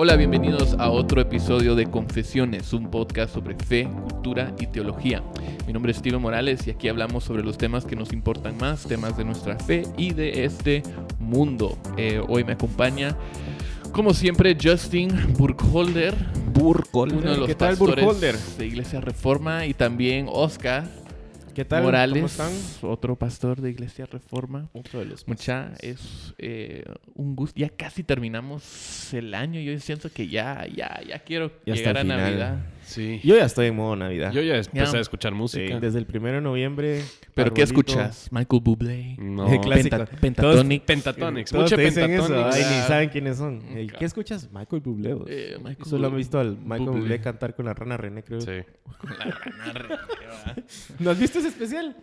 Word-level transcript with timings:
Hola, 0.00 0.14
bienvenidos 0.14 0.76
a 0.78 0.90
otro 0.90 1.20
episodio 1.20 1.74
de 1.74 1.90
Confesiones, 1.90 2.72
un 2.72 2.88
podcast 2.88 3.34
sobre 3.34 3.56
fe, 3.56 3.88
cultura 4.04 4.54
y 4.60 4.68
teología. 4.68 5.24
Mi 5.66 5.72
nombre 5.72 5.90
es 5.90 5.98
Steven 5.98 6.22
Morales 6.22 6.64
y 6.68 6.70
aquí 6.70 6.86
hablamos 6.86 7.24
sobre 7.24 7.42
los 7.42 7.58
temas 7.58 7.84
que 7.84 7.96
nos 7.96 8.12
importan 8.12 8.56
más, 8.58 8.84
temas 8.84 9.16
de 9.16 9.24
nuestra 9.24 9.58
fe 9.58 9.82
y 9.96 10.14
de 10.14 10.44
este 10.44 10.84
mundo. 11.18 11.76
Eh, 11.96 12.22
hoy 12.28 12.44
me 12.44 12.52
acompaña, 12.52 13.16
como 13.90 14.14
siempre, 14.14 14.56
Justin 14.62 15.10
Burkholder, 15.36 16.14
Burkholder. 16.52 17.18
uno 17.18 17.30
de 17.32 17.36
los 17.36 17.48
¿Qué 17.48 17.56
tal, 17.56 17.70
pastores 17.70 18.04
Burkholder? 18.04 18.36
de 18.56 18.66
Iglesia 18.68 19.00
Reforma, 19.00 19.66
y 19.66 19.74
también 19.74 20.26
Oscar 20.30 20.86
¿Qué 21.54 21.64
tal? 21.64 21.82
Morales, 21.82 22.14
¿Cómo 22.14 22.26
están? 22.26 22.52
otro 22.82 23.16
pastor 23.16 23.60
de 23.60 23.70
Iglesia 23.70 24.06
Reforma. 24.06 24.68
Otro 24.72 25.00
de 25.00 25.06
los 25.06 25.26
Mucha, 25.26 25.72
es 25.80 26.34
eh, 26.38 26.84
un 27.14 27.34
gusto. 27.34 27.58
Ya 27.58 27.68
casi 27.68 28.04
terminamos 28.04 29.12
el 29.12 29.34
año. 29.34 29.60
Yo 29.60 29.78
siento 29.80 30.10
que 30.10 30.28
ya, 30.28 30.66
ya, 30.66 31.00
ya 31.06 31.18
quiero 31.20 31.50
llegar 31.64 31.98
a 31.98 32.00
final. 32.02 32.64
Sí. 32.88 33.20
Yo 33.22 33.36
ya 33.36 33.44
estoy 33.44 33.66
en 33.66 33.76
modo 33.76 33.96
Navidad. 33.96 34.32
Yo 34.32 34.40
ya 34.40 34.56
empecé 34.56 34.96
a 34.96 35.00
escuchar 35.00 35.32
Sí, 35.32 35.36
música. 35.38 35.78
desde 35.78 35.98
el 35.98 36.06
primero 36.06 36.36
de 36.36 36.40
noviembre. 36.40 37.02
¿Pero 37.34 37.52
qué 37.52 37.62
escuchas? 37.62 38.28
Michael 38.32 38.62
Bublé. 38.62 39.14
No. 39.18 39.46
Penta-. 39.62 40.06
Pentatonics. 40.06 41.50
Todos 41.50 41.70
Mucho 41.70 41.76
eso. 41.80 42.00
Pentatonics. 42.00 42.56
Ay, 42.56 42.62
ni 42.64 42.86
saben 42.88 43.08
quiénes 43.10 43.36
son. 43.36 43.58
Mm. 43.58 43.86
¿Qué 43.98 44.04
escuchas? 44.06 44.48
Michael 44.50 44.80
Bublé. 44.80 45.12
vos. 45.14 45.26
Eh, 45.28 45.56
Michael 45.62 45.84
Solo 45.84 46.06
han 46.08 46.16
visto 46.16 46.40
al 46.40 46.56
Michael 46.56 46.80
Bublé. 46.86 47.00
Bublé 47.00 47.20
cantar 47.20 47.54
con 47.54 47.66
la 47.66 47.74
rana 47.74 47.96
René, 47.98 48.22
creo. 48.22 48.40
Sí. 48.40 48.52
Con 48.98 49.10
la 49.10 49.24
rana 49.26 49.72
re- 49.74 49.88
¿va? 49.94 50.54
¿No 50.98 51.10
has 51.10 51.18
visto 51.20 51.38
ese 51.40 51.48
especial? 51.48 51.94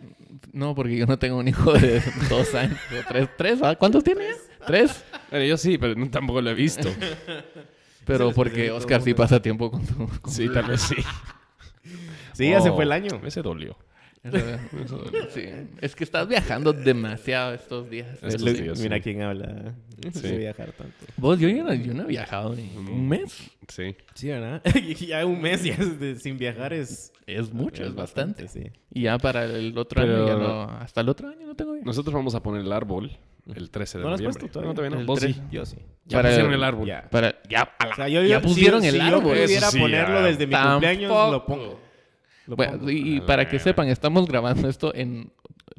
No, 0.52 0.74
porque 0.76 0.96
yo 0.96 1.06
no 1.06 1.18
tengo 1.18 1.36
un 1.38 1.48
hijo 1.48 1.72
de 1.72 2.00
dos 2.30 2.54
años. 2.54 2.78
o 2.92 3.04
tres, 3.08 3.28
tres. 3.36 3.58
¿Cuántos 3.78 4.04
tienes? 4.04 4.48
¿Tres? 4.64 5.04
Bueno, 5.30 5.44
yo 5.46 5.56
sí, 5.56 5.78
pero 5.78 5.94
tampoco 6.10 6.40
lo 6.40 6.50
he 6.50 6.54
visto. 6.54 6.88
Pero 8.06 8.32
porque 8.32 8.70
Oscar 8.70 9.02
sí 9.02 9.12
pasa 9.14 9.40
tiempo 9.42 9.70
con 9.70 9.84
tu... 9.84 10.06
con 10.20 10.32
Sí, 10.32 10.46
tu- 10.46 10.52
tal 10.54 10.66
vez 10.66 10.80
sí. 10.80 10.96
Sí, 12.32 12.50
ya 12.50 12.60
se 12.60 12.68
Oh, 12.70 12.74
fue 12.74 12.84
el 12.84 12.92
año. 12.92 13.20
Ese 13.24 13.40
dolió. 13.42 13.76
Sí. 15.32 15.44
Es 15.80 15.94
que 15.94 16.04
estás 16.04 16.26
viajando 16.28 16.72
demasiado 16.72 17.54
estos 17.54 17.88
días. 17.88 18.08
Estos 18.22 18.42
Lo- 18.42 18.52
días, 18.52 18.78
Mira 18.80 18.96
sí. 18.96 19.02
quién 19.02 19.22
habla. 19.22 19.74
Sí. 20.12 20.20
De 20.20 20.36
viajar 20.38 20.72
tanto. 20.72 20.94
Vos, 21.16 21.38
yo, 21.38 21.48
yo 21.48 21.64
no, 21.64 21.72
yo 21.74 21.94
no 21.94 22.02
he 22.02 22.06
viajado 22.06 22.54
ni 22.54 22.64
Mm. 22.64 22.90
un 22.90 23.08
mes. 23.08 23.50
Sí. 23.68 23.96
Sí, 24.14 24.28
¿verdad? 24.28 24.62
ya 25.06 25.24
un 25.24 25.40
mes 25.40 25.62
ya 25.64 25.74
es 25.74 25.98
de- 26.00 26.16
sin 26.16 26.38
viajar 26.38 26.72
es... 26.72 27.12
Es 27.26 27.52
mucho, 27.52 27.84
es, 27.84 27.94
bastante. 27.94 28.46
Sí. 28.48 28.70
Y 28.92 29.02
ya 29.02 29.18
para 29.18 29.44
el 29.44 29.76
otro 29.78 30.02
Pero- 30.02 30.16
año 30.16 30.26
ya 30.26 30.34
no... 30.36 30.62
Hasta 30.64 31.00
el 31.00 31.08
otro 31.08 31.28
año 31.28 31.46
no 31.46 31.54
tengo 31.56 31.72
viaje. 31.72 31.86
Nosotros 31.86 32.12
vamos 32.14 32.34
a 32.34 32.42
poner 32.42 32.62
el 32.62 32.72
árbol 32.72 33.16
el 33.54 33.70
13 33.70 33.98
de 33.98 34.04
¿No 34.04 34.08
lo 34.10 34.14
has 34.14 34.20
noviembre. 34.20 34.40
puesto 34.40 34.52
todavía? 34.52 34.68
No, 34.70 34.74
todavía 34.74 34.94
no. 34.96 35.00
El 35.00 35.06
Vos 35.06 35.20
sí. 35.20 35.26
13. 35.32 35.42
Yo 35.50 35.66
sí. 35.66 35.76
Ya 36.06 36.18
Para 36.18 36.28
pusieron 36.30 36.52
el- 36.52 36.58
el 36.58 36.64
árbol. 36.64 36.86
Ya. 36.88 37.08
Para, 37.10 37.34
ya, 37.48 37.62
a 37.78 37.86
la- 37.86 37.92
O 37.92 37.96
sea, 37.96 38.08
yo, 38.08 38.22
ya 38.22 38.40
pusieron 38.40 38.82
si, 38.82 38.88
el 38.88 38.94
si 38.94 39.00
árbol. 39.00 39.22
yo 39.36 39.42
pudiera 39.44 39.70
sí, 39.70 39.78
ponerlo 39.78 40.20
ya. 40.20 40.26
desde 40.26 40.46
mi 40.46 40.52
Tampoco. 40.52 40.72
cumpleaños, 40.74 41.32
lo 41.32 41.46
pongo. 41.46 41.80
Lo 42.46 42.56
Bueno, 42.56 42.72
pongo. 42.78 42.90
y, 42.90 43.20
para 43.22 43.48
que 43.48 43.58
sepan, 43.58 43.88
estamos 43.88 44.26
grabando 44.28 44.68
esto 44.68 44.94
en... 44.94 45.32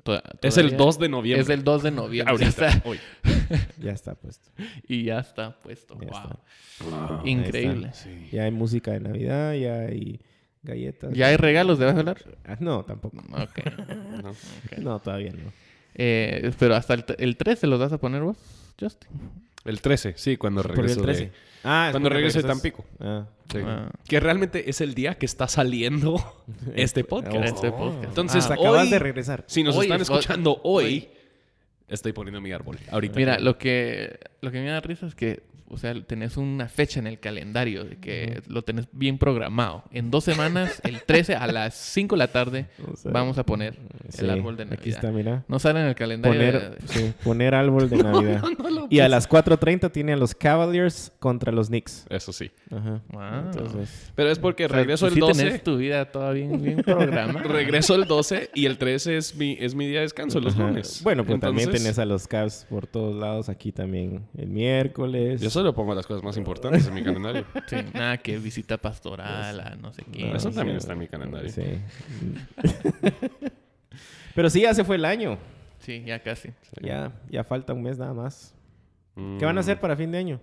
to- 0.04 0.16
Es 0.42 0.58
el 0.58 0.66
todavía- 0.72 0.78
2 0.78 1.00
de 1.00 1.10
noviembre. 1.10 1.42
Es 1.44 1.50
el 1.50 1.64
2 1.64 1.84
de 1.84 1.92
noviembre. 1.92 2.34
Ya 2.40 2.46
Ahorita. 2.48 2.68
está. 2.68 2.90
Hoy. 2.90 3.00
Ya 3.80 3.92
está 3.92 4.16
puesto. 4.16 4.50
Y 4.88 5.04
ya 5.04 5.20
está 5.20 5.58
puesto. 5.60 5.98
Ya 6.02 6.08
wow. 6.10 6.20
está. 7.20 7.22
Increíble. 7.30 7.90
Sí. 7.94 8.30
Ya 8.32 8.44
hay 8.44 8.52
música 8.52 8.92
de 8.92 9.00
Navidad, 9.00 9.54
ya 9.54 9.80
hay 9.82 10.20
galletas. 10.64 11.14
¿Ya 11.14 11.28
hay 11.28 11.38
regalos 11.38 11.80
de 11.80 11.90
hablar? 11.90 12.18
Ah, 12.46 12.58
no, 12.60 12.84
tampoco. 12.84 13.18
Ok. 13.18 13.60
No. 14.24 14.32
No, 14.82 15.00
todavía 15.00 15.32
no. 15.32 15.52
Eh, 15.98 16.52
pero 16.60 16.76
hasta 16.76 16.94
el, 16.94 17.04
el 17.18 17.38
13 17.38 17.68
los 17.68 17.80
vas 17.80 17.92
a 17.92 17.98
poner 17.98 18.22
vos, 18.22 18.38
Justin. 18.80 19.10
El 19.66 19.82
13, 19.82 20.14
sí, 20.16 20.38
cuando 20.38 20.62
¿Por 20.62 20.72
qué 20.72 20.78
regreso 20.82 21.00
el 21.02 21.06
13? 21.06 21.22
de... 21.26 21.32
Ah, 21.64 21.88
es 21.88 21.92
Cuando 21.92 22.10
regreso 22.10 22.42
de 22.42 22.48
Tampico. 22.48 22.86
Ah. 23.00 23.26
Sí. 23.52 23.58
Ah. 23.66 23.90
Que 24.08 24.20
realmente 24.20 24.70
es 24.70 24.80
el 24.80 24.94
día 24.94 25.16
que 25.16 25.26
está 25.26 25.48
saliendo 25.48 26.16
este 26.76 27.04
podcast. 27.04 27.44
Este 27.44 27.72
podcast. 27.72 28.04
Entonces, 28.06 28.46
Ah, 28.50 28.54
acabas 28.54 28.84
hoy- 28.84 28.90
de 28.92 29.00
regresar. 29.00 29.44
Si 29.48 29.64
nos 29.64 29.76
Hoy 29.76 29.88
están 29.88 30.02
es- 30.02 30.10
escuchando 30.10 30.62
hoy, 30.64 30.86
hoy. 30.86 31.10
estoy 31.90 32.14
poniendo 32.14 32.40
mi 32.40 32.52
árbol. 32.52 32.78
Ahorita. 32.92 33.16
Mira, 33.18 33.40
lo 33.40 33.58
que, 33.58 34.20
lo 34.42 34.52
que 34.52 34.62
me 34.62 34.70
da 34.70 34.80
risa 34.80 35.08
es 35.08 35.16
que, 35.16 35.42
o 35.70 35.78
sea, 35.78 35.94
tenés 36.06 36.38
una 36.38 36.68
fecha 36.70 37.00
en 37.00 37.08
el 37.08 37.20
calendario 37.20 37.84
de 37.84 37.98
que 37.98 38.42
lo 38.48 38.62
tenés 38.64 38.88
bien 38.92 39.18
programado. 39.18 39.84
En 39.92 40.12
dos 40.12 40.24
semanas, 40.24 40.82
el 40.84 41.02
13 41.04 41.36
a 41.36 41.48
las 41.48 41.74
5 41.76 42.16
de 42.16 42.20
la 42.20 42.28
tarde, 42.30 42.66
O 42.92 42.96
sea, 42.96 43.12
vamos 43.12 43.38
a 43.38 43.46
poner 43.46 43.76
sí, 44.10 44.24
el 44.24 44.30
árbol 44.30 44.56
de 44.58 44.66
Navidad. 44.66 44.80
Aquí 44.82 44.90
está, 44.90 45.12
mira. 45.12 45.44
No 45.48 45.60
sale 45.60 45.82
en 45.82 45.88
el 45.88 45.96
calendario. 45.96 46.40
Poner, 46.40 46.80
de- 46.80 46.88
sí, 46.88 47.14
poner 47.24 47.54
árbol 47.56 47.90
de 47.90 47.98
Navidad. 48.04 48.44
y 48.90 49.00
a 49.00 49.10
las 49.10 49.30
4.30 49.30 49.92
tiene 49.92 50.14
a 50.14 50.18
los 50.18 50.34
Cavaliers 50.34 51.12
contra 51.20 51.52
los 51.52 51.68
Knicks. 51.68 52.06
Eso 52.10 52.32
sí. 52.34 52.52
Ajá. 52.72 53.02
Wow. 53.10 53.52
Entonces, 53.52 54.12
Pero 54.16 54.32
es 54.32 54.40
porque 54.40 54.66
O 54.66 54.70
sea, 54.70 54.78
regreso 54.78 55.08
el 55.08 55.14
sí 55.14 55.20
12. 55.20 55.44
tenés 55.44 55.64
tu 55.64 55.78
vida 55.78 56.06
toda 56.12 56.32
bien, 56.32 56.62
bien 56.62 56.78
programada. 56.78 57.42
Regreso 57.44 57.96
el 57.96 58.06
12 58.06 58.52
y 58.54 58.66
el 58.66 58.78
13 58.78 59.18
es 59.18 59.36
mi, 59.36 59.58
es 59.60 59.76
mi 59.76 59.86
día 59.88 59.98
de 60.00 60.04
descanso, 60.04 60.40
los 60.40 60.54
ajá. 60.56 60.68
lunes. 60.68 61.02
Bueno, 61.04 61.26
pues 61.26 61.40
también 61.40 61.68
Entonces, 61.68 61.84
tenés 61.84 62.00
a 62.00 62.06
los 62.06 62.28
Cavs 62.28 62.66
por 62.70 62.88
todos 62.88 63.16
lados. 63.20 63.50
Aquí 63.50 63.72
también 63.72 64.26
el 64.38 64.48
miércoles. 64.48 65.42
Yo 65.42 65.50
solo 65.58 65.74
pongo 65.74 65.96
las 65.96 66.06
cosas 66.06 66.24
más 66.24 66.38
importantes 66.38 66.88
en 66.88 66.94
mi 66.94 67.04
calendario. 67.04 67.46
Sí, 67.68 67.76
nada 67.94 68.18
que 68.18 68.38
visita 68.38 68.78
pastoral, 68.78 69.60
a 69.60 69.76
no 69.76 69.92
sé 69.92 70.04
qué. 70.12 70.28
No, 70.28 70.36
Eso 70.36 70.52
también 70.52 70.80
sí. 70.80 70.84
está 70.84 70.94
en 70.94 71.00
mi 71.00 71.08
calendario. 71.08 71.50
Sí. 71.50 71.64
Pero 74.36 74.50
sí, 74.50 74.62
ya 74.62 74.74
se 74.74 74.84
fue 74.84 74.98
el 74.98 75.06
año. 75.06 75.38
Sí, 75.80 76.04
ya 76.06 76.20
casi. 76.20 76.50
Ya, 76.82 77.12
ya 77.30 77.44
falta 77.44 77.74
un 77.74 77.82
mes 77.82 77.98
nada 77.98 78.14
más. 78.14 78.54
Mm, 79.16 79.38
¿Qué 79.38 79.46
van 79.46 79.58
a 79.58 79.62
hacer 79.62 79.80
para 79.80 79.96
fin 79.96 80.12
de 80.12 80.20
año? 80.20 80.40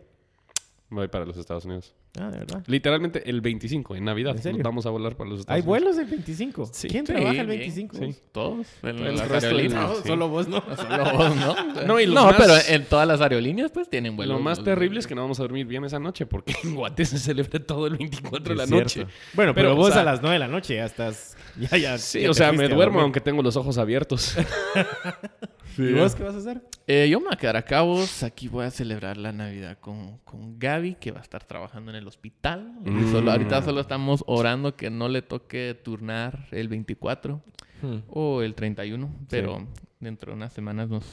Voy 0.90 1.08
para 1.08 1.24
los 1.24 1.36
Estados 1.36 1.64
Unidos. 1.64 1.94
Ah, 2.20 2.30
de 2.30 2.38
verdad. 2.38 2.62
Literalmente 2.68 3.28
el 3.28 3.40
25, 3.40 3.96
en 3.96 4.04
Navidad. 4.04 4.36
¿En 4.36 4.42
serio? 4.42 4.58
Nos 4.58 4.64
vamos 4.64 4.86
a 4.86 4.90
volar 4.90 5.16
para 5.16 5.30
los 5.30 5.40
Estados 5.40 5.56
¿Hay 5.56 5.62
Unidos. 5.68 5.94
vuelos 5.94 5.98
el 5.98 6.06
25? 6.06 6.70
Sí. 6.72 6.86
¿Quién 6.88 7.04
Sí, 7.06 7.12
trabaja 7.12 7.40
el 7.40 7.46
bien, 7.48 7.58
25? 7.60 7.96
sí. 7.96 8.14
Todos. 8.30 8.66
En 8.84 8.98
El 9.00 9.16
las 9.16 9.28
resto 9.28 9.46
aerolíneas. 9.48 9.82
No, 9.88 9.94
solo 9.96 10.28
vos 10.28 10.46
no. 10.46 10.62
Solo 10.76 11.04
vos, 11.16 11.34
¿no? 11.36 11.56
No, 11.86 11.98
y 12.00 12.06
los 12.06 12.14
no 12.14 12.26
más- 12.26 12.36
pero 12.38 12.54
en 12.68 12.84
todas 12.84 13.08
las 13.08 13.20
aerolíneas 13.20 13.72
pues 13.72 13.90
tienen 13.90 14.14
vuelos. 14.14 14.36
Lo 14.36 14.42
más 14.42 14.62
terrible 14.62 15.00
es 15.00 15.08
que 15.08 15.16
no 15.16 15.22
vamos 15.22 15.40
a 15.40 15.42
dormir 15.42 15.66
bien 15.66 15.84
esa 15.84 15.98
noche 15.98 16.26
porque 16.26 16.54
en 16.62 16.76
Guate 16.76 17.04
se 17.04 17.18
celebra 17.18 17.58
todo 17.58 17.88
el 17.88 17.96
24 17.96 18.54
de 18.54 18.54
la 18.56 18.66
noche. 18.66 18.88
cierto. 18.90 19.12
Bueno, 19.32 19.52
pero, 19.54 19.70
Pero, 19.70 19.76
vos 19.76 19.88
o 19.88 19.92
sea- 19.92 20.02
a 20.02 20.04
las 20.04 20.20
9 20.22 20.34
de 20.34 20.38
la 20.38 20.48
noche 20.48 20.76
ya 20.76 20.84
estás. 20.84 21.36
Ya, 21.58 21.76
ya. 21.78 21.98
Sí, 21.98 22.20
ya 22.20 22.30
o 22.30 22.34
sea, 22.34 22.52
me 22.52 22.68
duermo 22.68 23.00
aunque 23.00 23.20
tengo 23.20 23.42
los 23.42 23.56
ojos 23.56 23.76
abiertos. 23.78 24.36
¿Y 25.78 25.92
vos 25.92 26.14
qué 26.14 26.22
vas 26.22 26.34
a 26.34 26.38
hacer? 26.38 26.62
Eh, 26.86 27.08
yo 27.10 27.18
me 27.20 27.26
voy 27.26 27.34
a 27.34 27.38
quedar 27.38 27.56
a 27.56 27.62
cabos. 27.62 28.22
Aquí 28.22 28.48
voy 28.48 28.64
a 28.66 28.70
celebrar 28.70 29.16
la 29.16 29.32
Navidad 29.32 29.78
con, 29.80 30.18
con 30.18 30.58
Gaby, 30.58 30.96
que 30.96 31.10
va 31.12 31.20
a 31.20 31.22
estar 31.22 31.44
trabajando 31.44 31.90
en 31.90 31.96
el 31.96 32.06
hospital. 32.06 32.74
Y 32.84 32.90
Mm. 32.90 33.12
solo, 33.12 33.30
ahorita 33.32 33.62
solo 33.62 33.80
estamos 33.80 34.22
orando 34.26 34.76
que 34.76 34.90
no 34.90 35.08
le 35.08 35.22
toque 35.22 35.78
turnar 35.82 36.46
el 36.50 36.68
24 36.68 37.42
Hmm. 37.82 37.98
o 38.08 38.42
el 38.42 38.54
31. 38.54 39.14
Pero 39.28 39.66
dentro 40.00 40.32
de 40.32 40.36
unas 40.36 40.52
semanas 40.52 40.88
nos, 40.88 41.04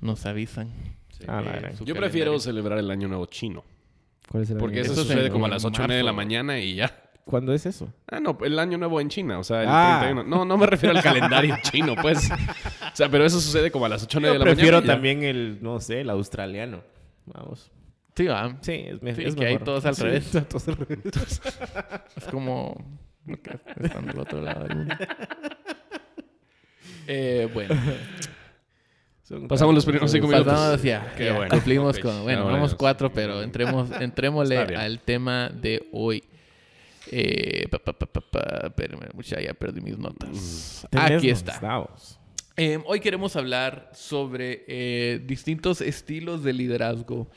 nos 0.00 0.24
avisan. 0.26 0.70
Ah, 1.28 1.42
eh, 1.46 1.74
Yo 1.84 1.94
prefiero 1.94 2.38
celebrar 2.40 2.78
el 2.78 2.90
Año 2.90 3.06
Nuevo 3.08 3.26
chino. 3.26 3.64
¿Cuál 4.28 4.44
es 4.44 4.50
el 4.50 4.56
Porque 4.58 4.76
año? 4.76 4.84
eso, 4.84 4.92
Eso 4.92 5.02
es 5.02 5.08
sucede 5.08 5.30
como 5.30 5.46
a 5.46 5.48
las 5.48 5.64
8 5.64 5.86
de 5.86 6.02
la 6.02 6.12
mañana 6.12 6.58
y 6.58 6.76
ya. 6.76 7.01
¿Cuándo 7.24 7.52
es 7.54 7.66
eso? 7.66 7.92
Ah, 8.10 8.18
no, 8.20 8.36
el 8.44 8.58
año 8.58 8.78
nuevo 8.78 9.00
en 9.00 9.08
China, 9.08 9.38
o 9.38 9.44
sea, 9.44 9.62
el 9.62 9.68
Ah. 9.70 9.98
31. 10.02 10.24
No, 10.28 10.44
no 10.44 10.58
me 10.58 10.66
refiero 10.66 10.96
al 10.96 11.02
calendario 11.02 11.56
chino, 11.62 11.94
pues. 12.00 12.30
O 12.30 12.96
sea, 12.96 13.08
pero 13.08 13.24
eso 13.24 13.40
sucede 13.40 13.70
como 13.70 13.86
a 13.86 13.88
las 13.88 14.02
8 14.02 14.18
de 14.20 14.26
Yo 14.26 14.34
la 14.34 14.44
prefiero 14.44 14.78
mañana. 14.78 14.84
y 14.84 14.86
ya. 14.88 14.92
también 14.94 15.22
el, 15.22 15.58
no 15.62 15.80
sé, 15.80 16.00
el 16.00 16.10
australiano. 16.10 16.82
Vamos. 17.26 17.70
Sí, 18.16 18.26
va. 18.26 18.56
Sí, 18.60 18.72
es, 18.72 19.00
me- 19.02 19.14
Sí, 19.14 19.22
es 19.24 19.34
que 19.36 19.46
hay 19.46 19.52
mejor. 19.54 19.64
todos 19.64 19.86
al 19.86 19.94
Sí, 19.94 20.02
revés. 20.02 20.30
todos 20.48 20.68
al 20.68 20.76
revés. 20.76 20.98
Es 22.16 22.24
como... 22.24 22.76
Están 23.80 24.06
del 24.06 24.18
otro 24.18 24.40
lado 24.40 24.64
del 24.66 24.76
mundo. 24.78 24.94
Eh, 27.06 27.48
bueno, 27.54 27.74
Pasamos 29.48 29.74
los 29.74 29.84
primeros 29.84 30.10
cinco 30.10 30.26
minutos. 30.26 30.52
pasamos 30.52 30.82
ya. 30.82 31.14
Qué 31.16 31.26
ya 31.26 31.34
bueno. 31.36 31.50
Cumplimos 31.50 31.96
Ok. 31.96 32.02
con... 32.02 32.22
Bueno, 32.24 32.42
bueno, 32.42 32.56
vamos 32.56 32.72
sí. 32.72 32.76
cuatro, 32.78 33.10
pero 33.12 33.42
entremos, 33.42 33.90
entrémosle 33.98 34.58
al 34.58 34.98
tema 35.00 35.48
de 35.48 35.88
hoy. 35.92 36.22
Eh, 37.14 37.68
pa, 37.68 37.78
mucha, 39.12 39.38
ya 39.38 39.52
perdí 39.52 39.82
mis 39.82 39.98
notas. 39.98 40.86
Tenés 40.90 41.18
Aquí 41.18 41.28
está. 41.28 41.52
Eh, 42.56 42.78
hoy 42.86 43.00
queremos 43.00 43.36
hablar 43.36 43.90
sobre 43.92 44.64
eh, 44.66 45.20
distintos 45.26 45.82
estilos 45.82 46.42
de 46.42 46.54
liderazgo. 46.54 47.28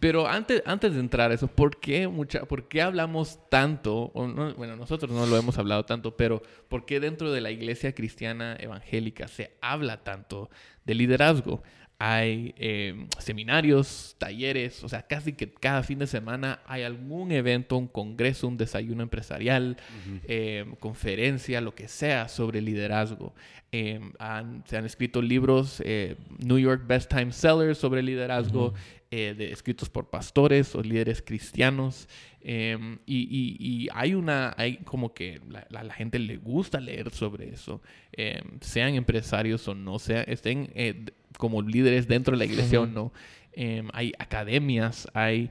Pero 0.00 0.26
antes, 0.26 0.62
antes 0.64 0.94
de 0.94 1.00
entrar 1.00 1.30
a 1.30 1.34
eso, 1.34 1.46
¿por 1.46 1.78
qué, 1.78 2.08
mucha, 2.08 2.44
¿por 2.46 2.66
qué 2.68 2.80
hablamos 2.82 3.38
tanto? 3.50 4.10
No- 4.14 4.54
bueno, 4.54 4.74
nosotros 4.74 5.12
no 5.12 5.26
lo 5.26 5.36
hemos 5.36 5.58
hablado 5.58 5.84
tanto, 5.84 6.16
pero 6.16 6.42
¿por 6.68 6.86
qué 6.86 6.98
dentro 7.00 7.30
de 7.30 7.40
la 7.42 7.50
iglesia 7.50 7.94
cristiana 7.94 8.56
evangélica 8.58 9.28
se 9.28 9.52
habla 9.60 10.02
tanto 10.02 10.48
de 10.86 10.94
liderazgo? 10.94 11.62
Hay 12.02 12.54
eh, 12.56 13.06
seminarios, 13.18 14.16
talleres, 14.16 14.82
o 14.82 14.88
sea, 14.88 15.02
casi 15.02 15.34
que 15.34 15.52
cada 15.52 15.82
fin 15.82 15.98
de 15.98 16.06
semana 16.06 16.60
hay 16.66 16.82
algún 16.82 17.30
evento, 17.30 17.76
un 17.76 17.88
congreso, 17.88 18.48
un 18.48 18.56
desayuno 18.56 19.02
empresarial, 19.02 19.76
eh, 20.24 20.64
conferencia, 20.80 21.60
lo 21.60 21.74
que 21.74 21.88
sea 21.88 22.28
sobre 22.28 22.62
liderazgo. 22.62 23.34
Eh, 23.70 24.00
han- 24.18 24.64
se 24.66 24.78
han 24.78 24.86
escrito 24.86 25.20
libros, 25.20 25.82
eh, 25.84 26.16
New 26.38 26.58
York 26.58 26.86
Best 26.86 27.10
Time 27.10 27.32
Sellers 27.32 27.76
sobre 27.76 28.02
liderazgo, 28.02 28.72
eh, 29.12 29.34
de, 29.36 29.50
escritos 29.50 29.90
por 29.90 30.08
pastores 30.08 30.74
o 30.76 30.82
líderes 30.82 31.20
cristianos. 31.20 32.08
Em, 32.42 32.98
y, 33.06 33.88
hay 33.92 34.14
una, 34.14 34.54
hay 34.56 34.76
como 34.78 35.12
que 35.12 35.40
la, 35.48 35.66
la, 35.68 35.92
gente 35.92 36.18
le 36.20 36.36
gusta 36.36 36.78
leer 36.78 37.10
sobre 37.10 37.48
eso, 37.48 37.82
em, 38.12 38.60
sean 38.60 38.94
empresarios 38.94 39.66
o 39.66 39.74
no, 39.74 39.98
sea, 39.98 40.22
estén 40.22 40.70
eh, 40.76 41.06
como 41.38 41.60
líderes 41.60 42.06
dentro 42.06 42.32
de 42.32 42.38
la 42.38 42.44
iglesia 42.44 42.80
o 42.80 42.86
no. 42.86 43.12
Em, 43.52 43.88
hay 43.92 44.12
academias, 44.18 45.08
hay 45.12 45.50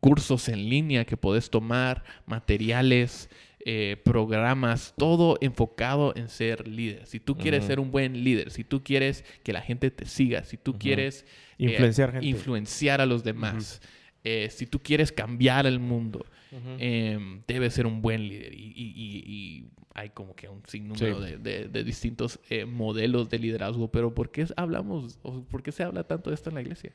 cursos 0.00 0.48
en 0.48 0.70
línea 0.70 1.04
que 1.04 1.18
puedes 1.18 1.50
tomar, 1.50 2.04
materiales. 2.24 3.28
Eh, 3.68 3.96
programas, 4.04 4.94
todo 4.96 5.38
enfocado 5.40 6.14
en 6.14 6.28
ser 6.28 6.68
líder. 6.68 7.04
Si 7.04 7.18
tú 7.18 7.36
quieres 7.36 7.64
ser 7.64 7.80
un 7.80 7.90
buen 7.90 8.22
líder, 8.22 8.52
si 8.52 8.62
tú 8.62 8.84
quieres 8.84 9.24
que 9.42 9.52
la 9.52 9.60
gente 9.60 9.90
te 9.90 10.06
siga, 10.06 10.44
si 10.44 10.56
tú 10.56 10.78
quieres 10.78 11.26
eh, 11.58 11.76
influenciar, 12.20 13.00
a 13.00 13.06
los 13.06 13.24
demás, 13.24 13.82
eh, 14.22 14.50
si 14.52 14.66
tú 14.66 14.78
quieres 14.78 15.10
cambiar 15.10 15.66
el 15.66 15.80
mundo, 15.80 16.24
em, 16.78 17.42
debes 17.48 17.74
ser 17.74 17.88
un 17.88 18.00
buen 18.00 18.28
líder. 18.28 18.54
Y, 18.54 19.66
hay 19.94 20.10
como 20.10 20.36
que 20.36 20.48
un 20.48 20.62
sinnúmero 20.68 21.18
de, 21.18 21.82
distintos 21.82 22.38
modelos 22.68 23.28
de 23.28 23.40
liderazgo. 23.40 23.90
Pero 23.90 24.14
¿por 24.14 24.30
qué 24.30 24.46
hablamos, 24.56 25.18
o 25.22 25.42
por 25.42 25.64
qué 25.64 25.72
se 25.72 25.82
habla 25.82 26.04
tanto 26.04 26.30
de 26.30 26.34
esto 26.34 26.50
en 26.50 26.54
la 26.54 26.60
iglesia? 26.60 26.92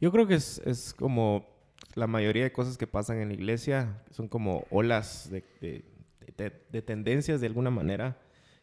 Yo 0.00 0.10
creo 0.10 0.26
que 0.26 0.34
es, 0.34 0.60
es 0.66 0.94
como 0.94 1.46
la 1.94 2.08
mayoría 2.08 2.42
de 2.42 2.50
cosas 2.50 2.76
que 2.76 2.88
pasan 2.88 3.18
en 3.18 3.28
la 3.28 3.34
iglesia 3.34 4.02
son 4.10 4.26
como 4.26 4.66
olas 4.70 5.30
de, 5.30 5.44
de, 5.60 5.84
tendencias 6.32 7.40
de 7.40 7.46
alguna 7.46 7.70
manera 7.70 8.16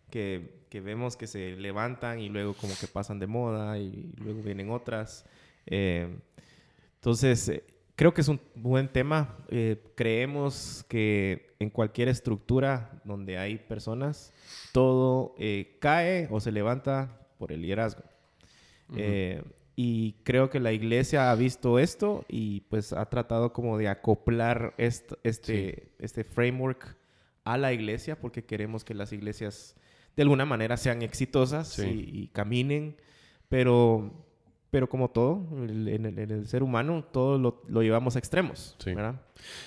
que, 0.09 0.65
que, 0.69 0.81
vemos 0.81 1.15
que 1.17 1.27
se 1.27 1.55
levantan 1.55 2.19
y 2.19 2.29
luego 2.29 2.53
como 2.53 2.73
que 2.79 2.87
pasan 2.87 3.19
de 3.19 3.27
moda 3.27 3.77
y 3.77 4.13
luego 4.17 4.41
vienen 4.41 4.69
otras. 4.69 5.25
Eh, 5.65 6.07
entonces, 6.95 7.49
eh, 7.49 7.63
creo 7.95 8.13
que 8.13 8.21
es 8.21 8.27
un 8.27 8.39
buen 8.55 8.87
tema. 8.87 9.37
Eh, 9.49 9.81
creemos 9.95 10.85
que 10.87 11.55
en 11.59 11.69
cualquier 11.69 12.07
estructura 12.07 13.01
donde 13.03 13.37
hay 13.37 13.57
personas, 13.57 14.33
todo 14.71 15.35
cae 15.79 16.27
o 16.31 16.39
se 16.39 16.51
levanta 16.51 17.19
por 17.37 17.51
el 17.51 17.61
liderazgo. 17.61 18.03
y 19.77 20.13
creo 20.23 20.49
que 20.49 20.59
la 20.61 20.71
iglesia 20.71 21.31
ha 21.31 21.35
visto 21.35 21.79
esto 21.79 22.23
y 22.29 22.61
pues 22.61 22.93
ha 22.93 23.05
tratado 23.09 23.51
como 23.51 23.77
de 23.77 23.89
acoplar 23.89 24.73
este, 24.77 25.91
este 25.99 26.23
framework 26.23 26.95
a 27.45 27.57
la 27.57 27.71
iglesia 27.71 28.19
porque 28.19 28.43
queremos 28.43 28.83
que 28.83 28.93
las 28.93 29.13
iglesias 29.13 29.75
de 30.15 30.23
alguna 30.23 30.45
manera 30.45 30.75
sean 30.77 31.01
exitosas 31.01 31.79
y, 31.79 32.29
caminen, 32.33 32.97
pero, 33.49 34.11
pero 34.71 34.89
como 34.89 35.09
todo, 35.09 35.47
en 35.67 36.05
el, 36.17 36.47
ser 36.47 36.63
humano, 36.63 37.05
todo 37.11 37.37
lo, 37.37 37.81
llevamos 37.81 38.15
a 38.15 38.19
extremos, 38.19 38.75
sí. 38.79 38.91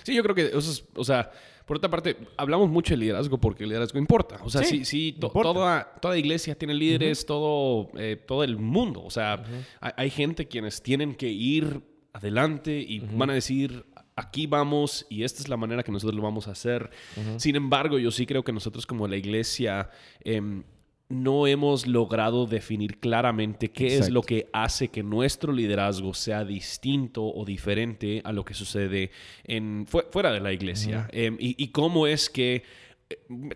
Sí, 0.03 0.15
yo 0.15 0.23
creo 0.23 0.35
que 0.35 0.47
eso 0.47 0.59
es, 0.59 0.85
o 0.95 1.05
sea, 1.05 1.31
por 1.69 1.77
otra 1.77 1.91
parte, 1.91 2.17
hablamos 2.39 2.71
mucho 2.71 2.95
de 2.95 2.97
liderazgo 2.97 3.37
porque 3.39 3.65
el 3.65 3.69
liderazgo 3.69 3.99
importa. 3.99 4.41
O 4.43 4.49
sea, 4.49 4.65
sí, 4.65 4.87
sí, 4.87 5.15
toda, 5.21 5.93
toda 6.01 6.17
iglesia 6.17 6.55
tiene 6.55 6.73
líderes, 6.73 7.27
todo, 7.27 7.91
eh, 7.99 8.17
todo 8.17 8.43
el 8.43 8.57
mundo. 8.57 9.05
O 9.05 9.11
sea, 9.11 9.45
hay, 9.79 10.09
gente 10.09 10.49
quienes 10.49 10.83
tienen 10.83 11.15
que 11.15 11.29
ir 11.29 11.83
adelante 12.15 12.81
y 12.81 13.01
van 13.01 13.29
a 13.29 13.35
decir, 13.35 13.85
aquí 14.19 14.47
vamos 14.47 15.07
y 15.09 15.23
esta 15.23 15.43
es 15.43 15.49
la 15.49 15.57
manera 15.57 15.83
que 15.83 15.93
nosotros 15.93 16.17
lo 16.17 16.23
vamos 16.23 16.49
a 16.49 16.53
hacer. 16.53 16.91
Sin 17.37 17.57
embargo, 17.57 17.99
yo 17.99 18.11
sí 18.11 18.27
creo 18.27 18.43
que 18.43 18.53
nosotros 18.53 18.85
como 18.85 19.07
la 19.07 19.17
iglesia 19.17 19.91
em, 20.25 20.65
no 21.09 21.47
hemos 21.47 21.87
logrado 21.87 22.47
definir 22.47 22.99
claramente 22.99 23.71
qué 23.71 23.97
es 23.97 24.11
lo 24.11 24.23
que 24.23 24.49
hace 24.53 24.89
que 24.89 25.03
nuestro 25.03 25.53
liderazgo 25.53 26.13
sea 26.13 26.45
distinto 26.45 27.25
o 27.25 27.45
diferente 27.45 28.21
a 28.25 28.33
lo 28.33 28.45
que 28.45 28.55
sucede 28.55 29.11
en, 29.45 29.87
fuera 29.87 30.33
de 30.33 30.41
la 30.41 30.53
iglesia. 30.53 31.09
Em, 31.13 31.37
y, 31.39 31.69
cómo 31.69 32.07
es 32.07 32.29
que 32.29 32.65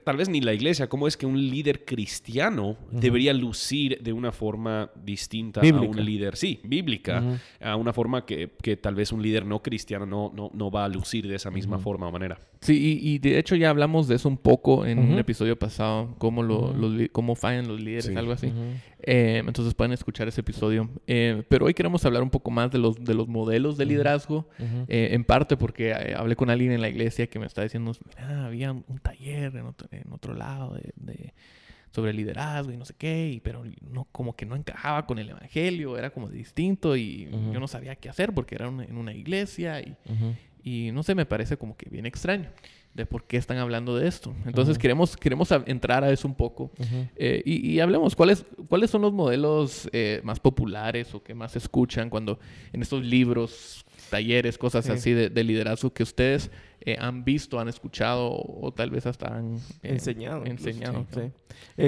tal 0.04 0.16
vez 0.16 0.28
ni 0.28 0.40
la 0.40 0.54
iglesia, 0.54 0.88
cómo 0.88 1.06
es 1.06 1.16
que 1.16 1.26
un 1.26 1.38
líder 1.38 1.84
cristiano 1.84 2.76
debería 2.90 3.34
lucir 3.34 4.00
de 4.02 4.12
una 4.12 4.32
forma 4.32 4.90
distinta 4.94 5.60
a 5.60 5.64
un 5.64 6.04
líder, 6.04 6.36
sí, 6.36 6.60
bíblica, 6.64 7.40
a 7.60 7.76
una 7.76 7.92
forma 7.92 8.24
que, 8.24 8.48
tal 8.80 8.94
vez 8.94 9.12
un 9.12 9.22
líder 9.22 9.44
no 9.44 9.62
cristiano 9.62 10.06
no, 10.06 10.32
no, 10.34 10.50
no 10.54 10.70
va 10.70 10.84
a 10.84 10.88
lucir 10.88 11.28
de 11.28 11.36
esa 11.36 11.50
misma 11.50 11.78
forma 11.78 12.08
o 12.08 12.12
manera. 12.12 12.38
Sí, 12.62 13.00
y, 13.02 13.18
de 13.18 13.40
hecho 13.40 13.56
ya 13.56 13.70
hablamos 13.70 14.06
de 14.06 14.14
eso 14.14 14.28
un 14.28 14.36
poco 14.36 14.86
en 14.86 15.00
un 15.00 15.18
episodio 15.18 15.58
pasado, 15.58 16.14
cómo, 16.18 16.44
lo, 16.44 16.72
cómo 17.10 17.34
fallan 17.34 17.66
los 17.66 17.80
líderes, 17.80 18.16
algo 18.16 18.30
así. 18.30 18.52
Eh, 19.00 19.42
entonces 19.44 19.74
pueden 19.74 19.92
escuchar 19.92 20.28
ese 20.28 20.42
episodio. 20.42 20.88
Eh, 21.08 21.42
pero 21.48 21.66
hoy 21.66 21.74
queremos 21.74 22.04
hablar 22.04 22.22
un 22.22 22.30
poco 22.30 22.52
más 22.52 22.70
de 22.70 22.78
los, 22.78 23.02
de 23.02 23.14
los 23.14 23.26
modelos 23.26 23.76
de 23.76 23.86
liderazgo, 23.86 24.48
eh, 24.86 25.08
en 25.10 25.24
parte 25.24 25.56
porque 25.56 25.92
hablé 26.16 26.36
con 26.36 26.50
alguien 26.50 26.70
en 26.70 26.80
la 26.80 26.88
iglesia 26.88 27.26
que 27.26 27.40
me 27.40 27.46
está 27.46 27.64
diciendo, 27.64 27.90
mira, 28.06 28.46
había 28.46 28.70
un 28.70 28.98
taller 29.02 29.56
en 29.56 29.66
otro, 29.66 29.88
en 29.90 30.12
otro 30.12 30.32
lado 30.32 30.78
de, 30.94 31.34
sobre 31.90 32.12
liderazgo 32.12 32.70
y 32.70 32.76
no 32.76 32.84
sé 32.84 32.94
qué, 32.96 33.40
pero 33.42 33.64
no, 33.80 34.06
como 34.12 34.36
que 34.36 34.46
no 34.46 34.54
encajaba 34.54 35.04
con 35.04 35.18
el 35.18 35.30
evangelio, 35.30 35.98
era 35.98 36.10
como 36.10 36.28
distinto 36.28 36.96
y 36.96 37.28
yo 37.52 37.58
no 37.58 37.66
sabía 37.66 37.96
qué 37.96 38.08
hacer 38.08 38.32
porque 38.32 38.54
era 38.54 38.68
en 38.68 38.96
una 38.96 39.12
iglesia 39.12 39.80
y, 39.80 39.96
y 40.62 40.90
no 40.92 41.02
sé, 41.02 41.14
me 41.14 41.26
parece 41.26 41.56
como 41.56 41.76
que 41.76 41.88
bien 41.90 42.06
extraño 42.06 42.50
de 42.94 43.06
por 43.06 43.24
qué 43.24 43.38
están 43.38 43.56
hablando 43.56 43.96
de 43.96 44.06
esto. 44.06 44.34
Entonces 44.44 44.78
queremos, 44.78 45.16
queremos 45.16 45.50
entrar 45.66 46.04
a 46.04 46.10
eso 46.10 46.28
un 46.28 46.34
poco 46.34 46.70
eh, 47.16 47.42
y, 47.44 47.80
hablemos 47.80 48.14
cuáles, 48.14 48.44
cuáles 48.68 48.90
son 48.90 49.02
los 49.02 49.12
modelos 49.12 49.88
eh, 49.92 50.20
más 50.24 50.40
populares 50.40 51.14
o 51.14 51.22
que 51.22 51.34
más 51.34 51.56
escuchan 51.56 52.10
cuando 52.10 52.38
en 52.72 52.82
estos 52.82 53.02
libros, 53.02 53.86
talleres, 54.10 54.58
cosas 54.58 54.88
así 54.90 55.12
de, 55.12 55.44
liderazgo 55.44 55.90
que 55.90 56.02
ustedes 56.02 56.50
eh, 56.82 56.96
han 57.00 57.24
visto, 57.24 57.58
han 57.58 57.68
escuchado 57.68 58.30
o, 58.30 58.72
tal 58.72 58.90
vez 58.90 59.06
hasta 59.06 59.38
han 59.38 59.58
enseñado. 59.82 60.44
enseñado 60.44 61.06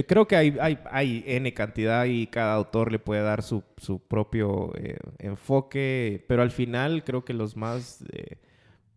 creo 0.06 0.26
que 0.26 0.36
hay, 0.36 0.56
hay, 0.58 0.78
hay, 0.90 1.22
N 1.26 1.52
cantidad 1.52 2.06
y 2.06 2.28
cada 2.28 2.54
autor 2.54 2.90
le 2.90 2.98
puede 2.98 3.22
dar 3.22 3.42
su, 3.42 3.62
su 3.76 3.98
propio 3.98 4.72
enfoque, 5.18 6.24
pero 6.26 6.40
al 6.40 6.50
final 6.50 7.04
creo 7.04 7.26
que 7.26 7.34
los 7.34 7.56
más 7.56 8.02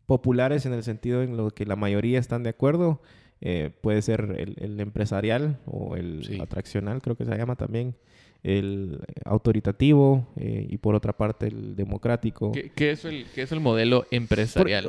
populares 0.07 0.65
en 0.65 0.73
el 0.73 0.83
sentido 0.83 1.21
en 1.21 1.37
lo 1.37 1.51
que 1.51 1.65
la 1.65 1.75
mayoría 1.75 2.17
están 2.17 2.41
de 2.41 2.49
acuerdo. 2.49 3.01
Eh, 3.39 3.69
puede 3.81 4.01
ser 4.01 4.35
el, 4.57 4.79
empresarial 4.79 5.59
o 5.67 5.95
el 5.95 6.41
atraccional, 6.41 7.03
creo 7.03 7.15
que 7.15 7.25
se 7.25 7.37
llama 7.37 7.55
también, 7.55 7.95
el 8.41 8.99
autoritativo 9.25 10.27
eh, 10.37 10.65
y 10.69 10.77
por 10.77 10.95
otra 10.95 11.13
parte 11.13 11.47
el 11.47 11.75
democrático. 11.75 12.51
¿Qué, 12.51 12.91
es, 12.91 13.05
el, 13.05 13.27
es 13.35 13.51
el 13.51 13.59
modelo 13.59 14.05
empresarial? 14.09 14.87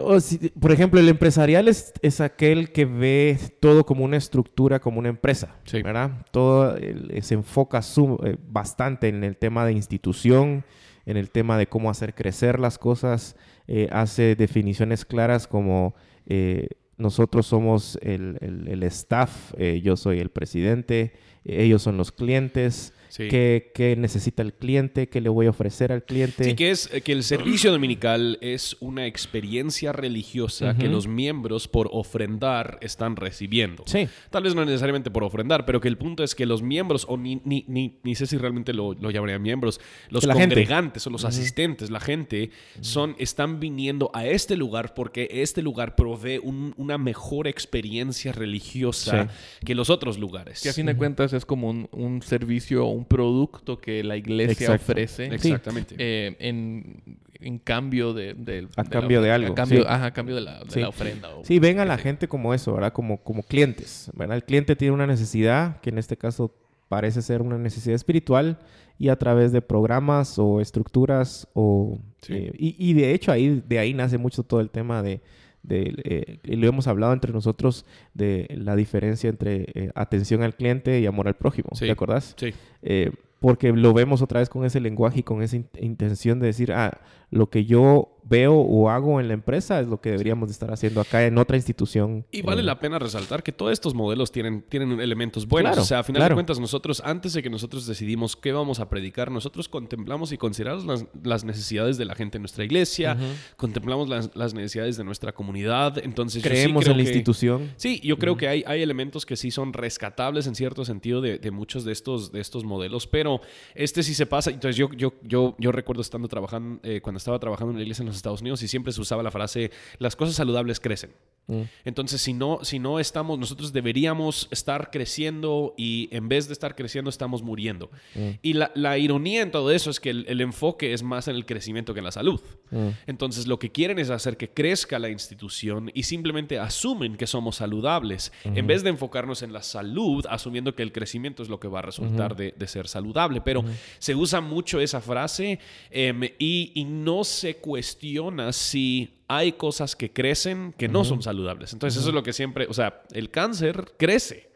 Por, 0.61 0.73
ejemplo, 0.73 1.01
el 1.01 1.09
empresarial 1.09 1.69
es, 1.69 1.93
es, 2.01 2.21
aquel 2.21 2.73
que 2.73 2.85
ve 2.85 3.39
todo 3.61 3.85
como 3.85 4.05
una 4.05 4.17
estructura, 4.17 4.79
como 4.79 4.99
una 4.99 5.09
empresa, 5.09 5.57
¿verdad? 5.73 6.25
Todo 6.31 6.77
se 7.21 7.35
enfoca 7.35 7.81
eh, 7.81 8.37
bastante 8.49 9.09
en 9.09 9.25
el 9.25 9.37
tema 9.37 9.67
de 9.67 9.73
institución, 9.73 10.65
en 11.05 11.17
el 11.17 11.31
tema 11.31 11.59
de 11.59 11.67
cómo 11.67 11.91
hacer 11.91 12.15
crecer 12.15 12.61
las 12.61 12.79
cosas, 12.79 13.37
eh, 13.69 13.89
hace 13.93 14.35
definiciones 14.35 15.05
claras 15.05 15.47
como 15.47 15.95
eh, 16.27 16.69
nosotros 16.97 17.47
somos 17.47 17.99
el, 18.03 18.39
el, 18.41 18.83
staff, 18.85 19.53
eh, 19.59 19.81
yo 19.83 19.97
soy 19.97 20.21
el 20.21 20.31
presidente, 20.31 21.13
ellos 21.45 21.83
son 21.83 21.99
los 21.99 22.11
clientes, 22.11 22.95
¿Qué, 23.17 23.95
necesita 23.99 24.43
el 24.43 24.53
cliente? 24.53 25.09
¿Qué 25.09 25.21
le 25.21 25.29
voy 25.29 25.47
a 25.47 25.51
ofrecer 25.51 25.93
al 25.93 26.05
cliente? 26.05 26.45
Sí, 26.45 26.55
que 26.55 26.71
es 26.71 26.89
que 26.89 27.13
el 27.13 27.23
servicio 27.23 27.73
dominical 27.73 28.39
es 28.41 28.77
una 28.81 29.07
experiencia 29.07 29.93
religiosa 29.93 30.77
que 30.77 30.89
los 30.89 31.07
miembros 31.07 31.69
por 31.69 31.89
ofrendar 31.93 32.79
están 32.81 33.17
recibiendo. 33.17 33.85
Sí. 33.87 34.09
Tal 34.31 34.43
vez 34.43 34.55
no 34.55 34.65
necesariamente 34.65 35.11
por 35.11 35.25
ofrendar, 35.25 35.65
pero 35.65 35.81
que 35.81 35.89
el 35.89 35.99
punto 35.99 36.23
es 36.23 36.35
que 36.35 36.47
los 36.47 36.63
miembros, 36.63 37.07
o 37.09 37.17
ni, 37.17 37.41
ni, 37.45 37.65
ni, 37.67 38.15
sé 38.15 38.27
si 38.27 38.37
realmente 38.37 38.73
lo, 38.73 38.95
lo 38.95 39.11
llamaría 39.11 39.39
miembros, 39.39 39.81
los 40.11 40.27
congregantes 40.27 41.07
o 41.07 41.11
los 41.11 41.25
asistentes, 41.25 41.91
la 41.91 42.01
gente, 42.01 42.51
son, 42.81 43.15
están 43.19 43.61
viniendo 43.61 44.11
a 44.15 44.27
este 44.27 44.57
lugar 44.57 44.95
porque 44.95 45.29
este 45.31 45.63
lugar 45.63 45.95
provee 45.95 46.39
una 46.39 46.99
mejor 46.99 47.47
experiencia 47.47 48.33
religiosa 48.33 49.29
que 49.65 49.75
los 49.75 49.91
otros 49.91 50.19
lugares. 50.19 50.63
Que 50.63 50.71
a 50.71 50.73
fin 50.73 50.87
de 50.87 50.97
cuentas 50.97 51.33
es 51.33 51.45
como 51.45 51.69
un, 51.71 51.89
un 51.93 52.23
servicio, 52.23 52.87
un 52.99 53.05
producto 53.05 53.81
que 53.81 54.03
la 54.03 54.17
iglesia 54.17 54.75
ofrece. 54.75 55.27
Exactamente. 55.27 55.95
Eh, 55.99 56.37
en, 56.41 57.59
cambio 57.61 58.13
de, 58.13 58.69
a 58.77 58.85
cambio 58.85 59.23
de 59.23 59.31
algo. 59.31 59.53
A 59.53 59.55
cambio, 59.55 59.89
ajá, 59.89 60.07
a 60.07 60.13
cambio 60.13 60.35
de 60.35 60.41
la, 60.41 60.61
ofrenda. 60.89 61.29
sí, 61.45 61.59
ven 61.59 61.79
a 61.79 61.85
la 61.85 61.97
gente 61.97 62.27
como 62.27 62.53
eso, 62.53 62.75
¿verdad? 62.75 62.93
Como, 62.93 63.19
como 63.23 63.43
clientes. 63.43 64.11
¿verdad? 64.15 64.37
El 64.37 64.45
cliente 64.45 64.75
tiene 64.77 64.93
una 64.93 65.07
necesidad, 65.07 65.81
que 65.81 65.91
en 65.91 65.99
este 65.99 66.17
caso 66.17 66.55
parece 66.89 67.23
ser 67.23 67.43
una 67.43 67.57
necesidad 67.57 67.95
espiritual, 67.95 68.59
y 68.99 69.09
a 69.09 69.17
través 69.17 69.53
de 69.53 69.63
programas 69.63 70.39
o 70.39 70.61
estructuras 70.61 71.47
o... 71.55 71.99
Eh, 72.29 72.51
y, 72.59 72.93
de 72.95 73.15
hecho 73.15 73.31
ahí, 73.31 73.63
de 73.67 73.79
ahí 73.79 73.95
nace 73.95 74.19
mucho 74.19 74.43
todo 74.43 74.61
el 74.61 74.71
tema 74.71 75.03
de 75.03 75.21
de, 75.69 75.95
eh, 76.05 76.57
lo 76.57 76.67
hemos 76.67 76.87
hablado 76.87 77.13
entre 77.13 77.33
nosotros 77.33 77.85
de 78.15 78.49
la 78.51 78.75
diferencia 78.75 79.29
entre 79.29 79.67
eh, 79.75 79.91
atención 79.95 80.43
al 80.43 80.55
cliente 80.55 80.99
y 81.01 81.07
amor 81.07 81.29
al 81.29 81.35
prójimo, 81.35 81.71
¿te 81.79 81.91
acordás? 81.91 82.35
Sí. 82.39 82.53
Eh, 82.83 83.13
porque 83.41 83.73
lo 83.73 83.93
vemos 83.93 84.21
otra 84.21 84.41
vez 84.41 84.49
con 84.49 84.65
ese 84.65 84.81
lenguaje 84.81 85.21
y 85.21 85.23
con 85.23 85.43
esa 85.43 85.57
intención 85.79 86.41
de 86.41 86.47
decir, 86.47 86.73
ah, 86.73 86.99
lo 87.31 87.51
que 87.51 87.65
yo 87.65 88.19
veo 88.29 88.55
o 88.55 88.91
hago 88.91 89.21
en 89.21 89.29
la 89.29 89.35
empresa 89.35 89.81
es 89.81 89.89
lo 89.89 90.01
que 90.01 90.11
deberíamos 90.11 90.49
de 90.49 90.53
estar 90.53 90.71
haciendo 90.71 91.01
acá 91.01 91.25
en 91.25 91.39
otra 91.39 91.57
institución. 91.57 92.27
Y 92.31 92.43
vale 92.43 92.61
eh, 92.61 92.65
la 92.65 92.79
pena 92.79 92.99
resaltar 92.99 93.43
que 93.43 93.53
todos 93.53 93.73
estos 93.73 93.95
modelos 93.95 94.31
tienen, 94.31 94.63
tienen 94.69 95.01
elementos 95.01 95.47
buenos. 95.47 95.79
o 95.79 95.85
sea, 95.85 96.01
a 96.01 96.03
final 96.03 96.29
de 96.29 96.35
cuentas, 96.35 96.61
nosotros, 96.61 97.03
antes 97.05 97.33
de 97.33 97.43
que 97.43 97.51
nosotros 97.51 97.87
decidimos 97.87 98.37
qué 98.37 98.53
vamos 98.53 98.81
a 98.81 98.89
predicar, 98.89 99.31
nosotros 99.31 99.69
contemplamos 99.69 100.33
y 100.33 100.39
consideramos 100.39 101.07
las, 101.23 101.45
necesidades 101.45 101.97
de 101.97 102.05
la 102.05 102.15
gente 102.15 102.37
en 102.37 102.43
nuestra 102.43 102.65
iglesia, 102.65 103.17
contemplamos 103.57 104.09
las, 104.09 104.55
necesidades 104.55 104.97
de 104.97 105.05
nuestra 105.05 105.33
comunidad. 105.33 105.99
Entonces, 105.99 106.43
creemos 106.43 106.87
en 106.87 106.97
la 106.97 107.03
institución. 107.03 107.71
Sí, 107.77 108.01
yo 108.05 108.19
creo 108.19 108.37
que 108.37 108.49
hay, 108.49 108.65
hay 108.67 108.83
elementos 108.83 109.25
que 109.25 109.37
sí 109.37 109.51
son 109.51 109.73
rescatables 109.73 110.47
en 110.47 110.55
cierto 110.55 110.85
sentido 110.85 111.21
de, 111.21 111.39
de, 111.39 111.51
muchos 111.51 111.85
de 111.85 111.93
estos, 111.93 112.33
de 112.33 112.41
estos 112.41 112.65
modelos, 112.65 113.07
pero 113.07 113.41
este 113.75 114.03
sí 114.03 114.15
se 114.15 114.27
pasa. 114.27 114.51
Entonces, 114.51 114.77
yo, 114.77 114.91
yo, 114.93 115.15
yo, 115.23 115.55
yo 115.59 115.73
recuerdo 115.73 116.03
estando 116.03 116.29
trabajando, 116.29 116.81
eh, 116.83 117.01
cuando 117.01 117.18
estaba 117.19 117.39
trabajando 117.39 117.73
en 117.73 117.77
la 117.77 117.83
iglesia 117.83 118.03
en 118.03 118.09
los 118.09 118.17
Estados 118.17 118.41
Unidos 118.41 118.63
y 118.63 118.69
siempre 118.69 118.93
se 118.93 119.01
usaba 119.01 119.23
la 119.23 119.31
frase, 119.31 119.71
las 119.99 120.17
cosas 120.17 120.35
saludables 120.35 120.81
crecen. 120.81 121.13
Mm. 121.49 121.63
Entonces, 121.85 122.21
si 122.21 122.35
no, 122.35 122.61
si 122.63 122.79
no 122.79 123.01
estamos, 123.01 123.39
nosotros 123.39 123.73
deberíamos 123.73 124.49
estar 124.51 124.91
creciendo 124.91 125.75
y 125.77 126.09
en 126.13 126.29
vez 126.29 126.47
de 126.47 126.53
estar 126.53 126.77
creciendo, 126.77 127.11
estamos 127.11 127.43
muriendo. 127.43 127.91
Mm. 128.15 128.29
Y 128.43 128.53
la, 128.53 128.99
ironía 128.99 129.43
en 129.43 129.51
todo 129.51 129.73
eso 129.73 129.91
es 129.91 129.99
que 129.99 130.11
el, 130.11 130.41
enfoque 130.41 130.93
es 130.93 131.03
más 131.03 131.27
en 131.27 131.37
el 131.37 131.47
crecimiento 131.47 131.95
que 131.95 132.01
en 132.01 132.05
la 132.05 132.13
salud. 132.13 132.41
Mm. 132.71 132.89
Entonces, 133.07 133.47
lo 133.47 133.59
que 133.59 133.73
quieren 133.73 133.99
es 133.99 134.11
hacer 134.11 134.37
que 134.37 134.51
crezca 134.51 134.99
la 134.99 135.09
institución 135.09 135.91
y 135.95 136.05
simplemente 136.05 136.59
asumen 136.59 137.17
que 137.17 137.27
somos 137.27 137.57
saludables, 137.57 138.33
en 138.45 138.67
vez 138.67 138.83
de 138.83 138.91
enfocarnos 138.91 139.43
en 139.43 139.53
la 139.53 139.63
salud, 139.63 140.27
asumiendo 140.29 140.75
que 140.75 140.83
el 140.83 140.93
crecimiento 140.93 141.43
es 141.43 141.49
lo 141.49 141.59
que 141.59 141.69
va 141.69 141.81
a 141.81 141.83
resultar 141.83 142.37
de, 142.37 142.55
ser 142.69 142.87
saludable. 142.87 143.41
Pero 143.41 143.65
se 143.99 144.15
usa 144.15 144.43
mucho 144.43 144.79
esa 144.79 145.01
frase 145.01 145.59
em, 145.91 146.23
y, 146.39 146.73
y 146.75 146.85
no 146.85 147.25
se 147.25 147.57
cuestiona 147.57 148.53
si 148.53 149.18
hay 149.29 149.53
cosas 149.53 149.95
que 149.95 150.11
crecen 150.11 150.75
que 150.77 150.89
no 150.89 151.05
son 151.05 151.23
saludables. 151.23 151.75
Entonces, 151.75 152.01
eso 152.01 152.09
es 152.09 152.15
lo 152.15 152.23
que 152.23 152.33
siempre, 152.33 152.67
o 152.69 152.75
sea, 152.75 153.03
el 153.13 153.31
cáncer 153.31 153.93
crece, 153.99 154.49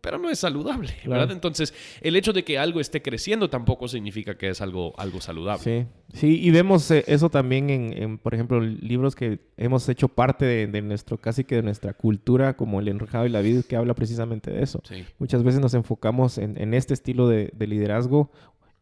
pero 0.00 0.18
no 0.18 0.30
es 0.30 0.38
saludable, 0.38 0.94
¿verdad? 1.06 1.32
Entonces, 1.32 1.74
el 2.02 2.14
hecho 2.16 2.32
de 2.32 2.44
que 2.44 2.58
algo 2.58 2.80
esté 2.80 3.02
creciendo 3.02 3.50
tampoco 3.50 3.88
significa 3.88 4.36
que 4.36 4.50
es 4.50 4.60
algo, 4.60 4.92
algo 4.98 5.20
saludable. 5.20 5.62
Sí, 6.12 6.18
sí, 6.18 6.40
y 6.40 6.50
vemos 6.50 6.90
eh, 6.90 7.04
eso 7.08 7.30
también 7.30 7.70
en, 7.70 8.18
por 8.18 8.34
ejemplo, 8.34 8.60
libros 8.60 9.16
que 9.16 9.40
hemos 9.56 9.88
hecho 9.88 10.08
parte 10.08 10.44
de, 10.44 10.82
nuestro, 10.82 11.16
casi 11.18 11.44
que 11.44 11.56
de 11.56 11.62
nuestra 11.62 11.94
cultura, 11.94 12.56
como 12.56 12.80
El 12.80 12.88
Enrejado 12.88 13.26
y 13.26 13.30
la 13.30 13.40
Vida, 13.40 13.62
que 13.66 13.76
habla 13.76 13.94
precisamente 13.94 14.50
de 14.50 14.62
eso. 14.62 14.82
Muchas 15.18 15.42
veces 15.42 15.60
nos 15.60 15.72
enfocamos 15.72 16.36
en, 16.36 16.74
este 16.74 16.92
estilo 16.92 17.26
de, 17.26 17.50
liderazgo, 17.58 18.30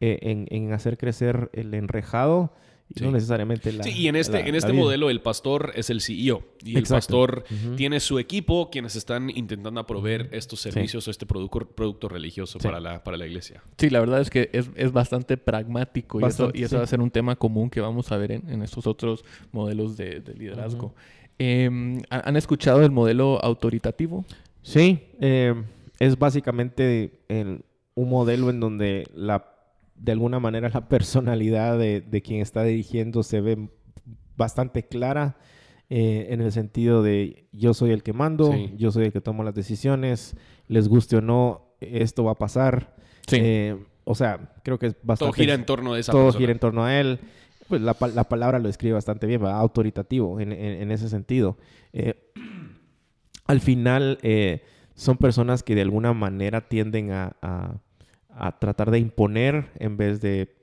eh, 0.01 0.19
en, 0.23 0.47
en 0.51 0.73
hacer 0.73 0.99
crecer 0.99 1.49
el 1.53 1.73
enrejado 1.75 2.53
no 3.01 3.11
necesariamente 3.11 3.73
la. 3.73 3.85
Sí, 3.85 3.91
y 3.91 4.09
en 4.09 4.17
este, 4.17 4.49
en 4.49 4.55
este 4.55 4.73
modelo 4.73 5.11
el 5.11 5.21
pastor 5.21 5.73
es 5.75 5.91
el 5.91 6.01
CEO. 6.01 6.43
Y 6.65 6.77
el 6.77 6.85
pastor 6.85 7.45
tiene 7.77 8.01
su 8.01 8.19
equipo 8.19 8.71
quienes 8.71 8.97
están 8.97 9.31
intentando 9.31 9.85
proveer 9.87 10.29
estos 10.33 10.61
servicios 10.61 11.07
o 11.07 11.11
este 11.11 11.27
producto, 11.27 11.61
producto 11.61 12.09
religioso 12.09 12.59
para, 12.59 12.81
la, 12.81 13.05
para 13.05 13.17
la 13.17 13.27
iglesia. 13.27 13.63
Sí, 13.77 13.91
la 13.91 14.01
verdad 14.01 14.21
es 14.21 14.31
que 14.31 14.51
es, 14.53 14.93
bastante 14.93 15.37
pragmático 15.37 16.21
y, 16.21 16.25
eso, 16.25 16.51
y 16.55 16.63
eso 16.63 16.79
va 16.79 16.85
a 16.85 16.87
ser 16.87 17.01
un 17.01 17.11
tema 17.11 17.37
común 17.37 17.69
que 17.71 17.81
vamos 17.81 18.11
a 18.11 18.17
ver 18.17 18.33
en, 18.33 18.63
estos 18.63 18.87
otros 18.87 19.25
modelos 19.53 19.97
de, 19.97 20.23
liderazgo. 20.37 20.95
Em, 21.39 22.01
¿Han 22.11 22.37
escuchado 22.37 22.83
el 22.83 22.91
modelo 22.91 23.39
autoritativo? 23.45 24.25
Sí, 24.63 25.01
eh, 25.21 25.55
es 26.01 26.19
básicamente 26.19 27.21
un 27.95 28.09
modelo 28.09 28.51
en 28.51 28.61
donde 28.61 29.07
la 29.15 29.58
de 29.99 30.13
alguna 30.13 30.41
manera 30.41 30.71
la 30.73 30.89
personalidad 30.89 31.79
de, 31.79 32.23
quien 32.25 32.41
está 32.41 32.63
dirigiendo 32.63 33.23
se 33.23 33.41
ve 33.41 33.69
bastante 34.37 34.87
clara 34.87 35.37
eh, 35.91 36.29
en 36.31 36.41
el 36.41 36.53
sentido 36.53 37.03
de 37.03 37.49
yo 37.53 37.75
soy 37.75 37.91
el 37.91 38.03
que 38.03 38.13
mando, 38.13 38.55
yo 38.77 38.91
soy 38.91 39.07
el 39.07 39.13
que 39.13 39.21
tomo 39.21 39.43
las 39.43 39.55
decisiones, 39.55 40.37
les 40.67 40.89
guste 40.89 41.17
o 41.17 41.21
no, 41.21 41.75
esto 41.81 42.25
va 42.25 42.33
a 42.33 42.37
pasar. 42.37 42.95
Eh, 43.33 43.77
o 44.05 44.15
sea, 44.15 44.53
creo 44.63 44.79
que 44.79 44.87
es 44.87 44.97
bastante... 45.03 45.33
Todo 45.33 45.33
gira 45.33 45.55
en 45.55 45.67
torno 45.67 45.95
a 45.95 45.99
esa 45.99 46.13
Todo 46.13 46.33
gira 46.33 46.53
en 46.53 46.59
torno 46.59 46.85
a 46.85 46.99
él. 46.99 47.21
Pues 47.69 47.83
la, 47.83 47.95
palabra 47.95 48.59
lo 48.59 48.69
escribe 48.69 48.95
bastante 48.95 49.27
bien, 49.27 49.45
autoritativo 49.45 50.41
en, 50.41 50.91
ese 50.91 51.11
sentido. 51.11 51.59
Eh, 51.93 52.15
al 53.47 53.61
final 53.61 54.19
son 54.95 55.19
personas 55.19 55.63
que 55.63 55.75
de 55.75 55.83
alguna 55.83 56.15
manera 56.15 56.63
tienden 56.69 57.13
a 57.13 57.37
a 57.43 57.81
tratar 58.59 58.91
de 58.91 58.99
imponer 58.99 59.67
en 59.79 59.97
vez 59.97 60.21
de 60.21 60.55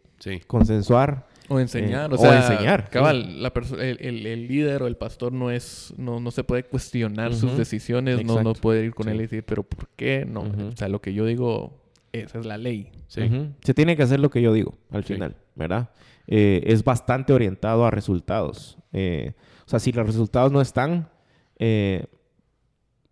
consensuar. 0.48 1.28
O 1.48 1.60
enseñar, 1.60 2.12
eh, 2.12 2.16
o, 2.16 2.18
sea, 2.18 2.38
enseñar. 2.38 2.90
Cabal, 2.90 3.44
la 3.44 3.54
el, 3.80 4.26
el, 4.26 4.48
líder 4.48 4.82
o 4.82 4.88
el 4.88 4.98
pastor 4.98 5.32
no 5.32 5.52
es, 5.52 5.94
no, 5.98 6.20
no 6.20 6.32
se 6.32 6.44
puede 6.44 6.64
cuestionar 6.64 7.36
sus 7.36 7.56
decisiones, 7.56 8.26
no, 8.26 8.42
no 8.42 8.54
puede 8.54 8.86
ir 8.86 8.96
con 8.96 9.10
él 9.10 9.18
y 9.18 9.22
decir, 9.22 9.44
pero 9.46 9.62
¿por 9.62 9.90
qué? 9.96 10.26
No, 10.28 10.42
o 10.42 10.76
sea, 10.76 10.88
lo 10.90 11.02
que 11.02 11.14
yo 11.14 11.26
digo, 11.26 11.84
esa 12.12 12.40
es 12.40 12.46
la 12.46 12.58
ley. 12.58 12.92
Se 13.08 13.74
tiene 13.76 13.96
que 13.96 14.04
hacer 14.04 14.20
lo 14.20 14.30
que 14.30 14.42
yo 14.42 14.54
digo 14.54 14.76
al 14.90 15.04
final, 15.04 15.36
¿verdad? 15.54 15.92
Eh, 16.28 16.64
es 16.66 16.84
bastante 16.84 17.34
orientado 17.34 17.86
a 17.86 17.92
resultados. 17.92 18.80
Eh, 18.92 19.34
o 19.68 19.70
sea, 19.70 19.80
si 19.80 19.92
los 19.92 20.08
resultados 20.08 20.52
no 20.52 20.62
están, 20.62 21.10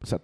o 0.04 0.06
sea, 0.06 0.20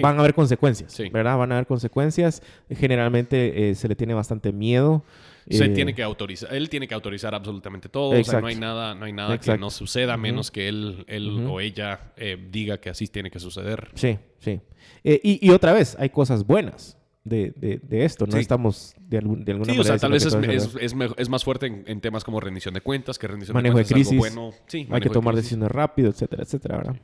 van 0.00 0.16
a 0.16 0.20
haber 0.20 0.34
consecuencias, 0.34 0.96
¿verdad? 1.12 1.36
Van 1.36 1.50
a 1.50 1.56
haber 1.56 1.66
consecuencias. 1.66 2.40
Generalmente 2.70 3.70
eh, 3.70 3.74
se 3.74 3.88
le 3.88 3.96
tiene 3.96 4.14
bastante 4.14 4.52
miedo. 4.52 5.04
Se 5.50 5.64
eh, 5.64 5.68
tiene 5.70 5.92
que 5.92 6.04
autorizar, 6.04 6.54
él 6.54 6.68
tiene 6.68 6.86
que 6.86 6.94
autorizar 6.94 7.34
absolutamente 7.34 7.88
todo. 7.88 8.10
O 8.10 8.24
sea, 8.24 8.40
no 8.40 8.46
hay 8.46 8.54
nada, 8.54 8.94
no 8.94 9.06
hay 9.06 9.12
nada 9.12 9.38
que 9.38 9.58
no 9.58 9.70
suceda 9.70 10.16
menos 10.16 10.52
que 10.52 10.68
él, 10.68 11.04
él 11.08 11.46
o 11.48 11.60
ella 11.60 12.12
eh, 12.16 12.38
diga 12.50 12.78
que 12.78 12.90
así 12.90 13.08
tiene 13.08 13.28
que 13.28 13.40
suceder. 13.40 13.90
Sí, 13.94 14.18
sí. 14.38 14.60
Y, 15.02 15.44
y, 15.44 15.50
otra 15.50 15.72
vez, 15.72 15.96
hay 15.98 16.10
cosas 16.10 16.46
buenas. 16.46 16.96
De, 17.24 17.52
de, 17.56 18.04
esto, 18.04 18.26
no 18.26 18.36
estamos 18.36 18.96
de, 18.98 19.18
algún, 19.18 19.44
de 19.44 19.52
alguna 19.52 19.72
sí, 19.72 19.78
manera. 19.78 19.94
o 19.94 19.98
sea, 19.98 20.08
tal 20.08 20.10
vez 20.10 20.26
es, 20.26 20.74
es, 20.80 20.94
es, 21.16 21.28
más 21.28 21.44
fuerte 21.44 21.66
en, 21.86 22.00
temas 22.00 22.24
como 22.24 22.40
rendición 22.40 22.74
de 22.74 22.80
cuentas, 22.80 23.16
que 23.16 23.28
rendición 23.28 23.62
de 23.62 23.70
cuentas 23.70 23.88
de 23.88 23.94
crisis, 23.94 24.12
es 24.12 24.24
algo 24.24 24.42
bueno. 24.42 24.56
Sí, 24.66 24.88
hay 24.90 25.00
que 25.00 25.08
tomar 25.08 25.36
decisiones 25.36 25.70
rápido, 25.70 26.10
etcétera, 26.10 26.42
etcétera, 26.42 26.78
¿verdad? 26.78 26.96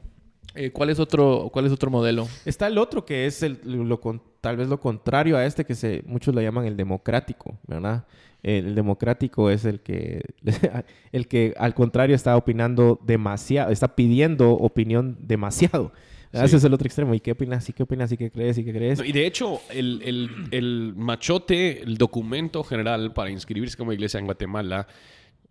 Eh, 0.58 0.72
¿cuál, 0.72 0.90
es 0.90 0.98
otro, 0.98 1.50
¿Cuál 1.52 1.66
es 1.66 1.72
otro 1.72 1.88
modelo? 1.88 2.26
Está 2.44 2.66
el 2.66 2.78
otro 2.78 3.04
que 3.06 3.26
es 3.26 3.44
el, 3.44 3.60
lo, 3.64 4.00
tal 4.40 4.56
vez 4.56 4.66
lo 4.66 4.80
contrario 4.80 5.36
a 5.36 5.46
este 5.46 5.64
que 5.64 5.76
se, 5.76 6.02
muchos 6.04 6.34
lo 6.34 6.42
llaman 6.42 6.66
el 6.66 6.76
democrático, 6.76 7.56
¿verdad? 7.68 8.06
El 8.42 8.74
democrático 8.74 9.50
es 9.50 9.64
el 9.64 9.78
que, 9.78 10.20
el 11.12 11.28
que 11.28 11.54
al 11.58 11.74
contrario 11.74 12.16
está 12.16 12.36
opinando 12.36 12.98
demasiado, 13.06 13.70
está 13.70 13.94
pidiendo 13.94 14.50
opinión 14.50 15.16
demasiado. 15.20 15.92
Ese 16.32 16.56
es 16.56 16.64
el 16.64 16.74
otro 16.74 16.86
extremo. 16.86 17.14
¿Y 17.14 17.20
qué 17.20 17.32
opinas? 17.32 17.68
¿Y 17.68 17.72
qué 17.72 17.84
opinas? 17.84 18.10
¿Y 18.10 18.16
qué 18.16 18.30
crees? 18.30 18.58
¿Y 18.58 18.64
qué 18.64 18.72
crees? 18.72 19.00
y 19.02 19.12
de 19.12 19.26
hecho, 19.26 19.60
el, 19.70 20.02
el, 20.04 20.30
el 20.50 20.92
machote, 20.96 21.82
el 21.82 21.96
documento 21.96 22.64
general 22.64 23.12
para 23.12 23.30
inscribirse 23.30 23.76
como 23.76 23.92
iglesia 23.92 24.18
en 24.18 24.26
Guatemala 24.26 24.88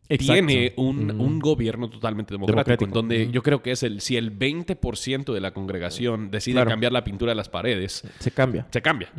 tiene 0.07 0.73
un, 0.77 1.39
gobierno 1.39 1.89
totalmente 1.89 2.33
democrático, 2.33 2.85
en 2.85 2.91
donde 2.91 3.29
yo 3.31 3.43
creo 3.43 3.61
que 3.61 3.71
es 3.71 3.83
el 3.83 4.01
si 4.01 4.17
el 4.17 4.37
20% 4.37 5.33
de 5.33 5.41
la 5.41 5.51
congregación 5.51 6.31
decide 6.31 6.63
cambiar 6.65 6.91
la 6.91 7.03
pintura 7.03 7.31
de 7.31 7.35
las 7.35 7.49
paredes, 7.49 8.03
se 8.19 8.31
cambia. 8.31 8.67
Se 8.71 8.81
cambia. 8.81 9.11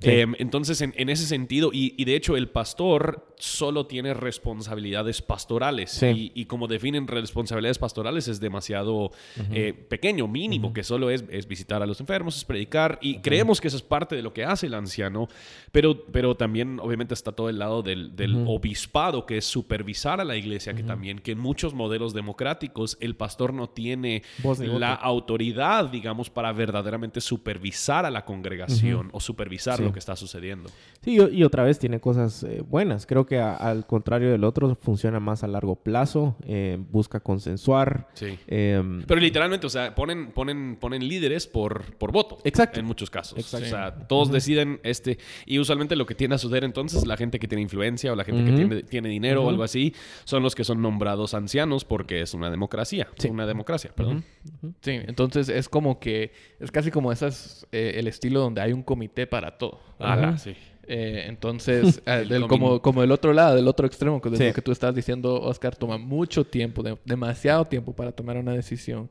Em, 0.00 0.34
entonces, 0.38 0.80
en, 0.80 1.08
ese 1.08 1.26
sentido, 1.26 1.70
y, 1.72 2.04
de 2.04 2.14
hecho 2.14 2.36
el 2.36 2.48
pastor 2.48 3.34
solo 3.38 3.86
tiene 3.86 4.14
responsabilidades 4.14 5.22
pastorales, 5.22 6.02
y, 6.02 6.44
como 6.46 6.66
definen 6.68 7.06
responsabilidades 7.06 7.78
pastorales 7.78 8.28
es 8.28 8.40
demasiado 8.40 9.10
eh, 9.52 9.72
pequeño, 9.72 10.28
mínimo, 10.28 10.72
que 10.72 10.82
solo 10.82 11.10
es, 11.10 11.24
visitar 11.46 11.82
a 11.82 11.86
los 11.86 12.00
enfermos, 12.00 12.36
es 12.36 12.44
predicar, 12.44 12.98
y 13.00 13.18
creemos 13.18 13.60
que 13.60 13.68
eso 13.68 13.76
es 13.76 13.82
parte 13.82 14.16
de 14.16 14.22
lo 14.22 14.32
que 14.32 14.44
hace 14.44 14.66
el 14.66 14.74
anciano, 14.74 15.28
pero, 15.72 16.04
pero 16.06 16.36
también 16.36 16.80
obviamente 16.80 17.14
está 17.14 17.32
todo 17.32 17.48
el 17.48 17.58
lado 17.58 17.82
del, 17.82 18.16
del 18.16 18.44
obispado, 18.46 19.26
que 19.26 19.38
es 19.38 19.44
supervisar 19.44 20.20
a 20.20 20.24
la 20.24 20.36
iglesia, 20.36 20.74
que 20.74 20.82
también, 20.82 21.18
que 21.18 21.32
en 21.32 21.38
muchos 21.38 21.74
modelos 21.74 22.14
democráticos 22.14 22.96
el 23.00 23.16
pastor 23.16 23.52
no 23.52 23.68
tiene 23.68 24.22
la 24.58 24.94
autoridad, 24.94 25.86
digamos, 25.86 26.30
para 26.30 26.52
verdaderamente 26.52 27.20
supervisar 27.20 28.06
a 28.06 28.10
la 28.10 28.24
congregación 28.24 29.10
o 29.12 29.20
supervisar 29.20 29.80
lo 29.80 29.92
que 29.92 29.98
está 29.98 30.16
sucediendo. 30.16 30.70
Sí, 31.02 31.18
y, 31.32 31.44
otra 31.44 31.62
vez 31.62 31.78
tiene 31.78 32.00
cosas 32.00 32.42
eh, 32.42 32.62
buenas. 32.66 33.06
Creo 33.06 33.25
que 33.26 33.38
al 33.38 33.86
contrario 33.86 34.30
del 34.30 34.44
otro, 34.44 34.76
funciona 34.80 35.20
más 35.20 35.44
a 35.44 35.48
largo 35.48 35.76
plazo, 35.76 36.36
eh, 36.46 36.78
busca 36.90 37.20
consensuar. 37.20 38.08
Sí. 38.14 38.38
Em, 38.46 39.02
Pero 39.06 39.20
literalmente, 39.20 39.66
o 39.66 39.70
sea, 39.70 39.94
ponen, 39.94 40.32
ponen, 40.32 40.76
ponen 40.80 41.06
líderes 41.06 41.46
por, 41.46 41.94
por 41.96 42.12
voto. 42.12 42.38
Exacto. 42.44 42.80
En 42.80 42.86
muchos 42.86 43.10
casos. 43.10 43.38
Exacto. 43.38 43.66
O 43.66 43.70
sea, 43.70 43.94
todos 44.08 44.30
deciden 44.30 44.80
este. 44.82 45.18
Y 45.44 45.58
usualmente 45.58 45.96
lo 45.96 46.06
que 46.06 46.14
tiende 46.14 46.36
a 46.36 46.38
suceder 46.38 46.64
entonces, 46.64 47.06
la 47.06 47.16
gente 47.16 47.38
que 47.38 47.48
tiene 47.48 47.62
influencia 47.62 48.12
o 48.12 48.16
la 48.16 48.24
gente 48.24 48.44
que 48.44 48.52
tiene, 48.52 48.82
tiene 48.82 49.08
dinero 49.08 49.44
o 49.44 49.48
algo 49.48 49.62
así, 49.62 49.94
son 50.24 50.42
los 50.42 50.54
que 50.54 50.64
son 50.64 50.80
nombrados 50.80 51.34
ancianos 51.34 51.84
porque 51.84 52.22
es 52.22 52.34
una 52.34 52.50
democracia. 52.50 53.08
Sí. 53.18 53.28
Una 53.28 53.46
democracia, 53.46 53.92
perdón. 53.94 54.24
Sí, 54.80 54.92
entonces 54.92 55.48
es 55.48 55.68
como 55.68 55.98
que 55.98 56.32
es 56.60 56.70
casi 56.70 56.90
como 56.90 57.12
esas, 57.12 57.66
eh, 57.72 57.94
el 57.96 58.06
estilo 58.06 58.40
donde 58.40 58.60
hay 58.60 58.72
un 58.72 58.82
comité 58.82 59.26
para 59.26 59.58
todo. 59.58 59.80
Ah, 59.98 60.36
sí. 60.38 60.54
Eh, 60.88 61.24
entonces, 61.26 62.00
ah, 62.06 62.22
como, 62.48 62.80
como 62.80 63.00
del 63.00 63.10
otro 63.10 63.32
lado, 63.32 63.56
del 63.56 63.66
otro 63.68 63.86
extremo, 63.86 64.20
que, 64.20 64.30
lo 64.30 64.38
que 64.38 64.62
tú 64.62 64.72
estás 64.72 64.94
diciendo, 64.94 65.40
Oscar, 65.40 65.74
toma 65.74 65.98
mucho 65.98 66.44
tiempo, 66.44 66.82
demasiado 67.04 67.66
tiempo 67.66 67.92
para 67.92 68.12
tomar 68.12 68.36
una 68.36 68.52
decisión, 68.52 69.10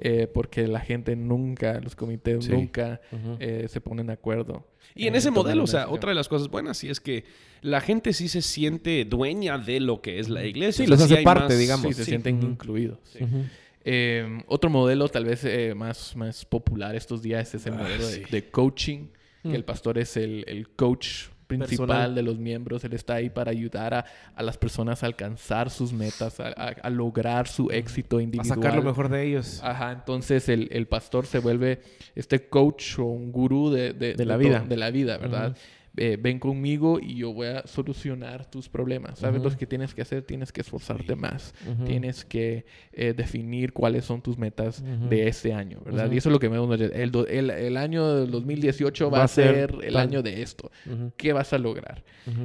eh, 0.00 0.26
porque 0.32 0.66
la 0.66 0.80
gente 0.80 1.16
nunca, 1.16 1.80
los 1.80 1.94
comités 1.94 2.48
nunca 2.48 3.00
eh, 3.38 3.66
se 3.68 3.80
ponen 3.80 4.06
de 4.06 4.14
acuerdo. 4.14 4.64
Y 4.94 5.06
en 5.06 5.14
ese 5.14 5.30
modelo, 5.30 5.64
o 5.64 5.66
sea, 5.66 5.88
otra 5.88 6.10
de 6.10 6.16
las 6.16 6.28
cosas 6.28 6.48
buenas 6.48 6.78
sí 6.78 6.88
es 6.88 7.00
que 7.00 7.24
la 7.60 7.80
gente 7.80 8.12
sí 8.12 8.28
se 8.28 8.42
siente 8.42 9.04
dueña 9.04 9.58
de 9.58 9.80
lo 9.80 10.00
que 10.00 10.18
es 10.18 10.28
la 10.28 10.44
iglesia. 10.44 10.84
Sí, 10.84 10.90
los 10.90 11.00
hace 11.00 11.22
parte, 11.22 11.56
digamos. 11.56 11.86
Sí, 11.86 11.92
se 11.92 12.04
sienten 12.04 12.42
incluidos. 12.42 12.98
otro 14.46 14.70
modelo 14.70 15.08
tal 15.08 15.26
vez 15.26 15.46
más, 15.76 16.16
más 16.16 16.44
popular 16.46 16.96
estos 16.96 17.20
días 17.22 17.54
es 17.54 17.66
el 17.66 17.74
ah, 17.74 17.76
modelo 17.76 18.06
de, 18.08 18.50
coaching 18.50 19.08
que 19.42 19.54
el 19.54 19.62
mm. 19.62 19.66
pastor 19.66 19.98
es 19.98 20.16
el, 20.16 20.68
coach 20.76 21.28
principal 21.46 22.14
de 22.14 22.22
los 22.22 22.38
miembros. 22.38 22.84
Él 22.84 22.92
está 22.92 23.14
ahí 23.14 23.28
para 23.28 23.50
ayudar 23.50 23.94
a, 23.94 24.42
las 24.42 24.56
personas 24.56 25.02
a 25.02 25.06
alcanzar 25.06 25.70
sus 25.70 25.92
metas, 25.92 26.38
a, 26.40 26.90
lograr 26.90 27.48
su 27.48 27.70
éxito 27.70 28.20
individual. 28.20 28.58
A 28.58 28.62
sacar 28.62 28.76
lo 28.76 28.82
mejor 28.82 29.08
de 29.08 29.26
ellos. 29.26 29.60
Ajá, 29.62 29.92
entonces 29.92 30.48
el, 30.48 30.86
pastor 30.86 31.26
se 31.26 31.38
vuelve 31.38 31.80
este 32.14 32.48
coach 32.48 32.98
o 32.98 33.04
un 33.04 33.32
gurú 33.32 33.70
de, 33.70 34.14
la, 34.24 34.36
vida. 34.36 34.60
de 34.60 34.76
la 34.76 34.90
vida, 34.90 35.18
¿verdad? 35.18 35.56
Eh, 35.96 36.16
ven 36.20 36.38
conmigo 36.38 37.00
y 37.00 37.16
yo 37.16 37.32
voy 37.32 37.48
a 37.48 37.66
solucionar 37.66 38.48
tus 38.48 38.68
problemas. 38.68 39.18
¿Sabes 39.18 39.42
lo 39.42 39.50
que 39.56 39.66
tienes 39.66 39.94
que 39.94 40.02
hacer? 40.02 40.22
Tienes 40.22 40.52
que 40.52 40.60
esforzarte 40.60 41.16
más. 41.16 41.54
Tienes 41.84 42.24
que 42.24 42.64
eh, 42.92 43.12
definir 43.12 43.72
cuáles 43.72 44.04
son 44.04 44.22
tus 44.22 44.38
metas 44.38 44.82
de 45.08 45.28
este 45.28 45.52
año, 45.52 45.80
¿verdad? 45.84 46.10
Y 46.10 46.18
eso 46.18 46.28
es 46.28 46.32
lo 46.32 46.38
que 46.38 46.48
me. 46.48 46.60
El, 46.60 47.12
el, 47.28 47.50
el, 47.50 47.76
año 47.76 48.14
del 48.14 48.30
2018 48.30 49.10
va, 49.10 49.24
a 49.24 49.28
ser, 49.28 49.74
el 49.82 49.96
año 49.96 50.22
de 50.22 50.42
esto. 50.42 50.70
¿Qué 51.16 51.32
vas 51.32 51.52
a 51.52 51.58
lograr? 51.58 52.04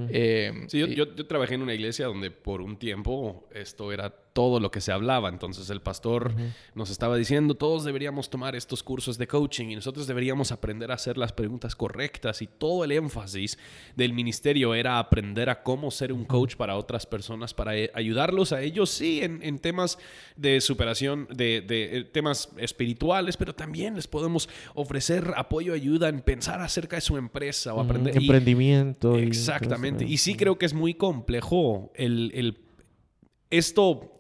Eh, 0.09 0.65
sí, 0.67 0.79
yo, 0.79 0.87
yo 0.87 1.27
trabajé 1.27 1.55
en 1.55 1.61
una 1.61 1.73
iglesia 1.73 2.07
donde 2.07 2.31
por 2.31 2.61
un 2.61 2.77
tiempo 2.77 3.47
esto 3.53 3.91
era 3.91 4.13
todo 4.35 4.59
lo 4.59 4.69
que 4.69 4.81
se 4.81 4.91
hablaba. 4.91 5.29
Entonces 5.29 5.69
el 5.69 5.79
pastor 5.79 6.33
nos 6.73 6.89
estaba 6.89 7.15
diciendo, 7.15 7.55
todos 7.55 7.85
deberíamos 7.85 8.29
tomar 8.29 8.53
estos 8.53 8.83
cursos 8.83 9.17
de 9.17 9.27
coaching 9.27 9.69
y 9.69 9.75
nosotros 9.75 10.07
deberíamos 10.07 10.51
aprender 10.51 10.91
a 10.91 10.95
hacer 10.95 11.17
las 11.17 11.31
preguntas 11.31 11.73
correctas 11.73 12.41
y 12.41 12.47
todo 12.47 12.83
el 12.83 12.91
énfasis 12.91 13.57
del 13.95 14.11
ministerio 14.11 14.75
era 14.75 14.99
aprender 14.99 15.49
a 15.49 15.63
cómo 15.63 15.89
ser 15.89 16.11
un 16.11 16.25
coach 16.25 16.57
para 16.57 16.75
otras 16.75 17.05
personas, 17.05 17.53
para 17.53 17.77
eh, 17.77 17.89
ayudarlos 17.93 18.51
a 18.51 18.61
ellos, 18.61 18.89
sí, 18.89 19.21
en, 19.23 19.57
temas 19.59 19.97
de 20.35 20.59
superación, 20.59 21.29
de, 21.33 21.65
eh, 21.69 22.03
temas 22.03 22.49
espirituales, 22.57 23.37
pero 23.37 23.55
también 23.55 23.95
les 23.95 24.05
podemos 24.05 24.49
ofrecer 24.73 25.31
apoyo, 25.37 25.73
ayuda 25.73 26.09
en 26.09 26.19
pensar 26.19 26.59
acerca 26.59 26.97
de 26.97 27.01
su 27.01 27.15
empresa 27.15 27.73
o 27.73 27.79
aprender. 27.79 28.17
Emprendimiento. 28.17 29.15
exactamente. 29.15 30.03
Y, 30.03 30.17
sí 30.17 30.35
creo 30.35 30.57
que 30.57 30.65
es 30.65 30.73
muy 30.73 30.95
complejo 30.95 31.93
el, 31.95 32.31
el 32.33 32.57
esto 33.49 34.14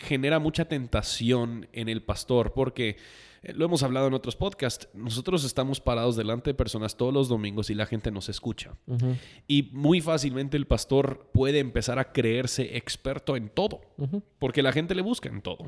genera 0.00 0.38
mucha 0.38 0.64
tentación 0.64 1.68
en 1.72 1.88
el 1.88 2.02
pastor 2.02 2.52
porque 2.52 2.96
lo 3.42 3.64
hemos 3.64 3.82
hablado 3.82 4.06
en 4.06 4.14
otros 4.14 4.36
podcasts, 4.36 4.88
nosotros 4.92 5.44
estamos 5.44 5.80
parados 5.80 6.14
delante 6.14 6.50
de 6.50 6.54
personas 6.54 6.96
todos 6.96 7.12
los 7.12 7.28
domingos 7.28 7.70
y 7.70 7.74
la 7.74 7.86
gente 7.86 8.10
nos 8.10 8.28
escucha. 8.28 8.74
Y 9.48 9.70
muy 9.72 10.02
fácilmente 10.02 10.58
el 10.58 10.66
pastor 10.66 11.30
puede 11.32 11.58
empezar 11.58 11.98
a 11.98 12.12
creerse 12.12 12.76
experto 12.76 13.36
en 13.36 13.48
todo, 13.48 13.80
porque 14.38 14.62
la 14.62 14.72
gente 14.72 14.94
le 14.94 15.00
busca 15.00 15.30
en 15.30 15.40
todo. 15.40 15.64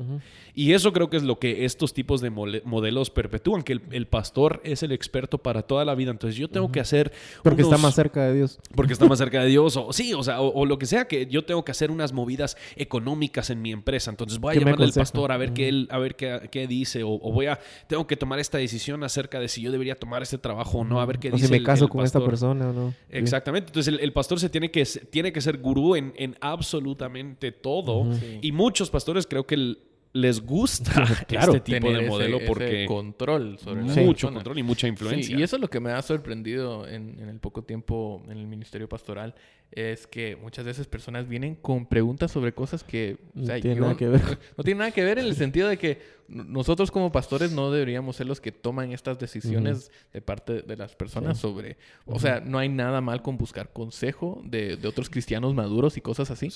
Y 0.53 0.73
eso 0.73 0.93
creo 0.93 1.09
que 1.09 1.17
es 1.17 1.23
lo 1.23 1.39
que 1.39 1.65
estos 1.65 1.93
tipos 1.93 2.21
de 2.21 2.29
modelos 2.29 3.09
perpetúan, 3.09 3.63
que 3.63 3.81
el, 3.89 4.07
pastor 4.07 4.61
es 4.63 4.83
el 4.83 4.91
experto 4.91 5.39
para 5.39 5.63
toda 5.63 5.83
la 5.83 5.95
vida. 5.95 6.11
Entonces 6.11 6.37
yo 6.37 6.49
tengo 6.49 6.71
que 6.71 6.79
hacer... 6.79 7.11
Porque 7.41 7.63
está 7.63 7.77
más 7.79 7.95
cerca 7.95 8.25
de 8.25 8.35
Dios. 8.35 8.59
Porque 8.75 8.93
está 8.93 9.07
más 9.07 9.17
cerca 9.17 9.41
de 9.41 9.47
Dios, 9.53 9.75
o 9.77 9.91
sí, 9.93 10.13
o 10.13 10.21
sea, 10.21 10.41
o, 10.41 10.65
lo 10.65 10.77
que 10.77 10.85
sea, 10.85 11.05
que 11.05 11.25
yo 11.25 11.43
tengo 11.43 11.65
que 11.65 11.71
hacer 11.71 11.89
unas 11.89 12.13
movidas 12.13 12.55
económicas 12.75 13.49
en 13.49 13.63
mi 13.63 13.71
empresa. 13.71 14.11
Entonces 14.11 14.37
voy 14.37 14.55
a 14.55 14.59
llamarle 14.59 14.85
al 14.85 14.93
pastor 14.93 15.31
a 15.31 15.37
ver 15.37 15.53
qué 15.53 15.69
él, 15.69 15.87
a 15.89 15.97
ver 15.97 16.15
qué, 16.15 16.49
qué 16.51 16.67
dice, 16.67 17.01
o 17.03 17.17
voy 17.17 17.47
a 17.47 17.59
tengo 17.87 18.07
que 18.07 18.15
tomar 18.15 18.39
esta 18.39 18.57
decisión 18.57 19.03
acerca 19.03 19.39
de 19.39 19.47
si 19.47 19.61
yo 19.61 19.71
debería 19.71 19.95
tomar 19.95 20.23
este 20.23 20.37
trabajo 20.37 20.79
o 20.79 20.83
no, 20.83 21.01
a 21.01 21.05
ver 21.05 21.19
qué 21.19 21.31
dice. 21.31 21.47
Si 21.47 21.51
me 21.51 21.63
caso 21.63 21.87
con 21.87 22.03
esta 22.03 22.23
persona 22.23 22.69
o 22.69 22.73
no. 22.73 22.93
Exactamente. 23.09 23.67
Entonces 23.67 23.95
el, 23.99 24.13
pastor 24.13 24.39
se 24.39 24.49
tiene 24.49 24.71
que, 24.71 24.85
tiene 25.09 25.33
que 25.33 25.41
ser 25.41 25.57
gurú 25.57 25.95
en, 25.95 26.13
en 26.17 26.35
absolutamente 26.41 27.51
todo. 27.51 28.07
Y 28.41 28.51
muchos 28.51 28.89
pastores 28.89 29.27
creo 29.27 29.45
que 29.45 29.77
les 30.13 30.45
gusta 30.45 30.91
este 31.27 31.59
tipo 31.59 31.91
de 31.91 32.07
modelo 32.07 32.39
porque 32.45 32.85
control 32.87 33.57
sobre 33.57 33.81
mucho 33.81 34.31
control 34.31 34.59
y 34.59 34.63
mucha 34.63 34.87
influencia. 34.87 35.35
y 35.37 35.41
eso 35.41 35.55
es 35.55 35.61
lo 35.61 35.67
que 35.69 35.79
me 35.79 35.91
ha 35.91 36.01
sorprendido 36.03 36.87
en, 36.87 37.19
en, 37.19 37.29
el 37.29 37.39
poco 37.39 37.63
tiempo 37.63 38.21
en 38.29 38.37
el 38.37 38.45
ministerio 38.45 38.87
pastoral 38.87 39.33
es 39.75 40.05
que 40.05 40.35
muchas 40.35 40.65
veces 40.65 40.87
personas 40.87 41.27
vienen 41.27 41.55
con 41.55 41.87
preguntas 41.87 42.31
sobre 42.31 42.53
cosas 42.53 42.83
que 42.83 43.17
no 43.33 43.53
tienen 43.59 43.79
nada 43.79 43.97
que 43.97 44.07
ver. 44.07 44.21
No 44.57 44.63
tiene 44.63 44.79
nada 44.79 44.91
que 44.91 45.03
ver 45.03 45.19
en 45.19 45.25
el 45.25 45.35
sentido 45.35 45.67
de 45.67 45.77
que 45.77 45.99
nosotros 46.27 46.91
como 46.91 47.11
pastores 47.11 47.51
no 47.51 47.71
deberíamos 47.71 48.15
ser 48.15 48.27
los 48.27 48.41
que 48.41 48.51
toman 48.51 48.91
estas 48.91 49.19
decisiones 49.19 49.91
de 50.11 50.21
parte 50.21 50.61
de 50.61 50.77
las 50.77 50.95
personas 50.95 51.37
sobre... 51.37 51.77
O 52.05 52.19
sea, 52.19 52.39
no 52.39 52.57
hay 52.57 52.69
nada 52.69 53.01
mal 53.01 53.21
con 53.21 53.37
buscar 53.37 53.71
consejo 53.71 54.41
de, 54.45 54.79
otros 54.85 55.09
cristianos 55.09 55.53
maduros 55.53 55.97
y 55.97 56.01
cosas 56.01 56.31
así, 56.31 56.49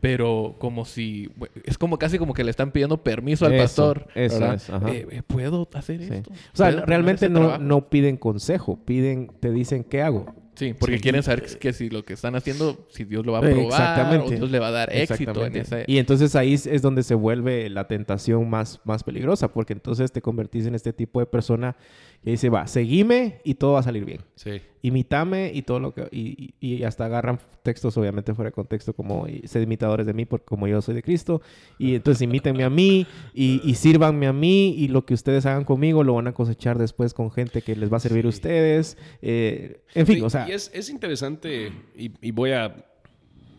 pero 0.00 0.56
como 0.58 0.84
si... 0.84 1.30
Es 1.64 1.78
como 1.78 1.98
casi 1.98 2.18
como 2.18 2.34
que 2.34 2.44
le 2.44 2.50
están 2.50 2.70
pidiendo 2.70 3.02
permiso 3.02 3.46
al 3.46 3.56
pastor. 3.56 4.08
Eso 4.14 4.52
es, 4.52 4.68
eh, 4.68 5.06
eh, 5.10 5.22
¿Puedo 5.26 5.68
hacer 5.74 6.02
esto? 6.02 6.30
O 6.30 6.56
sea, 6.56 6.70
realmente 6.70 7.28
no, 7.28 7.58
no 7.58 7.88
piden 7.88 8.16
consejo, 8.16 8.78
piden, 8.84 9.30
te 9.40 9.50
dicen, 9.50 9.84
¿qué 9.84 10.02
hago? 10.02 10.43
Sí, 10.54 10.74
porque 10.78 11.00
quieren 11.00 11.22
saber 11.22 11.44
que 11.58 11.72
si 11.72 11.90
lo 11.90 12.04
que 12.04 12.12
están 12.12 12.36
haciendo, 12.36 12.86
si 12.88 13.04
Dios 13.04 13.26
lo 13.26 13.32
va 13.32 13.38
a 13.38 13.40
probar 13.42 13.64
Exactamente. 13.64 14.26
o 14.26 14.30
Dios 14.38 14.50
le 14.50 14.58
va 14.58 14.68
a 14.68 14.70
dar 14.70 14.92
éxito 14.94 15.44
en 15.46 15.56
esa... 15.56 15.78
Y 15.86 15.98
entonces 15.98 16.36
ahí 16.36 16.54
es 16.54 16.82
donde 16.82 17.02
se 17.02 17.14
vuelve 17.14 17.68
la 17.70 17.88
tentación 17.88 18.48
más, 18.48 18.80
más 18.84 19.02
peligrosa, 19.02 19.52
porque 19.52 19.72
entonces 19.72 20.12
te 20.12 20.22
convertís 20.22 20.66
en 20.66 20.74
este 20.74 20.92
tipo 20.92 21.20
de 21.20 21.26
persona 21.26 21.76
que 22.24 22.30
dice, 22.30 22.48
va, 22.48 22.66
seguime 22.66 23.40
y 23.44 23.54
todo 23.54 23.74
va 23.74 23.80
a 23.80 23.82
salir 23.82 24.06
bien. 24.06 24.22
Sí. 24.34 24.62
Imítame 24.80 25.52
y 25.54 25.60
todo 25.60 25.78
lo 25.78 25.92
que... 25.92 26.08
Y, 26.10 26.54
y, 26.58 26.82
hasta 26.84 27.04
agarran 27.04 27.38
textos 27.62 27.96
obviamente 27.98 28.34
fuera 28.34 28.48
de 28.48 28.54
contexto 28.54 28.94
como, 28.94 29.26
sed 29.44 29.60
imitadores 29.60 30.06
de 30.06 30.14
mí 30.14 30.24
porque 30.24 30.46
como 30.46 30.66
yo 30.66 30.80
soy 30.80 30.94
de 30.94 31.02
Cristo. 31.02 31.42
Y 31.78 31.94
entonces 31.94 32.22
imítenme 32.22 32.64
a 32.64 32.70
mí 32.70 33.06
y, 33.34 33.60
y 33.62 33.74
sírvanme 33.74 34.26
a 34.26 34.32
mí 34.32 34.74
y 34.74 34.88
lo 34.88 35.04
que 35.04 35.12
ustedes 35.12 35.44
hagan 35.44 35.64
conmigo 35.64 36.02
lo 36.02 36.14
van 36.14 36.26
a 36.26 36.32
cosechar 36.32 36.78
después 36.78 37.12
con 37.12 37.30
gente 37.30 37.60
que 37.60 37.76
les 37.76 37.92
va 37.92 37.98
a 37.98 38.00
servir 38.00 38.24
a 38.24 38.28
ustedes. 38.28 38.96
Eh, 39.20 39.82
en 39.94 40.06
fin, 40.06 40.24
o 40.24 40.30
sea... 40.30 40.48
Y 40.48 40.52
es, 40.52 40.70
es 40.72 40.88
interesante 40.88 41.72
y, 41.94 42.10
y 42.22 42.30
voy 42.30 42.52
a 42.52 42.74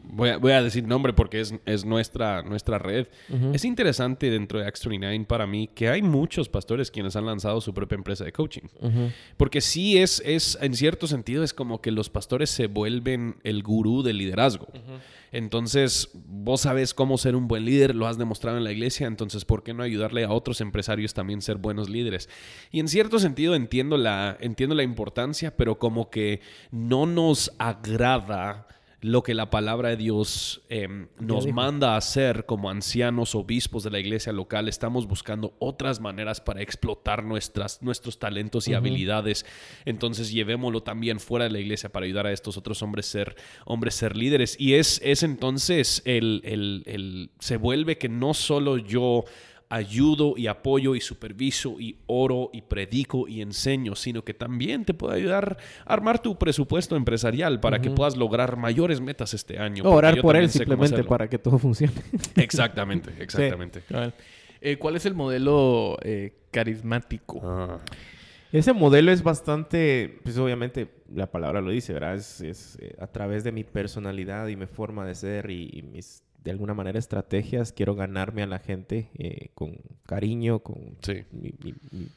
voy 0.10 0.30
a, 0.30 0.38
voy 0.38 0.52
a 0.52 0.62
decir 0.62 0.88
nombre 0.88 1.13
porque 1.13 1.39
es, 1.39 1.54
es 1.65 1.86
nuestra, 1.86 2.41
nuestra 2.44 2.78
red. 2.80 3.08
Es 3.54 3.65
interesante 3.65 4.30
dentro 4.30 4.60
de 4.60 4.68
X29 4.68 5.26
para 5.26 5.48
mí 5.48 5.70
que 5.74 5.89
hay 5.89 6.02
muchos 6.02 6.50
pastores 6.50 6.91
quienes 6.91 7.15
han 7.15 7.26
lanzado 7.26 7.62
su 7.62 7.74
propia 7.74 7.96
empresa 7.96 8.24
de 8.24 8.32
coaching. 8.32 8.68
Porque 9.38 9.62
sí 9.62 9.98
es, 9.98 10.22
es, 10.26 10.58
en 10.62 10.76
cierto 10.76 11.08
sentido, 11.08 11.44
es 11.44 11.54
como 11.54 11.82
que 11.82 11.91
los 11.91 12.10
pastores 12.10 12.50
se 12.50 12.68
vuelven 12.68 13.38
el 13.44 13.63
gurú 13.63 14.04
del 14.04 14.18
liderazgo. 14.18 14.68
Entonces, 15.32 16.12
vos 16.13 16.62
sabes 16.62 16.94
cómo 16.94 17.18
ser 17.18 17.36
un 17.36 17.50
buen 17.50 17.65
líder, 17.65 17.94
lo 17.94 18.08
has 18.08 18.18
demostrado 18.18 18.58
en 18.58 18.63
la 18.63 18.72
iglesia, 18.72 19.06
entonces, 19.06 19.44
¿por 19.44 19.63
qué 19.63 19.74
no 19.74 19.84
ayudarle 19.84 20.24
a 20.24 20.32
otros 20.32 20.62
empresarios 20.62 21.13
también 21.13 21.41
ser 21.41 21.58
buenos 21.58 21.89
líderes? 21.89 22.30
Y 22.72 22.80
en 22.80 22.88
cierto 22.88 23.20
sentido 23.20 23.54
entiendo 23.54 23.98
la, 23.98 24.38
entiendo 24.39 24.76
la 24.76 24.84
importancia, 24.84 25.56
pero 25.58 25.78
como 25.78 26.10
que 26.10 26.39
no 26.72 27.06
nos 27.06 27.52
agrada 27.58 28.68
lo 29.06 29.22
que 29.22 29.36
la 29.36 29.52
palabra 29.52 29.89
de 29.89 29.98
Dios 29.98 30.63
em, 30.68 31.10
nos 31.20 31.46
manda 31.46 31.94
a 31.94 31.98
hacer 31.98 32.48
como 32.48 32.72
ancianos 32.72 33.36
obispos 33.36 33.84
de 33.84 33.91
la 33.91 34.00
iglesia 34.00 34.34
local. 34.34 34.68
Estamos 34.68 35.08
buscando 35.08 35.54
otras 35.60 36.00
maneras 36.00 36.41
para 36.41 36.63
explotar 36.63 37.24
nuestras, 37.24 37.84
nuestros 37.84 38.18
talentos 38.18 38.68
y 38.68 38.74
habilidades. 38.74 39.46
Entonces 39.86 40.32
llevémoslo 40.32 40.82
también 40.82 41.20
fuera 41.20 41.46
de 41.46 41.52
la 41.52 41.60
iglesia 41.60 41.91
para 41.91 42.08
ayudar 42.08 42.26
a 42.26 42.32
estos 42.32 42.58
otros 42.58 42.82
hombres 42.82 43.06
ser, 43.06 43.36
hombres 43.65 43.94
ser 43.94 44.18
líderes. 44.18 44.60
Y 44.60 44.74
es, 44.74 45.00
es 45.04 45.22
entonces 45.22 46.02
el, 46.06 46.41
el, 46.44 46.82
el, 46.88 47.30
se 47.38 47.58
vuelve 47.58 48.00
que 48.00 48.10
no 48.10 48.34
solo 48.34 48.78
yo 48.78 49.26
ayudo 49.69 50.36
y 50.38 50.47
apoyo 50.47 50.95
y 50.95 51.01
superviso 51.01 51.80
y 51.80 51.97
oro 52.08 52.49
y 52.54 52.62
predico 52.62 53.28
y 53.28 53.41
enseño, 53.41 53.95
sino 53.95 54.23
que 54.23 54.34
también 54.34 54.86
te 54.86 54.93
puedo 54.93 55.13
ayudar 55.13 55.58
a 55.86 55.93
armar 55.93 56.19
tu 56.19 56.38
presupuesto 56.38 56.95
empresarial 56.95 57.60
para 57.60 57.80
que 57.80 57.89
puedas 57.89 58.15
lograr 58.15 58.58
mayores 58.58 59.01
metas 59.01 59.34
este 59.34 59.60
año. 59.60 59.84
orar 59.84 60.21
por 60.21 60.36
él 60.36 60.49
simplemente 60.49 61.04
para 61.04 61.28
que 61.28 61.38
todo 61.38 61.58
funcione. 61.58 61.93
Exactamente, 62.36 63.12
exactamente. 63.19 63.82
Eh, 64.62 64.78
¿Cuál 64.78 64.95
es 64.95 65.06
el 65.06 65.13
modelo 65.13 65.97
eh, 66.01 66.34
carismático? 66.51 67.41
Ah. 67.43 67.80
Ese 68.51 68.73
modelo 68.73 69.12
es 69.12 69.21
bastante, 69.21 70.19
pues 70.23 70.38
obviamente 70.38 70.88
la 71.13 71.30
palabra 71.30 71.62
lo 71.62 71.71
dice, 71.71 71.93
¿verdad? 71.93 72.15
Es, 72.15 72.78
eh, 72.80 72.95
a 72.99 73.08
través 73.08 73.43
de 73.43 73.51
mi 73.51 73.63
personalidad 73.63 74.47
y 74.47 74.56
mi 74.56 74.65
forma 74.65 75.06
de 75.06 75.15
ser 75.15 75.51
y 75.51 75.84
mis 75.91 76.25
de 76.45 76.51
alguna 76.51 76.73
manera 76.73 76.97
estrategias, 76.97 77.73
quiero 77.73 77.95
ganarme 77.95 78.43
a 78.43 78.47
la 78.47 78.60
gente 78.60 79.10
eh, 79.15 79.49
con 79.53 79.75
cariño, 80.05 80.60
con 80.60 80.95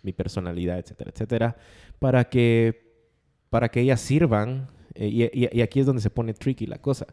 mi, 0.03 0.13
personalidad, 0.13 0.79
etcétera, 0.79 1.11
etcétera, 1.13 1.57
para 1.99 2.29
que, 2.29 2.93
para 3.51 3.71
que 3.71 3.81
ellas 3.81 4.01
sirvan 4.01 4.69
Eh, 4.99 5.31
y, 5.33 5.61
aquí 5.61 5.81
es 5.81 5.87
donde 5.87 6.03
se 6.03 6.11
pone 6.11 6.35
tricky 6.35 6.67
la 6.67 6.79
cosa. 6.79 7.07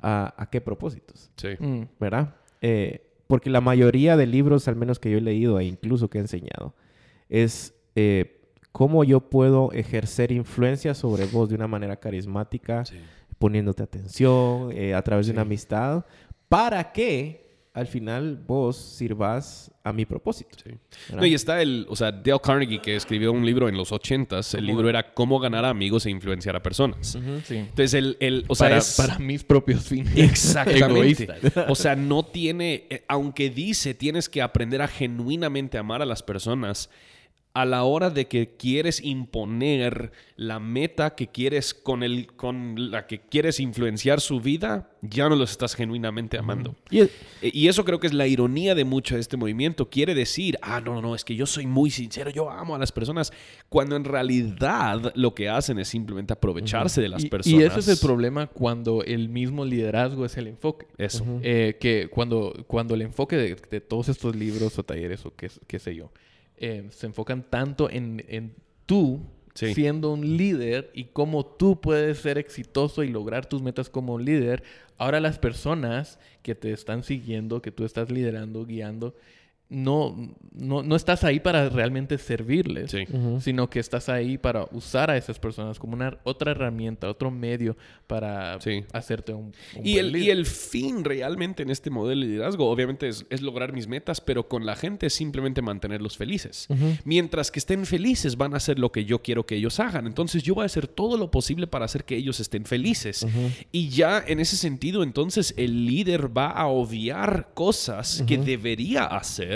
¿A, 0.00 0.48
qué 0.50 0.60
propósitos? 0.60 1.30
Sí. 1.36 1.48
Mm. 1.58 1.84
¿Verdad? 1.98 2.34
Eh, 2.60 3.06
porque 3.26 3.48
la 3.48 3.60
mayoría 3.60 4.16
de 4.16 4.26
libros, 4.26 4.68
al 4.68 4.76
menos 4.76 4.98
que 4.98 5.10
yo 5.10 5.18
he 5.18 5.20
leído 5.20 5.58
e 5.58 5.64
incluso 5.64 6.08
que 6.10 6.18
he 6.18 6.20
enseñado, 6.20 6.74
es 7.28 7.74
eh, 7.96 8.42
cómo 8.70 9.02
yo 9.02 9.20
puedo 9.20 9.72
ejercer 9.72 10.30
influencia 10.30 10.94
sobre 10.94 11.24
vos 11.24 11.48
de 11.48 11.54
una 11.54 11.66
manera 11.66 11.96
carismática, 11.96 12.84
poniéndote 13.38 13.82
atención, 13.82 14.70
a 14.94 15.02
través 15.02 15.26
de 15.26 15.32
una 15.32 15.42
amistad, 15.42 16.04
para 16.48 16.92
que 16.92 17.44
al 17.74 17.88
final 17.88 18.36
vos 18.36 18.76
sirvas 18.76 19.68
a 19.82 19.92
mi 19.92 20.06
propósito. 20.06 20.56
Sí. 20.64 20.70
No, 21.12 21.26
y 21.26 21.34
está 21.34 21.60
el, 21.60 21.86
o 21.88 21.96
sea, 21.96 22.12
Dale 22.12 22.38
Carnegie 22.40 22.80
que 22.80 22.94
escribió 22.94 23.32
un 23.32 23.44
libro 23.44 23.68
en 23.68 23.76
los 23.76 23.90
ochentas, 23.90 24.54
el 24.54 24.64
libro 24.64 24.88
era 24.88 25.12
Cómo 25.12 25.40
ganar 25.40 25.64
amigos 25.64 26.06
e 26.06 26.10
influenciar 26.10 26.54
a 26.54 26.62
personas. 26.62 27.18
sí. 27.44 27.56
Entonces, 27.56 27.94
el, 27.94 28.16
el 28.20 28.44
o 28.46 28.54
sea, 28.54 28.80
para, 28.96 29.18
mis 29.18 29.42
propios 29.42 29.82
fines. 29.82 30.16
Exactamente. 30.16 31.28
o 31.68 31.74
sea, 31.74 31.96
no 31.96 32.22
tiene, 32.22 32.86
eh, 32.88 33.04
aunque 33.08 33.50
dice, 33.50 33.92
tienes 33.92 34.28
que 34.28 34.40
aprender 34.40 34.80
a 34.80 34.86
genuinamente 34.86 35.76
amar 35.76 36.00
a 36.00 36.06
las 36.06 36.22
personas, 36.22 36.90
a 37.54 37.64
la 37.64 37.84
hora 37.84 38.10
de 38.10 38.26
que 38.26 38.56
quieres 38.56 39.00
imponer 39.00 40.10
la 40.36 40.58
meta 40.58 41.14
que 41.14 41.28
quieres 41.28 41.72
con, 41.72 42.02
el, 42.02 42.26
con 42.26 42.90
la 42.90 43.06
que 43.06 43.20
quieres 43.20 43.60
influenciar 43.60 44.20
su 44.20 44.40
vida, 44.40 44.90
ya 45.02 45.28
no 45.28 45.36
los 45.36 45.52
estás 45.52 45.76
genuinamente 45.76 46.36
amando. 46.36 46.74
E, 46.90 47.08
y, 47.42 47.68
eso 47.68 47.84
creo 47.84 48.00
que 48.00 48.08
es 48.08 48.12
la 48.12 48.26
ironía 48.26 48.74
de 48.74 48.84
mucho 48.84 49.14
de 49.14 49.20
este 49.20 49.36
movimiento. 49.36 49.88
Quiere 49.88 50.16
decir, 50.16 50.58
ah, 50.62 50.80
no, 50.80 51.00
no, 51.00 51.14
es 51.14 51.24
que 51.24 51.36
yo 51.36 51.46
soy 51.46 51.64
muy 51.64 51.92
sincero, 51.92 52.28
yo 52.28 52.50
amo 52.50 52.74
a 52.74 52.78
las 52.78 52.90
personas, 52.90 53.32
cuando 53.68 53.94
en 53.94 54.04
realidad 54.04 55.12
lo 55.14 55.32
que 55.36 55.48
hacen 55.48 55.78
es 55.78 55.86
simplemente 55.86 56.32
aprovecharse 56.32 57.00
de 57.00 57.08
las 57.08 57.24
personas. 57.24 57.60
Y 57.60 57.62
ese 57.62 57.78
es 57.78 57.86
el 57.86 57.98
problema 57.98 58.48
cuando 58.48 59.04
el 59.04 59.28
mismo 59.28 59.64
liderazgo 59.64 60.24
es 60.24 60.36
el 60.36 60.48
enfoque. 60.48 60.88
Eso. 60.98 61.24
Eh, 61.42 61.76
que 61.80 62.08
cuando, 62.10 62.64
cuando 62.66 62.94
el 62.94 63.02
enfoque 63.02 63.36
de, 63.36 63.80
todos 63.80 64.08
estos 64.08 64.34
libros 64.34 64.76
o 64.76 64.82
talleres 64.82 65.24
o 65.24 65.32
qué, 65.36 65.48
qué 65.68 65.78
sé 65.78 65.94
yo, 65.94 66.10
eh, 66.56 66.86
se 66.90 67.06
enfocan 67.06 67.42
tanto 67.48 67.90
en, 67.90 68.24
en 68.28 68.54
tú 68.86 69.20
siendo 69.54 70.12
un 70.12 70.36
líder 70.36 70.90
y 70.94 71.04
cómo 71.04 71.46
tú 71.46 71.80
puedes 71.80 72.18
ser 72.18 72.38
exitoso 72.38 73.04
y 73.04 73.08
lograr 73.08 73.46
tus 73.46 73.62
metas 73.62 73.88
como 73.88 74.18
líder. 74.18 74.62
Ahora 74.98 75.20
las 75.20 75.38
personas 75.38 76.18
que 76.42 76.54
te 76.54 76.72
están 76.72 77.04
siguiendo, 77.04 77.62
que 77.62 77.70
tú 77.70 77.84
estás 77.84 78.10
liderando, 78.10 78.66
guiando, 78.66 79.14
no, 79.70 80.14
no, 80.52 80.82
no, 80.82 80.94
estás 80.94 81.24
ahí 81.24 81.40
para 81.40 81.68
realmente 81.68 82.18
servirles, 82.18 82.94
sino 83.40 83.70
que 83.70 83.80
estás 83.80 84.08
ahí 84.08 84.36
para 84.36 84.68
usar 84.72 85.10
a 85.10 85.16
esas 85.16 85.38
personas 85.38 85.78
como 85.78 85.94
una 85.94 86.18
otra 86.22 86.52
herramienta, 86.52 87.08
otro 87.08 87.30
medio 87.30 87.76
para 88.06 88.58
hacerte 88.92 89.32
un, 89.32 89.52
y, 89.82 89.98
el, 89.98 90.14
y 90.16 90.30
el 90.30 90.44
fin 90.44 91.02
realmente 91.02 91.62
en 91.62 91.70
este 91.70 91.90
modelo 91.90 92.20
de 92.20 92.26
liderazgo, 92.26 92.70
obviamente, 92.70 93.08
es, 93.08 93.24
lograr 93.40 93.72
mis 93.72 93.88
metas, 93.88 94.20
pero 94.20 94.48
con 94.48 94.66
la 94.66 94.76
gente 94.76 95.06
es 95.06 95.14
simplemente 95.14 95.62
mantenerlos 95.62 96.16
felices. 96.16 96.68
Mientras 97.04 97.50
que 97.50 97.58
estén 97.58 97.86
felices, 97.86 98.36
van 98.36 98.54
a 98.54 98.58
hacer 98.58 98.78
lo 98.78 98.92
que 98.92 99.04
yo 99.04 99.22
quiero 99.22 99.46
que 99.46 99.56
ellos 99.56 99.80
hagan. 99.80 100.06
Entonces, 100.06 100.42
yo 100.42 100.54
voy 100.54 100.62
a 100.62 100.66
hacer 100.66 100.86
todo 100.88 101.16
lo 101.16 101.30
posible 101.30 101.66
para 101.66 101.84
hacer 101.86 102.04
que 102.04 102.16
ellos 102.16 102.38
estén 102.38 102.64
felices. 102.64 103.26
Y 103.72 103.88
ya 103.88 104.22
en 104.26 104.40
ese 104.40 104.56
sentido, 104.56 105.02
entonces, 105.02 105.54
el 105.56 105.86
líder 105.86 106.36
va 106.36 106.50
a 106.50 106.66
obviar 106.66 107.50
cosas 107.54 108.22
que 108.26 108.38
debería 108.38 109.04
hacer 109.04 109.53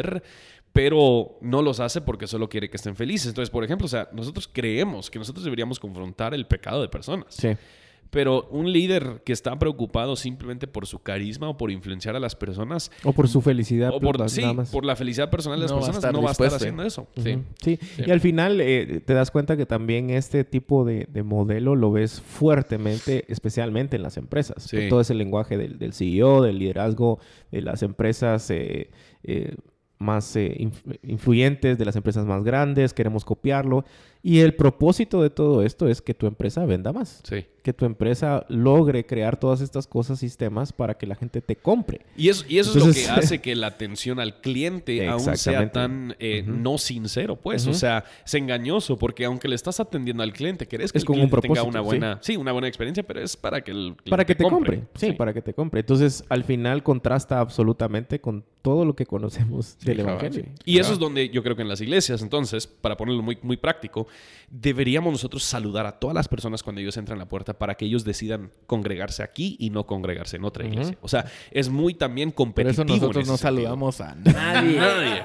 pero 0.73 1.39
no 1.41 1.63
los 1.63 1.81
hace 1.81 2.01
porque 2.01 2.27
solo 2.27 2.49
quiere 2.49 2.71
que 2.71 2.77
estén 2.77 2.95
felices. 2.95 3.29
Entonces, 3.29 3.51
por 3.51 3.65
ejemplo, 3.65 3.87
o 3.87 3.89
sea, 3.89 4.09
nosotros 4.13 4.49
creemos 4.53 5.11
que 5.11 5.19
nosotros 5.19 5.45
deberíamos 5.45 5.81
confrontar 5.81 6.35
el 6.35 6.47
pecado 6.47 6.81
de 6.83 6.89
personas. 6.89 7.27
Sí. 7.31 7.49
Pero 8.11 8.49
un 8.51 8.73
líder 8.73 9.23
que 9.25 9.33
está 9.35 9.59
preocupado 9.59 10.17
simplemente 10.17 10.67
por 10.67 10.87
su 10.87 11.01
carisma 11.01 11.49
o 11.49 11.57
por 11.57 11.71
influenciar 11.71 12.17
a 12.17 12.21
las 12.21 12.35
personas. 12.35 12.91
O 13.05 13.13
por 13.13 13.29
su 13.29 13.43
felicidad. 13.43 13.91
O 13.93 14.01
por, 14.01 14.31
sí, 14.31 14.43
por 14.73 14.85
la 14.85 14.97
felicidad 14.97 15.29
personal 15.29 15.59
de 15.59 15.65
las 15.67 15.73
personas, 15.73 16.13
no 16.13 16.23
va 16.23 16.31
a 16.31 16.33
estar 16.33 16.55
haciendo 16.55 16.83
eso. 16.83 17.07
sí. 17.17 17.39
sí. 17.61 17.79
Y 17.99 18.11
al 18.11 18.21
final 18.21 18.61
eh, 18.61 19.03
te 19.05 19.13
das 19.13 19.31
cuenta 19.31 19.57
que 19.57 19.67
también 19.67 20.09
este 20.09 20.45
tipo 20.45 20.85
de, 20.85 21.07
modelo 21.23 21.77
lo 21.77 21.93
ves 21.93 22.23
fuertemente, 22.23 23.25
especialmente 23.29 23.97
en 23.97 24.03
las 24.03 24.17
empresas. 24.17 24.71
Todo 24.89 25.01
ese 25.03 25.15
lenguaje 25.15 25.59
del, 25.59 25.79
del, 25.79 25.93
CEO, 25.93 26.43
del 26.43 26.59
liderazgo 26.59 27.19
de 27.51 27.61
las 27.61 27.83
empresas. 27.83 28.49
Eh, 28.51 28.91
eh, 29.25 29.55
más 29.99 30.37
eh, 30.37 30.71
influyentes, 31.03 31.79
de 31.79 31.85
las 31.85 31.97
empresas 31.97 32.25
más 32.27 32.45
grandes, 32.45 32.95
queremos 32.95 33.25
copiarlo. 33.25 33.85
Y 34.23 34.41
el 34.41 34.55
propósito 34.55 35.23
de 35.23 35.31
todo 35.31 35.63
esto 35.63 35.89
es 35.89 36.03
que 36.03 36.15
tu 36.15 36.27
empresa 36.27 36.65
venda 36.67 36.93
más. 36.93 37.21
Sí. 37.25 37.47
Que 37.69 37.75
tu 37.75 37.85
empresa 37.85 38.47
logre 38.49 39.05
crear 39.05 39.39
todas 39.39 39.61
estas 39.61 39.87
cosas, 39.87 40.19
sistemas 40.19 40.73
para 40.73 40.95
que 40.95 41.07
la 41.07 41.15
gente 41.15 41.43
te 41.43 41.55
compre. 41.55 42.01
Y 42.17 42.31
eso, 42.31 42.47
y 42.49 42.59
eso 42.59 42.79
es 42.79 42.87
lo 42.87 42.95
que 42.95 43.07
hace 43.11 43.43
que 43.43 43.55
la 43.55 43.67
atención 43.67 44.21
al 44.21 44.41
cliente 44.41 45.07
aún 45.07 45.37
sea 45.37 45.71
tan 45.71 46.17
eh, 46.19 46.43
no 46.47 46.79
sincero, 46.79 47.37
pues. 47.37 47.67
O 47.67 47.75
sea, 47.75 48.05
es 48.25 48.33
engañoso 48.33 48.97
porque 48.97 49.27
aunque 49.27 49.49
le 49.49 49.55
estás 49.55 49.81
atendiendo 49.81 50.23
al 50.23 50.33
cliente, 50.33 50.67
querés 50.67 50.93
que 50.93 50.99
el 50.99 51.05
cliente 51.05 51.37
tenga 51.43 51.63
una 51.63 51.83
buena, 51.83 52.19
¿sí? 52.23 52.39
una 52.39 52.53
buena 52.53 52.69
experiencia, 52.69 53.03
pero 53.03 53.21
es 53.21 53.37
para 53.37 53.61
que 53.61 53.73
el 53.73 53.97
Para 54.09 54.25
que 54.25 54.35
te 54.35 54.45
compre. 54.45 54.85
Sí, 54.95 55.13
para 55.13 55.35
que 55.35 55.43
te 55.43 55.53
compre. 55.53 55.81
Entonces, 55.81 56.25
al 56.31 56.45
final 56.45 56.83
contrasta 56.83 57.39
absolutamente 57.39 58.19
con 58.19 58.45
todo 58.63 58.85
lo 58.85 58.95
que 58.95 59.07
conocemos 59.07 59.79
del 59.81 60.01
Evangelio. 60.01 60.45
Y 60.65 60.79
eso 60.79 60.93
es 60.93 60.99
donde 60.99 61.29
yo 61.29 61.43
creo 61.43 61.57
que 61.57 61.63
en 61.63 61.69
las 61.69 61.81
iglesias, 61.81 62.23
entonces, 62.23 62.67
para 62.67 62.97
ponerlo 62.97 63.23
muy, 63.23 63.39
muy 63.43 63.57
práctico, 63.57 64.07
deberíamos 64.51 65.13
nosotros 65.13 65.43
saludar 65.43 65.87
a 65.87 65.93
todas 65.93 66.15
las 66.15 66.29
personas 66.29 66.63
cuando 66.63 66.81
ellos 66.81 66.97
entran 66.97 67.19
a 67.19 67.21
la 67.21 67.29
puerta 67.29 67.58
para 67.59 67.75
que 67.75 67.85
ellos 67.85 68.05
decidan 68.05 68.51
congregarse 68.67 69.23
aquí 69.23 69.57
y 69.59 69.71
no 69.71 69.87
congregarse 69.87 70.37
en 70.37 70.45
otra 70.45 70.67
iglesia. 70.67 70.97
O 71.01 71.09
sea, 71.09 71.27
es 71.51 71.69
muy 71.69 71.95
también 71.95 72.31
competitivo. 72.31 72.85
Por 72.85 72.91
eso 72.91 73.01
nosotros 73.01 73.29
no 73.29 73.37
saludamos 73.37 74.01
a 74.01 74.15
nadie. 74.25 75.23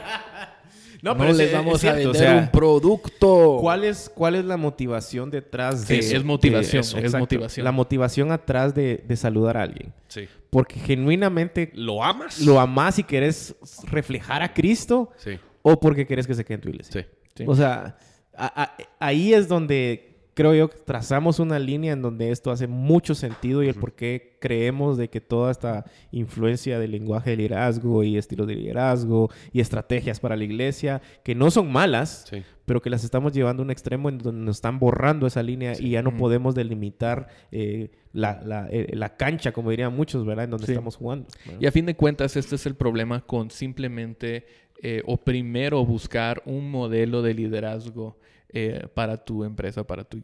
No, 1.02 1.18
pero 1.18 1.34
les 1.34 1.52
vamos 1.52 1.84
a 1.84 1.94
vender 1.94 2.38
un 2.38 2.48
producto. 2.50 3.58
¿cuál 3.60 3.84
es, 3.84 4.10
¿Cuál 4.14 4.36
es 4.36 4.46
la 4.46 4.56
motivación 4.56 5.30
detrás 5.30 5.88
de... 5.88 6.00
es 6.00 6.24
motivación, 6.24 6.82
es 6.82 7.14
motivación. 7.14 7.64
La 7.66 7.72
motivación 7.74 8.32
atrás 8.32 8.74
de, 8.74 9.04
saludar 9.16 9.58
a 9.58 9.64
alguien. 9.64 9.94
Sí. 10.08 10.28
Porque 10.50 10.80
genuinamente... 10.80 11.72
¿Lo 11.74 12.04
amas? 12.04 12.40
Lo 12.40 12.60
amas 12.60 13.00
y 13.00 13.04
quieres 13.04 13.56
reflejar 13.84 14.42
a 14.42 14.54
Cristo. 14.54 15.12
Sí. 15.18 15.38
O 15.62 15.80
porque 15.80 16.06
quieres 16.06 16.26
que 16.26 16.34
se 16.34 16.46
quede 16.46 16.56
en 16.56 16.62
tu 16.62 16.70
iglesia. 16.70 17.08
Sí. 17.36 17.44
O 17.46 17.56
sea 17.56 17.98
ahí 19.00 19.34
es 19.34 19.48
donde 19.48 20.13
creo 20.34 20.54
yo 20.54 20.70
que 20.70 20.78
trazamos 20.78 21.40
una 21.40 21.60
línea 21.60 21.94
en 21.94 22.02
donde 22.02 22.32
esto 22.32 22.52
hace 22.52 22.68
mucho 22.68 23.16
sentido 23.16 23.64
y 23.64 23.68
el 23.68 23.76
por 23.76 23.94
qué 23.94 24.38
creemos 24.40 24.98
de 24.98 25.10
que 25.10 25.22
toda 25.22 25.52
esta 25.52 25.86
influencia 26.12 26.80
del 26.80 26.92
lenguaje 26.92 27.32
de 27.32 27.38
liderazgo 27.38 28.04
y 28.04 28.18
estilo 28.18 28.46
de 28.46 28.56
liderazgo 28.56 29.30
y 29.52 29.62
estrategias 29.62 30.20
para 30.20 30.36
la 30.36 30.44
iglesia, 30.44 31.02
que 31.24 31.36
no 31.36 31.52
son 31.52 31.72
malas, 31.72 32.30
pero 32.66 32.82
que 32.82 32.90
las 32.90 33.04
estamos 33.04 33.34
llevando 33.34 33.62
a 33.62 33.66
un 33.66 33.72
extremo 33.72 34.10
en 34.10 34.18
donde 34.18 34.46
nos 34.46 34.58
están 34.58 34.80
borrando 34.80 35.28
esa 35.28 35.44
línea 35.44 35.74
y 35.80 35.92
ya 35.92 36.02
no 36.02 36.16
podemos 36.18 36.56
delimitar 36.56 37.28
eh, 37.52 37.92
eh, 38.14 38.92
la, 38.94 39.16
cancha, 39.18 39.52
como 39.52 39.70
dirían 39.70 39.96
muchos, 39.96 40.26
¿verdad? 40.26 40.46
En 40.46 40.52
donde 40.52 40.66
estamos 40.72 40.96
jugando. 40.96 41.28
Y 41.60 41.66
a 41.66 41.72
fin 41.72 41.86
de 41.86 41.96
cuentas, 41.96 42.36
este 42.36 42.56
es 42.56 42.66
el 42.66 42.76
problema 42.76 43.22
con 43.22 43.50
simplemente 43.50 44.46
eh, 44.82 45.02
o 45.06 45.18
primero 45.18 45.86
buscar 45.86 46.42
un 46.46 46.70
modelo 46.70 47.22
de 47.22 47.34
liderazgo 47.34 48.18
eh, 48.54 48.88
para 48.94 49.18
tu 49.18 49.44
empresa, 49.44 49.84
para 49.84 50.04
tu, 50.04 50.22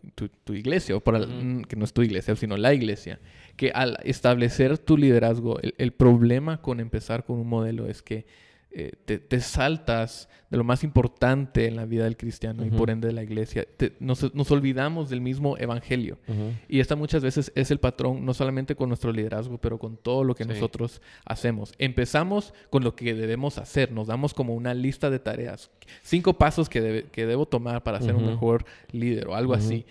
iglesia, 0.53 0.95
o 0.95 0.99
para, 0.99 1.19
mm, 1.25 1.63
que 1.63 1.75
no 1.75 1.83
es 1.83 1.93
tu 1.93 2.03
iglesia, 2.03 2.35
sino 2.35 2.57
la 2.57 2.73
iglesia. 2.73 3.19
Que 3.55 3.71
al 3.71 3.97
establecer 4.03 4.77
tu 4.77 4.97
liderazgo, 4.97 5.59
el 5.61 5.91
problema 5.93 6.61
con 6.61 6.79
empezar 6.79 7.25
con 7.25 7.39
un 7.39 7.47
modelo 7.47 7.87
es 7.87 8.01
que 8.03 8.25
eh, 8.71 8.91
te, 9.03 9.39
saltas 9.41 10.29
de 10.51 10.58
lo 10.58 10.63
más 10.63 10.84
importante 10.84 11.65
en 11.65 11.75
la 11.75 11.86
vida 11.86 12.03
del 12.03 12.17
cristiano 12.17 12.63
y 12.63 12.69
por 12.69 12.91
ende 12.91 13.08
de 13.08 13.13
la 13.13 13.23
iglesia. 13.23 13.65
nos, 13.99 14.51
olvidamos 14.51 15.10
del 15.10 15.21
mismo 15.21 15.58
evangelio. 15.58 16.19
Y 16.67 16.79
esta 16.79 16.95
muchas 16.95 17.23
veces 17.23 17.51
es 17.55 17.71
el 17.71 17.79
patrón, 17.79 18.25
no 18.25 18.34
solamente 18.36 18.75
con 18.75 18.89
nuestro 18.89 19.12
liderazgo, 19.12 19.58
pero 19.58 19.79
con 19.79 19.97
todo 19.97 20.23
lo 20.23 20.36
que 20.36 20.45
nosotros 20.45 21.01
hacemos. 21.25 21.73
Empezamos 21.79 22.53
con 22.69 22.84
lo 22.84 22.95
que 22.95 23.15
debemos 23.15 23.58
hacer, 23.58 23.91
nos 23.91 24.08
damos 24.08 24.36
como 24.36 24.53
una 24.53 24.75
lista 24.75 25.10
de 25.10 25.17
tareas, 25.17 25.71
cinco 26.03 26.34
pasos 26.34 26.69
que, 26.69 27.08
que 27.12 27.25
debo 27.25 27.47
tomar 27.47 27.82
para 27.82 28.01
ser 28.01 28.13
un 28.13 28.27
mejor 28.27 28.65
líder 28.91 29.29
o 29.29 29.36
algo 29.36 29.55
así. 29.55 29.86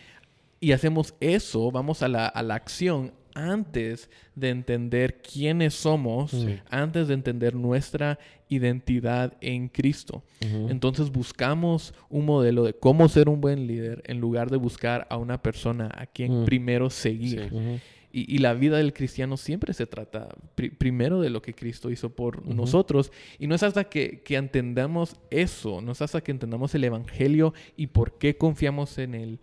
Y 0.61 0.73
hacemos 0.73 1.15
eso, 1.21 1.71
vamos 1.73 2.03
a 2.03 2.09
la, 2.09 2.27
a 2.27 2.43
la 2.43 2.55
acción 2.55 3.13
antes 3.39 4.11
de 4.35 4.51
entender 4.51 5.23
quiénes 5.23 5.75
somos, 5.75 6.35
antes 6.71 7.09
de 7.09 7.15
entender 7.15 7.55
nuestra 7.55 8.19
identidad 8.49 9.35
en 9.41 9.69
Cristo. 9.69 10.25
Entonces 10.41 11.11
buscamos 11.11 11.95
un 12.11 12.27
modelo 12.27 12.65
de 12.65 12.75
cómo 12.75 13.09
ser 13.09 13.29
un 13.29 13.41
buen 13.41 13.67
líder 13.67 14.03
en 14.07 14.19
lugar 14.21 14.51
de 14.51 14.57
buscar 14.57 15.07
a 15.09 15.17
una 15.17 15.41
persona 15.41 15.91
a 15.95 16.07
quien 16.07 16.45
primero 16.45 16.91
seguir. 16.91 17.51
Y, 18.11 18.39
la 18.39 18.55
vida 18.55 18.79
del 18.79 18.95
cristiano 18.95 19.37
siempre 19.37 19.75
se 19.75 19.87
trata 19.87 20.35
primero 20.79 21.21
de 21.21 21.31
lo 21.31 21.43
que 21.43 21.55
Cristo 21.55 21.91
hizo 21.91 22.11
por 22.11 22.45
nosotros. 22.47 23.13
Y 23.39 23.47
no 23.47 23.55
es 23.55 23.63
hasta 23.63 23.85
que, 23.85 24.23
entendamos 24.29 25.17
eso, 25.31 25.81
no 25.81 25.93
es 25.93 26.03
hasta 26.03 26.23
que 26.23 26.33
entendamos 26.33 26.75
el 26.75 26.85
Evangelio 26.85 27.55
y 27.77 27.89
por 27.89 28.19
qué 28.19 28.37
confiamos 28.37 28.99
en 28.99 29.15
él, 29.15 29.41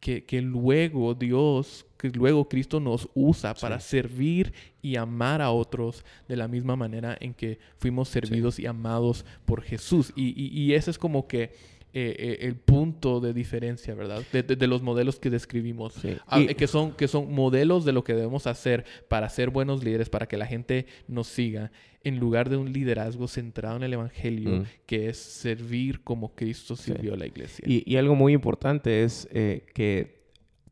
que, 0.00 0.24
que 0.24 0.40
luego 0.40 1.14
Dios, 1.14 1.86
que 1.96 2.10
luego 2.10 2.48
Cristo 2.48 2.80
nos 2.80 3.08
usa 3.14 3.54
para 3.54 3.80
servir 3.80 4.52
y 4.80 4.96
amar 4.96 5.42
a 5.42 5.50
otros 5.50 6.04
de 6.28 6.36
la 6.36 6.48
misma 6.48 6.76
manera 6.76 7.16
en 7.20 7.34
que 7.34 7.58
fuimos 7.78 8.08
servidos 8.08 8.58
y 8.58 8.66
amados 8.66 9.24
por 9.44 9.62
Jesús. 9.62 10.12
Y, 10.14 10.28
y, 10.40 10.48
y 10.60 10.74
ese 10.74 10.90
es 10.90 10.98
como 10.98 11.26
que 11.26 11.52
eh, 12.00 12.14
eh, 12.16 12.38
el 12.42 12.54
punto 12.54 13.18
de 13.18 13.32
diferencia, 13.32 13.92
¿verdad? 13.92 14.22
De, 14.30 14.66
los 14.68 14.82
modelos 14.82 15.18
que 15.18 15.30
describimos, 15.30 15.96
ah, 16.28 16.40
que, 16.56 16.68
son, 16.68 16.92
que 16.92 17.08
son 17.08 17.34
modelos 17.34 17.84
de 17.84 17.90
lo 17.90 18.04
que 18.04 18.14
debemos 18.14 18.46
hacer 18.46 18.84
para 19.08 19.28
ser 19.28 19.50
buenos 19.50 19.82
líderes, 19.82 20.08
para 20.08 20.28
que 20.28 20.36
la 20.36 20.46
gente 20.46 20.86
nos 21.08 21.26
siga, 21.26 21.72
en 22.04 22.20
lugar 22.20 22.50
de 22.50 22.56
un 22.56 22.72
liderazgo 22.72 23.26
centrado 23.26 23.78
en 23.78 23.82
el 23.82 23.94
Evangelio, 23.94 24.60
mm. 24.60 24.64
que 24.86 25.08
es 25.08 25.16
servir 25.18 26.04
como 26.04 26.36
Cristo 26.36 26.76
sirvió 26.76 27.14
a 27.14 27.16
la 27.16 27.26
iglesia. 27.26 27.64
Y, 27.66 27.96
algo 27.96 28.14
muy 28.14 28.32
importante 28.32 29.02
es 29.02 29.26
eh, 29.32 29.66
que 29.74 30.22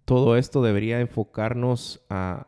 todo 0.04 0.36
esto 0.36 0.62
debería 0.62 1.00
enfocarnos 1.00 2.04
a, 2.08 2.46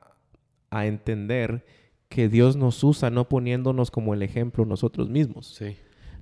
a 0.70 0.86
entender 0.86 1.64
que 2.08 2.28
Dios 2.28 2.54
nos 2.54 2.84
usa 2.84 3.10
no 3.10 3.28
poniéndonos 3.28 3.90
como 3.90 4.14
el 4.14 4.22
ejemplo 4.22 4.64
nosotros 4.64 5.10
mismos. 5.10 5.48
Sí. 5.48 5.76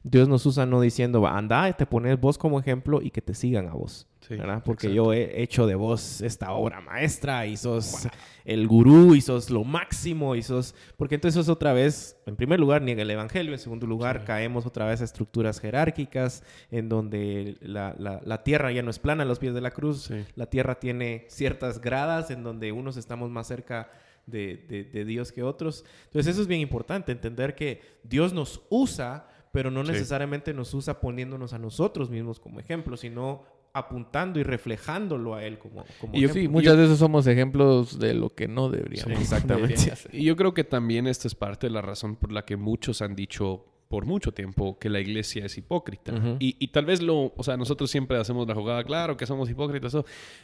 Dios 0.09 0.29
nos 0.29 0.47
usa 0.47 0.67
no 0.67 0.81
diciendo, 0.81 1.27
anda, 1.27 1.73
te 1.73 1.85
pones 1.85 2.21
vos 2.21 2.39
como 2.39 2.61
ejemplo 2.61 3.03
y 3.03 3.11
que 3.11 3.21
te 3.21 3.35
sigan 3.35 3.67
a 3.67 3.73
vos. 3.73 4.07
¿verdad? 4.29 4.63
Porque 4.65 4.95
yo 4.95 5.13
he 5.13 5.43
hecho 5.43 5.67
de 5.67 5.75
vos 5.75 6.21
esta 6.21 6.53
obra 6.53 6.81
maestra 6.81 7.45
y 7.47 7.57
sos 7.57 8.09
el 8.45 8.69
gurú 8.69 9.17
y 9.17 9.21
sos 9.21 9.51
lo 9.51 9.65
máximo 9.65 10.37
y 10.37 10.43
sos... 10.43 10.77
Porque 10.97 11.17
entonces 11.17 11.43
es 11.43 11.49
otra 11.49 11.73
vez, 11.73 12.17
en 12.27 12.37
primer 12.37 12.61
lugar, 12.61 12.83
niega 12.83 13.03
el 13.03 13.11
evangelio, 13.11 13.53
en 13.53 13.59
segundo 13.59 13.85
lugar, 13.89 14.25
caemos 14.25 14.65
otra 14.65 14.87
vez 14.87 15.01
a 15.01 15.05
estructuras 15.05 15.59
jerárquicas 15.59 16.45
en 16.71 16.89
donde 16.89 17.57
la, 17.61 17.97
la, 17.99 18.43
tierra 18.45 18.71
ya 18.71 18.83
no 18.83 18.91
es 18.91 19.01
plana 19.01 19.25
a 19.25 19.27
los 19.27 19.41
pies 19.41 19.55
de 19.55 19.61
la 19.61 19.73
cruz, 19.73 20.11
la 20.37 20.47
tierra 20.47 20.79
tiene 20.79 21.27
ciertas 21.29 21.81
gradas 21.81 22.31
en 22.31 22.45
donde 22.45 22.71
unos 22.71 22.97
estamos 22.97 23.29
más 23.31 23.49
cerca 23.49 23.91
de, 24.27 24.89
de 24.93 25.05
Dios 25.05 25.33
que 25.33 25.43
otros. 25.43 25.85
Entonces 26.05 26.33
eso 26.33 26.43
es 26.43 26.49
bien 26.49 26.61
importante, 26.61 27.11
entender 27.11 27.57
que 27.57 27.81
Dios 28.05 28.33
nos 28.33 28.63
usa 28.71 29.29
pero 29.57 29.71
no 29.71 29.83
necesariamente 29.83 30.53
nos 30.53 30.75
usa 30.75 31.01
poniéndonos 31.01 31.55
a 31.55 31.59
nosotros 31.59 32.11
mismos 32.11 32.39
como 32.39 32.61
ejemplo, 32.61 32.95
sino 32.99 33.43
apuntando 33.73 34.39
y 34.39 34.43
reflejándolo 34.43 35.35
a 35.35 35.45
él 35.45 35.59
como, 35.59 35.83
como 35.99 36.15
y 36.15 36.29
Sí, 36.29 36.47
muchas 36.47 36.77
veces 36.77 36.99
somos 36.99 37.27
ejemplos 37.27 37.99
de 37.99 38.13
lo 38.13 38.29
que 38.35 38.49
no 38.49 38.69
deberíamos. 38.69 39.19
exactamente. 39.19 39.95
Y 40.13 40.25
yo 40.25 40.37
creo 40.37 40.53
que 40.53 40.63
también 40.63 41.07
esta 41.07 41.27
es 41.27 41.35
parte 41.35 41.69
de 41.69 41.71
la 41.71 41.81
razón 41.81 42.17
por 42.17 42.33
la 42.33 42.45
que 42.45 42.59
muchos 42.59 43.01
han 43.01 43.17
dicho 43.17 43.65
por 43.89 44.05
mucho 44.05 44.33
tiempo 44.33 44.79
que 44.79 44.91
la 44.91 45.01
iglesia 45.01 45.47
es 45.47 45.57
hipócrita. 45.59 46.13
y, 46.41 46.69
tal 46.69 46.87
vez 46.87 47.03
lo, 47.03 47.33
o 47.37 47.43
sea, 47.43 47.57
nosotros 47.57 47.91
siempre 47.91 48.19
hacemos 48.19 48.47
la 48.49 48.55
jugada, 48.55 48.83
claro 48.85 49.17
que 49.17 49.27
somos 49.27 49.49
hipócritas, 49.49 49.97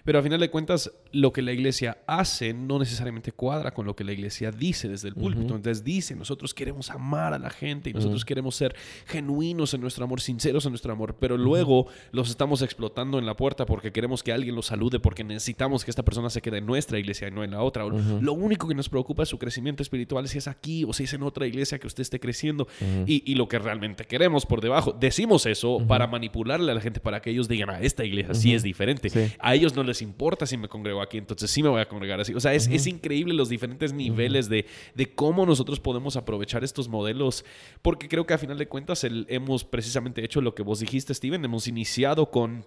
pero 0.05 0.18
a 0.18 0.22
final 0.22 0.38
de 0.38 0.50
cuentas 0.50 0.92
lo 1.11 1.33
que 1.33 1.42
la 1.42 1.52
iglesia 1.52 1.98
hace 2.07 2.55
no 2.55 2.78
necesariamente 2.78 3.33
cuadra 3.33 3.72
con 3.74 3.87
lo 3.87 3.96
que 3.96 4.05
la 4.05 4.12
iglesia 4.12 4.50
dice 4.50 4.88
desde 4.88 5.09
el 5.09 5.14
púlpito. 5.14 5.57
Entonces 5.57 5.83
dice, 5.83 6.14
nosotros 6.14 6.55
queremos 6.55 6.90
amar 6.90 7.35
a 7.35 7.38
la 7.38 7.50
gente 7.50 7.90
y 7.90 7.92
nosotros 7.92 8.24
queremos 8.24 8.55
ser 8.55 8.76
genuinos 9.07 9.74
en 9.74 9.81
nuestro 9.81 10.05
amor, 10.05 10.20
sinceros 10.20 10.64
en 10.66 10.72
nuestro 10.72 10.92
amor, 10.92 11.16
pero 11.18 11.37
luego 11.37 11.87
los 12.12 12.31
estamos 12.31 12.62
explotando 12.62 13.18
en 13.18 13.26
la 13.26 13.37
puerta 13.37 13.66
porque 13.66 13.92
queremos 13.92 14.22
que 14.22 14.33
alguien 14.33 14.55
los 14.55 14.66
salude, 14.66 15.00
porque 15.00 15.24
necesitamos 15.24 15.85
que 15.85 15.90
esta 15.90 16.05
persona 16.05 16.31
se 16.31 16.40
quede 16.40 16.59
en 16.59 16.66
nuestra 16.66 16.98
iglesia 16.98 17.28
y 17.28 17.31
no 17.33 17.42
en 17.42 17.50
la 17.50 17.62
otra. 17.62 17.85
Lo 17.85 18.33
único 18.33 18.68
que 18.68 18.74
nos 18.74 18.88
preocupa 18.88 19.24
es 19.24 19.28
su 19.28 19.38
crecimiento 19.38 19.83
espiritual, 19.83 20.28
si 20.28 20.38
es 20.38 20.46
aquí 20.46 20.85
o 20.85 20.92
si 20.92 21.05
es 21.05 21.12
en 21.12 21.22
otra 21.22 21.46
iglesia 21.46 21.78
que 21.78 21.87
usted 21.88 22.02
esté 22.02 22.20
creciendo. 22.20 22.68
y 23.07 23.32
y 23.33 23.35
lo 23.35 23.49
que 23.49 23.59
realmente 23.59 24.05
queremos 24.05 24.45
por 24.45 24.61
debajo. 24.61 24.92
Decimos 24.92 25.47
eso 25.47 25.83
para 25.88 26.07
manipularle 26.07 26.71
a 26.71 26.75
la 26.75 26.83
gente, 26.83 27.01
para 27.01 27.23
que 27.23 27.31
ellos 27.31 27.49
digan, 27.49 27.71
a 27.71 27.77
ah, 27.77 27.81
esta 27.81 28.05
iglesia 28.05 28.35
sí 28.35 28.55
es 28.55 28.62
diferente. 28.62 29.11
A 29.38 29.55
ellos 29.55 29.75
no 29.75 29.83
les 29.83 30.03
importa 30.03 30.45
si 30.45 30.59
me 30.59 30.68
congrego 30.68 31.01
aquí, 31.01 31.16
entonces 31.16 31.51
sí 31.51 31.62
me 31.62 31.71
voy 31.71 31.81
a 31.81 31.88
congregar 31.88 32.21
así. 32.21 32.35
O 32.35 32.40
sea, 32.40 32.53
es, 32.53 32.68
es 32.68 32.87
increíble 32.87 33.33
los 33.33 33.49
diferentes 33.49 33.95
niveles 33.95 34.51
de, 34.51 34.66
de, 34.95 35.14
cómo 35.14 35.47
nosotros 35.47 35.81
podemos 35.81 36.16
aprovechar 36.16 36.62
estos 36.62 36.88
modelos, 36.88 37.47
porque 37.81 38.07
creo 38.07 38.27
que 38.27 38.35
a 38.35 38.38
final 38.38 38.59
de 38.59 38.68
cuentas 38.68 39.03
el, 39.03 39.25
hemos 39.31 39.64
precisamente 39.64 40.23
hecho 40.23 40.42
lo 40.42 40.55
que 40.55 40.62
vos 40.62 40.81
dijiste, 40.81 41.14
Steven, 41.14 41.42
hemos 41.42 41.66
iniciado 41.68 42.31
con 42.31 42.66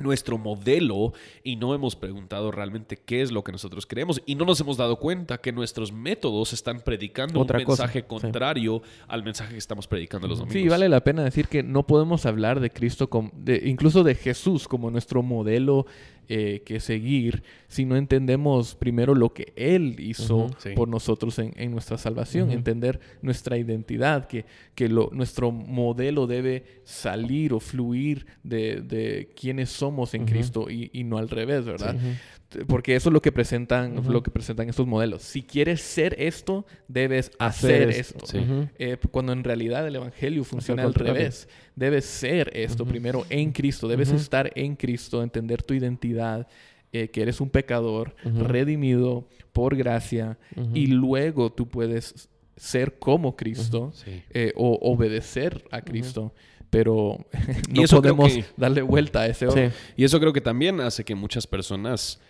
nuestro 0.00 0.38
modelo 0.38 1.12
y 1.44 1.56
no 1.56 1.74
hemos 1.74 1.96
preguntado 1.96 2.50
realmente 2.50 2.96
qué 2.96 3.22
es 3.22 3.30
lo 3.30 3.44
que 3.44 3.52
nosotros 3.52 3.86
creemos 3.86 4.22
y 4.26 4.34
no 4.34 4.44
nos 4.44 4.60
hemos 4.60 4.76
dado 4.76 4.96
cuenta 4.96 5.38
que 5.38 5.52
nuestros 5.52 5.92
métodos 5.92 6.52
están 6.52 6.80
predicando 6.80 7.40
un 7.40 7.46
mensaje 7.46 8.04
contrario 8.04 8.82
al 9.06 9.22
mensaje 9.22 9.52
que 9.52 9.58
estamos 9.58 9.86
predicando 9.86 10.26
los 10.26 10.38
domingos. 10.38 10.62
Sí, 10.62 10.68
vale 10.68 10.88
la 10.88 11.02
pena 11.02 11.22
decir 11.22 11.48
que 11.48 11.62
no 11.62 11.86
podemos 11.86 12.26
hablar 12.26 12.60
de 12.60 12.70
Cristo, 12.70 13.08
como, 13.08 13.30
de, 13.34 13.62
incluso 13.64 14.02
de 14.02 14.14
Jesús 14.14 14.68
como 14.68 14.90
nuestro 14.90 15.22
modelo 15.22 15.86
eh, 16.32 16.62
que 16.64 16.78
seguir 16.78 17.42
si 17.66 17.84
no 17.84 17.96
entendemos 17.96 18.76
primero 18.76 19.16
lo 19.16 19.34
que 19.34 19.52
Él 19.56 19.96
hizo 19.98 20.46
por 20.76 20.86
nosotros 20.86 21.40
en, 21.40 21.72
nuestra 21.72 21.98
salvación, 21.98 22.52
entender 22.52 23.00
nuestra 23.20 23.58
identidad, 23.58 24.28
que, 24.28 24.44
que 24.76 24.88
lo, 24.88 25.10
nuestro 25.12 25.50
modelo 25.50 26.28
debe 26.28 26.82
salir 26.84 27.52
o 27.52 27.58
fluir 27.58 28.26
de, 28.44 28.80
de 28.80 29.32
quienes 29.34 29.70
somos 29.70 30.14
en 30.14 30.24
Cristo 30.24 30.70
y, 30.70 31.02
no 31.02 31.18
al 31.18 31.28
revés, 31.28 31.64
¿verdad? 31.64 31.96
Porque 32.66 32.96
eso 32.96 33.10
es 33.10 33.12
lo 33.12 33.22
que 33.22 33.30
presentan, 33.30 34.02
lo 34.08 34.22
que 34.22 34.30
presentan 34.30 34.68
estos 34.68 34.86
modelos. 34.86 35.22
Si 35.22 35.42
quieres 35.42 35.80
ser 35.80 36.16
esto, 36.18 36.66
debes 36.88 37.30
hacer, 37.38 37.90
esto. 37.90 38.26
Eh, 38.78 38.96
cuando 39.10 39.32
en 39.32 39.44
realidad 39.44 39.86
el 39.86 39.96
evangelio 39.96 40.42
funciona 40.44 40.82
al 40.82 40.94
revés. 40.94 41.48
Debes 41.76 42.04
ser 42.06 42.50
esto 42.54 42.84
primero 42.84 43.24
en 43.30 43.52
Cristo. 43.52 43.86
Debes 43.86 44.10
estar 44.10 44.50
en 44.54 44.74
Cristo, 44.76 45.22
entender 45.22 45.62
tu 45.62 45.74
identidad. 45.74 46.48
Eh, 46.92 47.06
que 47.06 47.22
eres 47.22 47.40
un 47.40 47.50
pecador 47.50 48.16
redimido 48.24 49.28
por 49.52 49.76
gracia 49.76 50.38
y 50.74 50.88
luego 50.88 51.52
tú 51.52 51.68
puedes 51.68 52.28
ser 52.56 52.98
como 52.98 53.36
Cristo 53.36 53.92
eh, 54.30 54.52
o 54.56 54.76
obedecer 54.82 55.64
a 55.70 55.82
Cristo. 55.82 56.34
Pero 56.68 57.24
no 57.70 57.82
podemos 57.84 58.32
darle 58.56 58.82
vuelta 58.82 59.20
a 59.20 59.26
ese 59.28 59.72
Y 59.96 60.04
eso 60.04 60.18
creo 60.18 60.32
que 60.32 60.40
también 60.40 60.80
hace 60.80 61.04
que 61.04 61.14
muchas 61.14 61.46
personas 61.46 62.20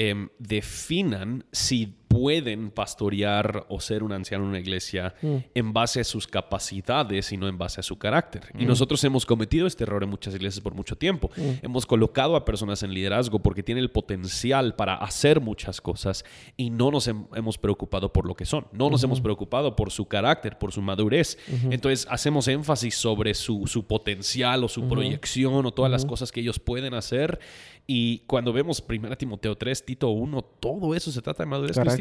em, 0.00 0.28
definan 0.40 1.40
si 1.52 1.82
pueden 2.10 2.72
pastorear 2.72 3.66
o 3.68 3.78
ser 3.80 4.02
un 4.02 4.10
anciano 4.10 4.42
en 4.42 4.50
una 4.50 4.58
iglesia 4.58 5.14
mm. 5.22 5.36
en 5.54 5.72
base 5.72 6.00
a 6.00 6.04
sus 6.04 6.26
capacidades 6.26 7.30
y 7.30 7.36
no 7.36 7.46
en 7.46 7.56
base 7.56 7.78
a 7.78 7.84
su 7.84 7.98
carácter. 7.98 8.50
Y 8.58 8.64
mm. 8.64 8.66
nosotros 8.66 9.04
hemos 9.04 9.24
cometido 9.24 9.68
este 9.68 9.84
error 9.84 10.02
en 10.02 10.10
muchas 10.10 10.34
iglesias 10.34 10.60
por 10.60 10.74
mucho 10.74 10.96
tiempo. 10.96 11.30
Mm. 11.36 11.64
Hemos 11.64 11.86
colocado 11.86 12.34
a 12.34 12.44
personas 12.44 12.82
en 12.82 12.92
liderazgo 12.92 13.38
porque 13.38 13.62
tienen 13.62 13.84
el 13.84 13.92
potencial 13.92 14.74
para 14.74 14.96
hacer 14.96 15.40
muchas 15.40 15.80
cosas 15.80 16.24
y 16.56 16.70
no 16.70 16.90
nos 16.90 17.06
hemos 17.06 17.58
preocupado 17.58 18.12
por 18.12 18.26
lo 18.26 18.34
que 18.34 18.44
son. 18.44 18.66
No 18.72 18.90
nos 18.90 19.04
hemos 19.04 19.20
preocupado 19.20 19.76
por 19.76 19.92
su 19.92 20.06
carácter, 20.06 20.58
por 20.58 20.72
su 20.72 20.82
madurez. 20.82 21.38
Entonces 21.70 22.08
hacemos 22.10 22.48
énfasis 22.48 22.96
sobre 22.96 23.34
su, 23.34 23.68
su 23.68 23.86
potencial 23.86 24.64
o 24.64 24.68
su 24.68 24.88
proyección 24.88 25.64
o 25.64 25.70
todas 25.70 25.92
las 25.92 26.04
cosas 26.04 26.32
que 26.32 26.40
ellos 26.40 26.58
pueden 26.58 26.92
hacer. 26.94 27.38
Y 27.92 28.20
cuando 28.20 28.52
vemos 28.52 28.84
1 28.88 29.16
Timoteo 29.16 29.56
3, 29.56 29.84
Tito 29.84 30.10
1, 30.10 30.42
todo 30.60 30.94
eso 30.94 31.10
se 31.10 31.20
trata 31.20 31.42
de 31.42 31.48
madurez 31.48 31.76
carácter. 31.76 31.99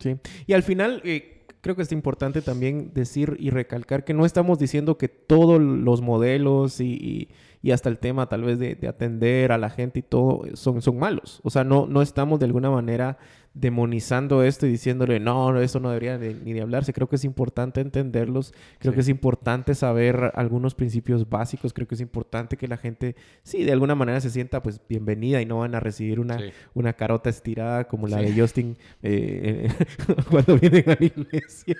Sí. 0.00 0.16
Y 0.46 0.52
al 0.52 0.62
final, 0.62 1.00
eh, 1.04 1.44
creo 1.60 1.74
que 1.74 1.82
es 1.82 1.92
importante 1.92 2.42
también 2.42 2.92
decir 2.94 3.36
y 3.40 3.50
recalcar 3.50 4.04
que 4.04 4.14
no 4.14 4.24
estamos 4.24 4.58
diciendo 4.58 4.98
que 4.98 5.08
todos 5.08 5.60
los 5.60 6.00
modelos 6.00 6.80
y, 6.80 7.28
hasta 7.72 7.88
el 7.88 7.98
tema 7.98 8.28
tal 8.28 8.44
vez 8.44 8.60
de, 8.60 8.78
atender 8.86 9.50
a 9.50 9.58
la 9.58 9.70
gente 9.70 9.98
y 9.98 10.02
todo 10.02 10.42
son, 10.54 10.80
son 10.80 10.98
malos. 10.98 11.40
O 11.42 11.50
sea, 11.50 11.64
no, 11.64 11.86
no 11.88 12.02
estamos 12.02 12.38
de 12.38 12.46
alguna 12.46 12.70
manera 12.70 13.18
demonizando 13.56 14.42
esto 14.42 14.66
y 14.66 14.70
diciéndole, 14.70 15.18
no, 15.18 15.58
eso 15.60 15.80
no 15.80 15.88
debería 15.88 16.18
ni 16.18 16.52
de 16.52 16.60
hablarse. 16.60 16.92
Creo 16.92 17.08
que 17.08 17.16
es 17.16 17.24
importante 17.24 17.80
entenderlos, 17.80 18.52
creo 18.78 18.92
que 18.92 19.00
es 19.00 19.08
importante 19.08 19.74
saber 19.74 20.30
algunos 20.34 20.74
principios 20.74 21.28
básicos, 21.28 21.72
creo 21.72 21.88
que 21.88 21.94
es 21.94 22.02
importante 22.02 22.58
que 22.58 22.68
la 22.68 22.76
gente, 22.76 23.16
sí, 23.42 23.64
de 23.64 23.72
alguna 23.72 23.94
manera 23.94 24.20
se 24.20 24.28
sienta 24.28 24.62
pues 24.62 24.78
bienvenida 24.86 25.40
y 25.40 25.46
no 25.46 25.60
van 25.60 25.74
a 25.74 25.80
recibir 25.80 26.20
una, 26.20 26.38
una 26.74 26.92
carota 26.92 27.30
estirada 27.30 27.84
como 27.84 28.06
la 28.06 28.18
de 28.18 28.38
Justin 28.38 28.76
eh, 29.02 29.68
cuando 30.30 30.58
vienen 30.58 30.84
a 30.90 30.96
la 31.00 31.06
iglesia. 31.06 31.76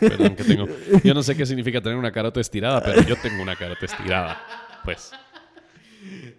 Perdón, 0.00 0.34
que 0.34 0.42
tengo. 0.42 0.66
Yo 1.04 1.14
no 1.14 1.22
sé 1.22 1.36
qué 1.36 1.46
significa 1.46 1.80
tener 1.80 1.96
una 1.96 2.10
carota 2.10 2.40
estirada, 2.40 2.82
pero 2.82 3.02
yo 3.02 3.14
tengo 3.22 3.40
una 3.42 3.54
carota 3.54 3.86
estirada. 3.86 4.36
Pues. 4.84 5.12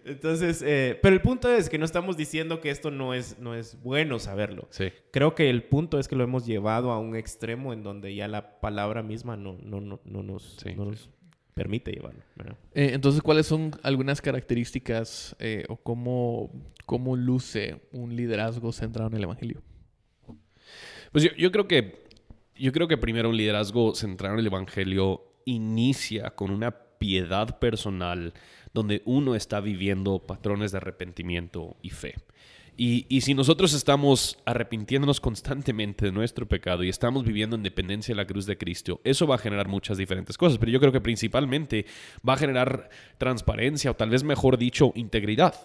Entonces, 0.05 0.63
eh, 0.65 0.99
pero 1.01 1.15
el 1.15 1.21
punto 1.21 1.51
es 1.51 1.69
que 1.69 1.77
no 1.77 1.85
estamos 1.85 2.17
diciendo 2.17 2.61
que 2.61 2.69
esto 2.69 2.91
no 2.91 3.13
es, 3.13 3.39
no 3.39 3.55
es 3.55 3.81
bueno 3.81 4.19
saberlo. 4.19 4.67
Sí. 4.71 4.91
Creo 5.11 5.35
que 5.35 5.49
el 5.49 5.63
punto 5.63 5.99
es 5.99 6.07
que 6.07 6.15
lo 6.15 6.23
hemos 6.23 6.45
llevado 6.45 6.91
a 6.91 6.99
un 6.99 7.15
extremo 7.15 7.73
en 7.73 7.83
donde 7.83 8.15
ya 8.15 8.27
la 8.27 8.59
palabra 8.59 9.03
misma 9.03 9.37
no, 9.37 9.57
no, 9.61 9.81
no, 9.81 9.99
no 10.03 10.23
nos, 10.23 10.63
nos 10.75 11.09
permite 11.53 11.91
llevarlo. 11.91 12.21
Eh, 12.73 12.91
entonces, 12.93 13.21
¿cuáles 13.21 13.45
son 13.45 13.71
algunas 13.83 14.21
características 14.21 15.35
eh, 15.39 15.65
o 15.67 15.77
cómo, 15.77 16.51
cómo 16.85 17.15
luce 17.15 17.81
un 17.91 18.15
liderazgo 18.15 18.71
centrado 18.71 19.09
en 19.09 19.17
el 19.17 19.23
Evangelio? 19.23 19.61
Pues 21.11 21.23
yo, 21.23 21.31
yo 21.37 21.51
creo 21.51 21.67
que 21.67 22.07
yo 22.59 22.73
creo 22.73 22.87
que 22.87 22.97
primero 22.97 23.29
un 23.29 23.37
liderazgo 23.37 23.95
centrado 23.95 24.35
en 24.35 24.41
el 24.41 24.47
Evangelio 24.47 25.23
inicia 25.45 26.31
con 26.31 26.51
una 26.51 26.71
piedad 26.71 27.57
personal 27.59 28.33
donde 28.73 29.01
uno 29.05 29.35
está 29.35 29.59
viviendo 29.59 30.19
patrones 30.19 30.71
de 30.71 30.77
arrepentimiento 30.77 31.77
y 31.81 31.89
fe. 31.89 32.15
Y, 32.81 33.19
si 33.19 33.33
nosotros 33.33 33.73
estamos 33.73 34.37
arrepintiéndonos 34.45 35.19
constantemente 35.19 36.05
de 36.05 36.13
nuestro 36.13 36.47
pecado 36.47 36.81
y 36.81 36.87
estamos 36.87 37.25
viviendo 37.25 37.57
en 37.57 37.63
dependencia 37.63 38.13
de 38.13 38.21
la 38.21 38.25
cruz 38.25 38.45
de 38.45 38.57
Cristo, 38.57 39.01
eso 39.03 39.27
va 39.27 39.35
a 39.35 39.37
generar 39.37 39.67
muchas 39.67 39.97
diferentes 39.97 40.37
cosas. 40.37 40.57
Pero 40.57 40.71
yo 40.71 40.79
creo 40.79 40.93
que 40.93 41.01
principalmente 41.01 41.85
va 42.27 42.35
a 42.35 42.37
generar 42.37 42.89
transparencia 43.17 43.91
o 43.91 43.95
tal 43.95 44.09
vez 44.09 44.23
mejor 44.23 44.57
dicho, 44.57 44.93
integridad. 44.95 45.55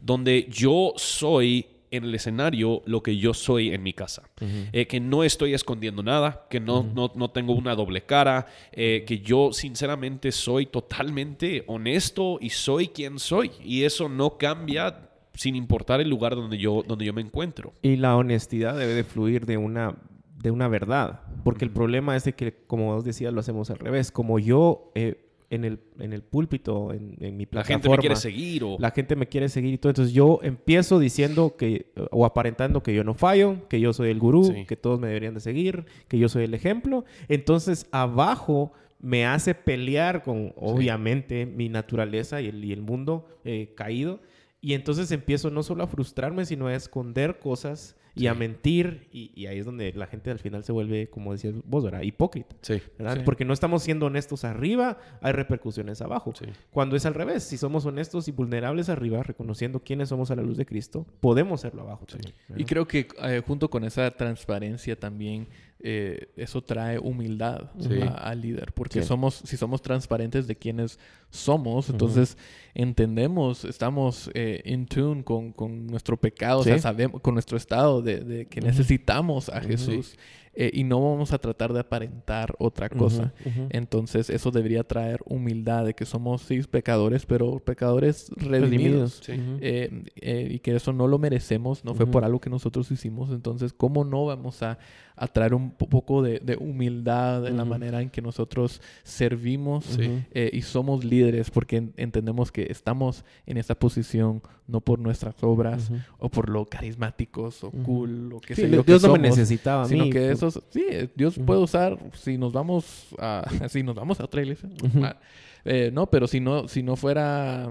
Donde 0.00 0.46
yo 0.48 0.94
soy 0.96 1.66
en 1.90 2.04
el 2.04 2.14
escenario 2.14 2.82
lo 2.86 3.02
que 3.02 3.16
yo 3.16 3.34
soy 3.34 3.74
en 3.74 3.82
mi 3.82 3.92
casa. 3.92 4.28
Eh, 4.72 4.86
que 4.86 5.00
no 5.00 5.24
estoy 5.24 5.54
escondiendo 5.54 6.02
nada, 6.02 6.46
que 6.50 6.60
no, 6.60 6.82
no, 6.82 7.30
tengo 7.30 7.54
una 7.54 7.74
doble 7.74 8.02
cara, 8.02 8.46
eh, 8.72 9.04
que 9.06 9.20
yo 9.20 9.52
sinceramente 9.52 10.32
soy 10.32 10.66
totalmente 10.66 11.64
honesto 11.66 12.38
y 12.40 12.50
soy 12.50 12.88
quien 12.88 13.18
soy. 13.18 13.50
Y 13.64 13.84
eso 13.84 14.08
no 14.08 14.38
cambia 14.38 15.10
sin 15.34 15.54
importar 15.54 16.00
el 16.00 16.08
lugar 16.08 16.34
donde 16.34 16.58
yo, 16.58 16.82
donde 16.86 17.04
yo 17.04 17.12
me 17.12 17.20
encuentro. 17.20 17.72
Y 17.82 17.96
la 17.96 18.16
honestidad 18.16 18.76
debe 18.76 18.94
de 18.94 19.04
fluir 19.04 19.46
de 19.46 19.56
una, 19.56 19.96
de 20.36 20.50
una 20.50 20.68
verdad, 20.68 21.20
porque 21.44 21.64
el 21.64 21.70
problema 21.70 22.16
es 22.16 22.24
de 22.24 22.34
que, 22.34 22.54
como 22.66 22.94
vos 22.94 23.04
decías, 23.04 23.32
lo 23.32 23.40
hacemos 23.40 23.70
al 23.70 23.78
revés. 23.78 24.10
Como 24.10 24.38
yo 24.38 24.90
eh, 24.94 25.27
en, 25.50 25.64
el, 25.64 25.80
en 25.98 26.12
el 26.12 26.22
púlpito, 26.22 26.92
en, 26.92 27.36
mi 27.36 27.46
plataforma... 27.46 27.56
La 27.60 27.64
gente 27.64 27.88
me 27.88 27.98
quiere 27.98 28.16
seguir 28.16 28.64
o... 28.64 28.76
La 28.78 28.90
gente 28.90 29.16
me 29.16 29.26
quiere 29.26 29.48
seguir 29.48 29.74
y 29.74 29.78
todo. 29.78 29.90
Entonces 29.90 30.14
yo 30.14 30.40
empiezo 30.42 30.98
diciendo 30.98 31.56
que, 31.56 31.92
o 32.10 32.26
aparentando 32.26 32.82
que 32.82 32.94
yo 32.94 33.04
no 33.04 33.14
fallo, 33.14 33.68
que 33.68 33.80
yo 33.80 33.92
soy 33.92 34.10
el 34.10 34.18
gurú, 34.18 34.54
que 34.66 34.76
todos 34.76 35.00
me 35.00 35.08
deberían 35.08 35.34
de 35.34 35.40
seguir, 35.40 35.86
que 36.08 36.18
yo 36.18 36.28
soy 36.28 36.44
el 36.44 36.54
ejemplo. 36.54 37.04
Entonces 37.28 37.86
abajo 37.92 38.72
me 39.00 39.26
hace 39.26 39.54
pelear 39.54 40.22
con, 40.22 40.52
obviamente, 40.56 41.46
mi 41.46 41.68
naturaleza 41.68 42.40
y 42.40 42.48
el, 42.48 42.64
y 42.64 42.72
el 42.72 42.82
mundo 42.82 43.26
eh, 43.44 43.72
caído. 43.76 44.20
Y 44.60 44.74
entonces 44.74 45.10
empiezo 45.12 45.50
no 45.50 45.62
solo 45.62 45.84
a 45.84 45.86
frustrarme, 45.86 46.44
sino 46.44 46.66
a 46.66 46.74
esconder 46.74 47.38
cosas 47.38 47.96
y 48.18 48.26
a 48.26 48.34
mentir. 48.34 49.08
Y, 49.12 49.46
ahí 49.46 49.58
es 49.58 49.64
donde 49.64 49.92
la 49.92 50.06
gente 50.06 50.30
al 50.30 50.38
final 50.38 50.64
se 50.64 50.72
vuelve, 50.72 51.08
como 51.08 51.32
decías 51.32 51.54
vos, 51.64 51.84
¿verdad? 51.84 52.02
Hipócrita. 52.02 52.56
Sí. 52.62 52.82
Porque 53.24 53.44
no 53.44 53.52
estamos 53.52 53.82
siendo 53.82 54.06
honestos 54.06 54.44
arriba, 54.44 54.98
hay 55.20 55.32
repercusiones 55.32 56.02
abajo. 56.02 56.32
Cuando 56.70 56.96
es 56.96 57.06
al 57.06 57.14
revés, 57.14 57.44
si 57.44 57.56
somos 57.56 57.86
honestos 57.86 58.28
y 58.28 58.32
vulnerables 58.32 58.88
arriba, 58.88 59.22
reconociendo 59.22 59.80
quiénes 59.80 60.08
somos 60.08 60.30
a 60.30 60.36
la 60.36 60.42
luz 60.42 60.56
de 60.56 60.66
Cristo, 60.66 61.06
podemos 61.20 61.60
serlo 61.60 61.82
abajo 61.82 62.06
también. 62.06 62.34
Y 62.56 62.64
creo 62.64 62.86
que 62.86 63.08
eh, 63.22 63.42
junto 63.46 63.70
con 63.70 63.84
esa 63.84 64.10
transparencia 64.10 64.98
también 64.98 65.48
eh, 65.80 66.30
eso 66.36 66.60
trae 66.60 66.98
humildad 66.98 67.70
al 68.16 68.40
líder, 68.40 68.72
porque 68.72 69.02
somos, 69.02 69.42
si 69.44 69.56
somos 69.56 69.80
transparentes 69.80 70.48
de 70.48 70.56
quiénes 70.56 70.98
somos, 71.30 71.88
entonces 71.88 72.36
entendemos, 72.74 73.64
estamos 73.64 74.28
eh, 74.34 74.60
in 74.64 74.86
tune 74.86 75.22
con, 75.22 75.86
nuestro 75.86 76.16
pecado, 76.16 76.60
o 76.60 76.64
sea, 76.64 76.78
sabemos, 76.80 77.20
con 77.20 77.34
nuestro 77.34 77.56
estado 77.56 78.02
de, 78.02 78.46
que 78.50 78.60
necesitamos 78.60 79.48
a 79.50 79.60
Jesús. 79.60 80.16
Eh, 80.60 80.72
y 80.74 80.82
no 80.82 81.00
vamos 81.00 81.32
a 81.32 81.38
tratar 81.38 81.72
de 81.72 81.78
aparentar 81.78 82.56
otra 82.58 82.88
cosa. 82.88 83.32
Entonces, 83.70 84.28
eso 84.28 84.50
debería 84.50 84.82
traer 84.82 85.20
humildad 85.24 85.84
de 85.84 85.94
que 85.94 86.04
somos, 86.04 86.42
sí, 86.42 86.60
pecadores, 86.62 87.26
pero 87.26 87.60
pecadores 87.60 88.28
redimidos. 88.34 89.22
Eh, 89.28 90.02
eh, 90.16 90.48
y 90.50 90.58
que 90.58 90.74
eso 90.74 90.92
no 90.92 91.06
lo 91.06 91.16
merecemos, 91.20 91.84
no 91.84 91.94
fue 91.94 92.06
por 92.06 92.24
algo 92.24 92.40
que 92.40 92.50
nosotros 92.50 92.90
hicimos. 92.90 93.30
Entonces, 93.30 93.72
¿cómo 93.72 94.02
no 94.02 94.26
vamos 94.26 94.60
a, 94.64 94.80
a 95.14 95.28
traer 95.28 95.54
un 95.54 95.70
poco 95.70 96.22
de, 96.22 96.58
humildad 96.58 97.46
en 97.46 97.56
la 97.56 97.64
manera 97.64 98.02
en 98.02 98.10
que 98.10 98.20
nosotros 98.20 98.82
servimos 99.04 99.96
y 100.34 100.62
somos 100.62 101.04
líderes? 101.04 101.52
Porque 101.52 101.90
entendemos 101.96 102.50
que 102.50 102.66
estamos 102.68 103.24
en 103.46 103.58
esa 103.58 103.76
posición 103.76 104.42
no 104.68 104.80
por 104.80 104.98
nuestras 104.98 105.34
obras 105.42 105.90
o 106.18 106.28
por 106.28 106.48
lo 106.50 106.66
carismáticos 106.66 107.64
o 107.64 107.70
cool 107.70 108.34
o 108.34 108.40
que 108.40 108.54
sí, 108.54 108.66
Dios 108.66 109.02
no 109.02 109.14
me 109.14 109.18
necesitaba 109.18 109.84
a 109.84 109.88
mí. 109.88 109.90
Sino 109.90 110.10
que 110.10 110.30
eso, 110.30 110.50
sí, 110.50 110.86
Dios 111.16 111.38
puede 111.44 111.60
usar 111.60 111.98
si 112.12 112.38
nos 112.38 112.52
vamos 112.52 113.08
a, 113.18 113.44
si 113.68 113.82
nos 113.82 113.96
vamos 113.96 114.20
a 114.20 114.24
otra 114.24 114.42
iglesia. 114.42 114.68
Ah, 115.02 115.16
eh, 115.64 115.90
no, 115.92 116.08
pero 116.08 116.28
si 116.28 116.38
no, 116.38 116.68
si 116.68 116.82
no 116.82 116.96
fuera 116.96 117.68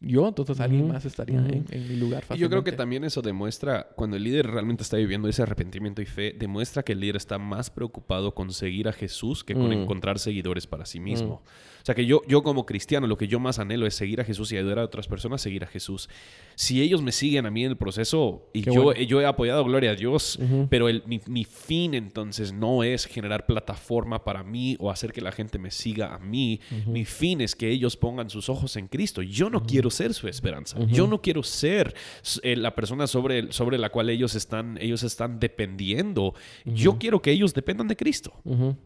yo, 0.00 0.28
entonces 0.28 0.60
alguien 0.60 0.88
más 0.88 1.04
estaría 1.04 1.38
en, 1.38 1.88
mi 1.88 1.96
lugar. 1.96 2.24
Y 2.34 2.38
yo 2.38 2.50
creo 2.50 2.64
que 2.64 2.72
también 2.72 3.04
eso 3.04 3.22
demuestra, 3.22 3.88
cuando 3.96 4.16
el 4.16 4.24
líder 4.24 4.46
realmente 4.48 4.82
está 4.82 4.96
viviendo 4.96 5.28
ese 5.28 5.42
arrepentimiento 5.42 6.02
y 6.02 6.06
fe, 6.06 6.34
demuestra 6.38 6.82
que 6.82 6.92
el 6.92 7.00
líder 7.00 7.16
está 7.16 7.38
más 7.38 7.70
preocupado 7.70 8.34
con 8.34 8.52
seguir 8.52 8.88
a 8.88 8.92
Jesús 8.92 9.44
que 9.44 9.54
con 9.54 9.68
mm. 9.68 9.72
encontrar 9.72 10.18
seguidores 10.18 10.66
para 10.66 10.84
sí 10.84 11.00
mismo. 11.00 11.42
O 11.84 11.86
sea 11.86 11.94
que 11.94 12.06
yo, 12.06 12.22
yo 12.26 12.42
como 12.42 12.64
cristiano, 12.64 13.06
lo 13.06 13.18
que 13.18 13.28
yo 13.28 13.38
más 13.38 13.58
anhelo 13.58 13.86
es 13.86 13.94
seguir 13.94 14.18
a 14.18 14.24
Jesús 14.24 14.50
y 14.52 14.56
ayudar 14.56 14.78
a 14.78 14.84
otras 14.84 15.06
personas 15.06 15.42
a 15.42 15.44
seguir 15.44 15.64
a 15.64 15.66
Jesús. 15.66 16.08
Si 16.54 16.80
ellos 16.80 17.02
me 17.02 17.12
siguen 17.12 17.44
a 17.44 17.50
mí 17.50 17.62
en 17.62 17.72
el 17.72 17.76
proceso 17.76 18.48
y 18.54 18.62
yo, 18.62 18.94
yo 18.94 19.20
he 19.20 19.26
apoyado, 19.26 19.62
gloria 19.64 19.90
a 19.90 19.94
Dios, 19.94 20.38
pero 20.70 20.88
el, 20.88 21.02
mi, 21.06 21.44
fin 21.44 21.92
entonces 21.92 22.54
no 22.54 22.84
es 22.84 23.04
generar 23.04 23.44
plataforma 23.44 24.24
para 24.24 24.42
mí 24.42 24.76
o 24.80 24.90
hacer 24.90 25.12
que 25.12 25.20
la 25.20 25.30
gente 25.30 25.58
me 25.58 25.70
siga 25.70 26.14
a 26.14 26.18
mí. 26.18 26.58
Mi 26.86 27.04
fin 27.04 27.42
es 27.42 27.54
que 27.54 27.68
ellos 27.68 27.98
pongan 27.98 28.30
sus 28.30 28.48
ojos 28.48 28.76
en 28.76 28.88
Cristo. 28.88 29.20
Yo 29.20 29.50
no 29.50 29.66
quiero 29.66 29.90
ser 29.90 30.14
su 30.14 30.26
esperanza. 30.26 30.78
Yo 30.86 31.06
no 31.06 31.20
quiero 31.20 31.42
ser 31.42 31.94
eh, 32.42 32.56
la 32.56 32.74
persona 32.74 33.06
sobre, 33.06 33.52
sobre 33.52 33.76
la 33.76 33.90
cual 33.90 34.08
ellos 34.08 34.34
están, 34.36 34.78
ellos 34.80 35.02
están 35.02 35.38
dependiendo. 35.38 36.32
Yo 36.64 36.96
quiero 36.98 37.20
que 37.20 37.30
ellos 37.30 37.52
dependan 37.52 37.88
de 37.88 37.96
Cristo. 37.96 38.32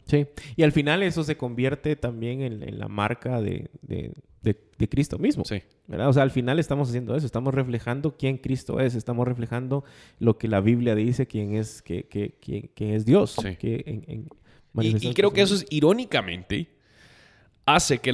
Sí. 0.06 0.26
Y 0.56 0.64
al 0.64 0.72
final 0.72 1.04
eso 1.04 1.22
se 1.22 1.36
convierte 1.36 1.94
también 1.94 2.42
en 2.42 2.76
la 2.76 2.87
marca 2.88 3.40
de, 3.40 3.70
Cristo 4.88 5.18
mismo. 5.18 5.44
Sí. 5.44 5.62
¿verdad? 5.86 6.08
O 6.08 6.12
sea, 6.12 6.22
al 6.22 6.30
final 6.30 6.58
estamos 6.58 6.88
haciendo 6.88 7.16
eso, 7.16 7.26
estamos 7.26 7.54
reflejando 7.54 8.16
quién 8.16 8.38
Cristo 8.38 8.80
es, 8.80 8.94
estamos 8.94 9.26
reflejando 9.26 9.84
lo 10.18 10.38
que 10.38 10.48
la 10.48 10.60
Biblia 10.60 10.94
dice, 10.94 11.26
quién 11.26 11.54
es, 11.54 11.82
que, 11.82 12.06
que, 12.06 12.94
es 12.94 13.04
Dios. 13.04 13.36
y, 13.60 15.14
creo 15.14 15.32
que 15.32 15.42
eso 15.42 15.54
es 15.54 15.66
irónicamente 15.70 16.68
hace 17.64 17.98
que 17.98 18.12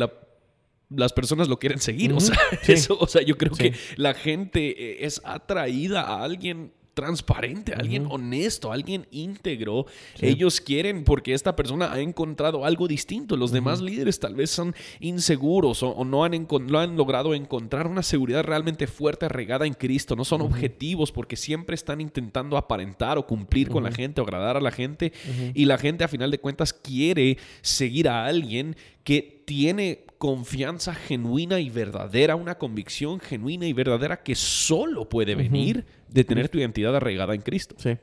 las 0.90 1.12
personas 1.12 1.48
lo 1.48 1.58
quieren 1.58 1.78
seguir. 1.78 2.12
o, 2.12 2.20
sea, 2.20 2.36
eso, 2.66 2.96
o 2.98 3.06
sea, 3.06 3.22
yo 3.22 3.36
creo 3.36 3.52
que 3.52 3.74
la 3.96 4.14
gente 4.14 4.70
eh, 4.70 5.06
es 5.06 5.20
atraída 5.24 6.02
a 6.02 6.22
alguien 6.22 6.72
transparente, 6.94 7.74
alguien 7.74 8.06
honesto, 8.08 8.72
alguien 8.72 9.06
íntegro. 9.10 9.86
Ellos 10.20 10.60
quieren 10.60 11.04
porque 11.04 11.34
esta 11.34 11.54
persona 11.56 11.92
ha 11.92 12.00
encontrado 12.00 12.64
algo 12.64 12.88
distinto. 12.88 13.36
Los 13.36 13.50
demás 13.50 13.80
líderes 13.80 14.20
tal 14.20 14.34
vez 14.34 14.50
son 14.50 14.74
inseguros 15.00 15.82
o, 15.82 16.04
no, 16.04 16.24
han 16.24 16.34
han 16.34 16.96
logrado 16.96 17.34
encontrar 17.34 17.86
una 17.86 18.02
seguridad 18.02 18.44
realmente 18.44 18.86
fuerte, 18.86 19.26
arraigada 19.26 19.66
en 19.66 19.74
Cristo. 19.74 20.16
No 20.16 20.24
son 20.24 20.40
objetivos 20.40 21.12
porque 21.12 21.36
siempre 21.36 21.74
están 21.74 22.00
intentando 22.00 22.56
aparentar 22.56 23.18
o 23.18 23.26
cumplir 23.26 23.68
con 23.68 23.82
la 23.82 23.92
gente 23.92 24.20
o 24.20 24.24
agradar 24.24 24.56
a 24.56 24.60
la 24.60 24.70
gente. 24.70 25.12
Y 25.54 25.64
la 25.64 25.78
gente 25.78 26.04
a 26.04 26.08
final 26.08 26.30
de 26.30 26.38
cuentas 26.38 26.72
quiere 26.72 27.38
seguir 27.60 28.08
a 28.08 28.24
alguien 28.26 28.76
que 29.02 29.42
tiene 29.44 30.04
confianza 30.24 30.94
genuina 30.94 31.60
y 31.60 31.68
verdadera, 31.68 32.34
una 32.34 32.54
convicción 32.56 33.20
genuina 33.20 33.66
y 33.66 33.74
verdadera 33.74 34.22
que 34.22 34.34
solo 34.34 35.06
puede 35.06 35.34
venir 35.34 35.84
de 36.08 36.24
tener 36.24 36.48
tu 36.48 36.56
identidad 36.56 36.96
arraigada 36.96 37.34
en 37.34 37.42
Cristo. 37.42 37.74
Sí. 37.76 37.98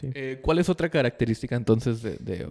Eh, 0.00 0.38
¿Cuál 0.40 0.60
es 0.60 0.68
otra 0.68 0.88
característica 0.88 1.56
entonces 1.56 2.00
de, 2.00 2.46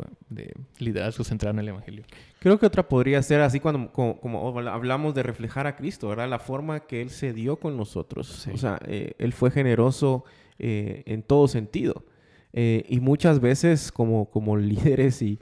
liderazgo 0.77 1.23
centrado 1.23 1.53
en 1.53 1.59
el 1.59 1.69
Evangelio? 1.69 2.03
Creo 2.39 2.59
que 2.59 2.65
otra 2.65 2.85
podría 2.89 3.21
ser 3.21 3.39
así 3.39 3.61
cuando 3.61 3.93
como, 3.93 4.59
hablamos 4.59 5.15
de 5.15 5.23
reflejar 5.23 5.67
a 5.67 5.77
Cristo, 5.77 6.09
¿verdad? 6.09 6.27
La 6.27 6.39
forma 6.39 6.81
que 6.81 7.01
Él 7.01 7.09
se 7.09 7.31
dio 7.31 7.55
con 7.55 7.77
nosotros. 7.77 8.45
O 8.53 8.57
sea, 8.57 8.77
eh, 8.85 9.13
Él 9.19 9.31
fue 9.31 9.51
generoso 9.51 10.25
eh, 10.59 11.03
en 11.05 11.23
todo 11.23 11.47
sentido. 11.47 12.03
y 12.51 12.99
muchas 12.99 13.39
veces 13.39 13.89
como, 13.89 14.29
como 14.29 14.57
líderes 14.57 15.21
y 15.21 15.39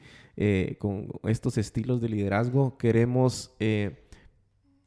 con 0.79 1.07
estos 1.23 1.57
estilos 1.57 2.01
de 2.01 2.09
liderazgo 2.09 2.77
queremos 2.77 3.55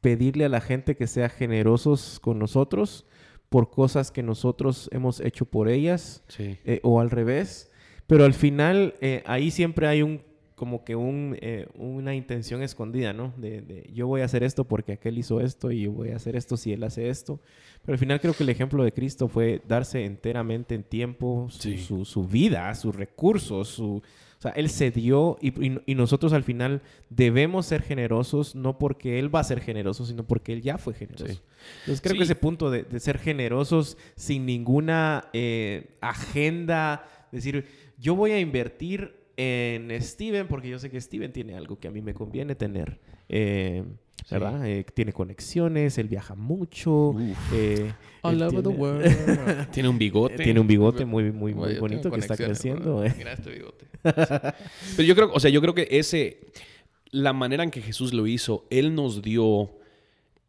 pedirle 0.04 0.44
a 0.44 0.50
la 0.50 0.60
gente 0.60 0.96
que 0.96 1.06
sea 1.06 1.30
generosos 1.30 2.20
con 2.20 2.38
nosotros 2.38 3.06
por 3.48 3.70
cosas 3.70 4.10
que 4.10 4.22
nosotros 4.22 4.90
hemos 4.92 5.20
hecho 5.20 5.46
por 5.46 5.68
ellas 5.68 6.24
eh, 6.38 6.80
o 6.82 7.00
al 7.00 7.08
revés. 7.08 7.70
Pero 8.06 8.24
al 8.24 8.34
final 8.34 8.94
eh, 9.00 9.22
ahí 9.26 9.50
siempre 9.50 9.86
hay 9.86 10.02
un 10.02 10.20
como 10.56 10.84
que 10.84 10.94
un, 10.94 11.38
eh, 11.40 11.68
una 11.74 12.14
intención 12.14 12.62
escondida, 12.62 13.12
¿no? 13.12 13.32
De, 13.38 13.88
yo 13.94 14.06
voy 14.06 14.20
a 14.20 14.24
hacer 14.26 14.44
esto 14.44 14.64
porque 14.64 14.92
aquel 14.92 15.18
hizo 15.18 15.40
esto 15.40 15.70
y 15.70 15.82
yo 15.82 15.92
voy 15.92 16.10
a 16.10 16.16
hacer 16.16 16.36
esto 16.36 16.56
si 16.58 16.72
él 16.72 16.84
hace 16.84 17.08
esto. 17.08 17.40
Pero 17.82 17.94
al 17.94 17.98
final 17.98 18.20
creo 18.20 18.34
que 18.34 18.42
el 18.42 18.50
ejemplo 18.50 18.84
de 18.84 18.92
Cristo 18.92 19.28
fue 19.28 19.62
darse 19.66 20.04
enteramente 20.04 20.74
en 20.74 20.82
tiempo, 20.82 21.46
su, 21.48 22.04
su 22.04 22.24
vida, 22.24 22.74
sus 22.74 22.94
recursos, 22.94 23.68
su, 23.68 24.02
sea, 24.44 24.52
Él 24.52 24.68
se 24.70 24.90
dio 24.90 25.38
y, 25.40 25.94
nosotros 25.94 26.32
al 26.32 26.44
final 26.44 26.82
debemos 27.10 27.66
ser 27.66 27.82
generosos, 27.82 28.54
no 28.54 28.78
porque 28.78 29.18
Él 29.18 29.34
va 29.34 29.40
a 29.40 29.44
ser 29.44 29.60
generoso, 29.60 30.06
sino 30.06 30.26
porque 30.26 30.52
Él 30.52 30.62
ya 30.62 30.78
fue 30.78 30.94
generoso. 30.94 31.40
Entonces 31.80 32.00
creo 32.00 32.16
que 32.16 32.24
ese 32.24 32.34
punto 32.34 32.70
de, 32.70 32.84
ser 33.00 33.18
generosos 33.18 33.96
sin 34.16 34.46
ninguna 34.46 35.28
eh, 35.32 35.96
agenda, 36.00 37.08
decir, 37.32 37.66
yo 37.98 38.14
voy 38.14 38.32
a 38.32 38.40
invertir 38.40 39.14
en 39.36 39.90
Steven 40.00 40.46
porque 40.46 40.68
yo 40.68 40.78
sé 40.78 40.90
que 40.90 41.00
Steven 41.00 41.32
tiene 41.32 41.56
algo 41.56 41.78
que 41.78 41.88
a 41.88 41.90
mí 41.90 42.00
me 42.00 42.14
conviene 42.14 42.54
tener. 42.54 43.00
Eh, 43.28 43.84
¿Verdad? 44.30 44.66
Eh, 44.66 44.84
tiene 44.94 45.12
conexiones, 45.12 45.98
él 45.98 46.08
viaja 46.08 46.34
mucho. 46.34 47.14
Eh, 47.52 47.92
All 48.22 48.40
over 48.42 48.50
tiene, 48.50 48.62
the 48.62 48.68
world. 48.80 49.70
tiene 49.70 49.88
un 49.88 49.98
bigote. 49.98 50.42
Tiene 50.42 50.60
un 50.60 50.66
bigote 50.66 51.04
muy, 51.04 51.30
muy, 51.30 51.52
muy 51.54 51.74
bonito 51.78 52.10
que 52.10 52.20
está 52.20 52.36
creciendo. 52.36 53.04
Mira 53.16 53.32
este 53.34 53.50
bigote. 53.50 53.86
Pero 54.02 55.02
yo 55.02 55.14
creo, 55.14 55.30
o 55.32 55.40
sea, 55.40 55.50
yo 55.50 55.60
creo 55.60 55.74
que 55.74 55.88
ese, 55.90 56.40
la 57.10 57.32
manera 57.32 57.64
en 57.64 57.70
que 57.70 57.82
Jesús 57.82 58.12
lo 58.14 58.26
hizo, 58.26 58.66
él 58.70 58.94
nos 58.94 59.20
dio 59.22 59.70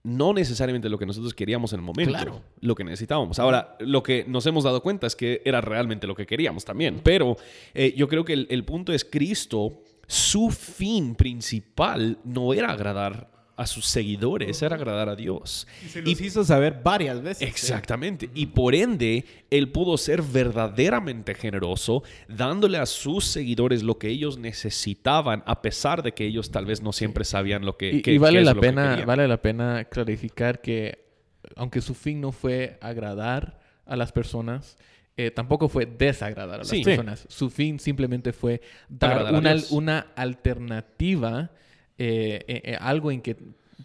no 0.04 0.34
necesariamente 0.34 0.88
lo 0.88 1.00
que 1.00 1.06
nosotros 1.08 1.34
queríamos 1.34 1.74
en 1.74 1.80
el 1.80 1.86
momento, 1.86 2.12
Claro. 2.12 2.42
lo 2.62 2.76
que 2.76 2.84
necesitábamos. 2.84 3.40
Ahora, 3.40 3.76
lo 3.80 4.04
que 4.04 4.24
nos 4.28 4.46
hemos 4.46 4.64
dado 4.64 4.82
cuenta 4.84 5.08
es 5.08 5.16
que 5.16 5.42
era 5.44 5.62
realmente 5.62 6.06
lo 6.06 6.14
que 6.16 6.28
queríamos 6.28 6.64
también. 6.64 7.02
Pero 7.04 7.38
eh, 7.74 7.94
yo 7.98 8.08
creo 8.08 8.24
que 8.24 8.34
el, 8.34 8.48
el 8.52 8.64
punto 8.64 8.94
es 8.94 9.04
Cristo, 9.04 9.82
su 10.06 10.52
fin 10.52 11.16
principal 11.16 12.20
no 12.24 12.54
era 12.54 12.70
agradar 12.72 13.35
a 13.58 13.66
sus 13.68 13.86
seguidores, 13.86 14.62
era 14.62 14.76
agradar 14.76 15.08
a 15.10 15.16
Dios. 15.16 15.66
Y 15.86 15.90
se 15.90 16.02
los 16.02 16.20
hizo 16.22 16.44
saber 16.44 16.82
varias 16.84 17.22
veces. 17.22 17.48
Exactamente. 17.48 18.30
Y 18.34 18.48
por 18.48 18.76
ende, 18.76 19.24
él 19.50 19.70
pudo 19.72 19.98
ser 19.98 20.22
verdaderamente 20.22 21.34
generoso, 21.36 22.04
dándole 22.28 22.78
a 22.78 22.86
sus 22.86 23.24
seguidores 23.26 23.82
lo 23.84 23.98
que 23.98 24.10
ellos 24.10 24.38
necesitaban, 24.38 25.42
a 25.46 25.62
pesar 25.62 26.04
de 26.04 26.12
que 26.14 26.26
ellos 26.26 26.52
tal 26.52 26.66
vez 26.66 26.82
no 26.82 26.92
siempre 26.92 27.24
sabían 27.24 27.66
lo 27.66 27.78
que, 27.78 27.92
Y, 27.92 28.02
que- 28.02 28.14
y 28.14 28.18
vale 28.18 28.44
la 28.44 28.54
lo 28.54 28.60
pena, 28.62 29.04
vale 29.06 29.28
la 29.28 29.42
pena 29.42 29.86
clarificar 29.86 30.62
que 30.62 31.06
aunque 31.56 31.80
su 31.80 31.94
fin 31.94 32.20
no 32.20 32.32
fue 32.32 32.78
agradar 32.82 33.60
a 33.86 33.96
las 33.96 34.12
personas, 34.12 34.78
eh, 35.16 35.32
tampoco 35.32 35.70
fue 35.70 35.86
desagradar 35.86 36.56
a 36.56 36.58
las 36.60 36.68
Sí. 36.68 36.84
personas. 36.84 37.26
Su 37.30 37.50
fin 37.50 37.80
simplemente 37.80 38.34
fue 38.34 38.60
dar 38.90 39.34
una, 39.34 39.56
una 39.70 40.08
alternativa, 40.16 41.52
eh, 41.98 42.44
eh, 42.48 42.62
eh, 42.66 42.78
algo 42.80 43.12
en 43.12 43.22
que 43.22 43.36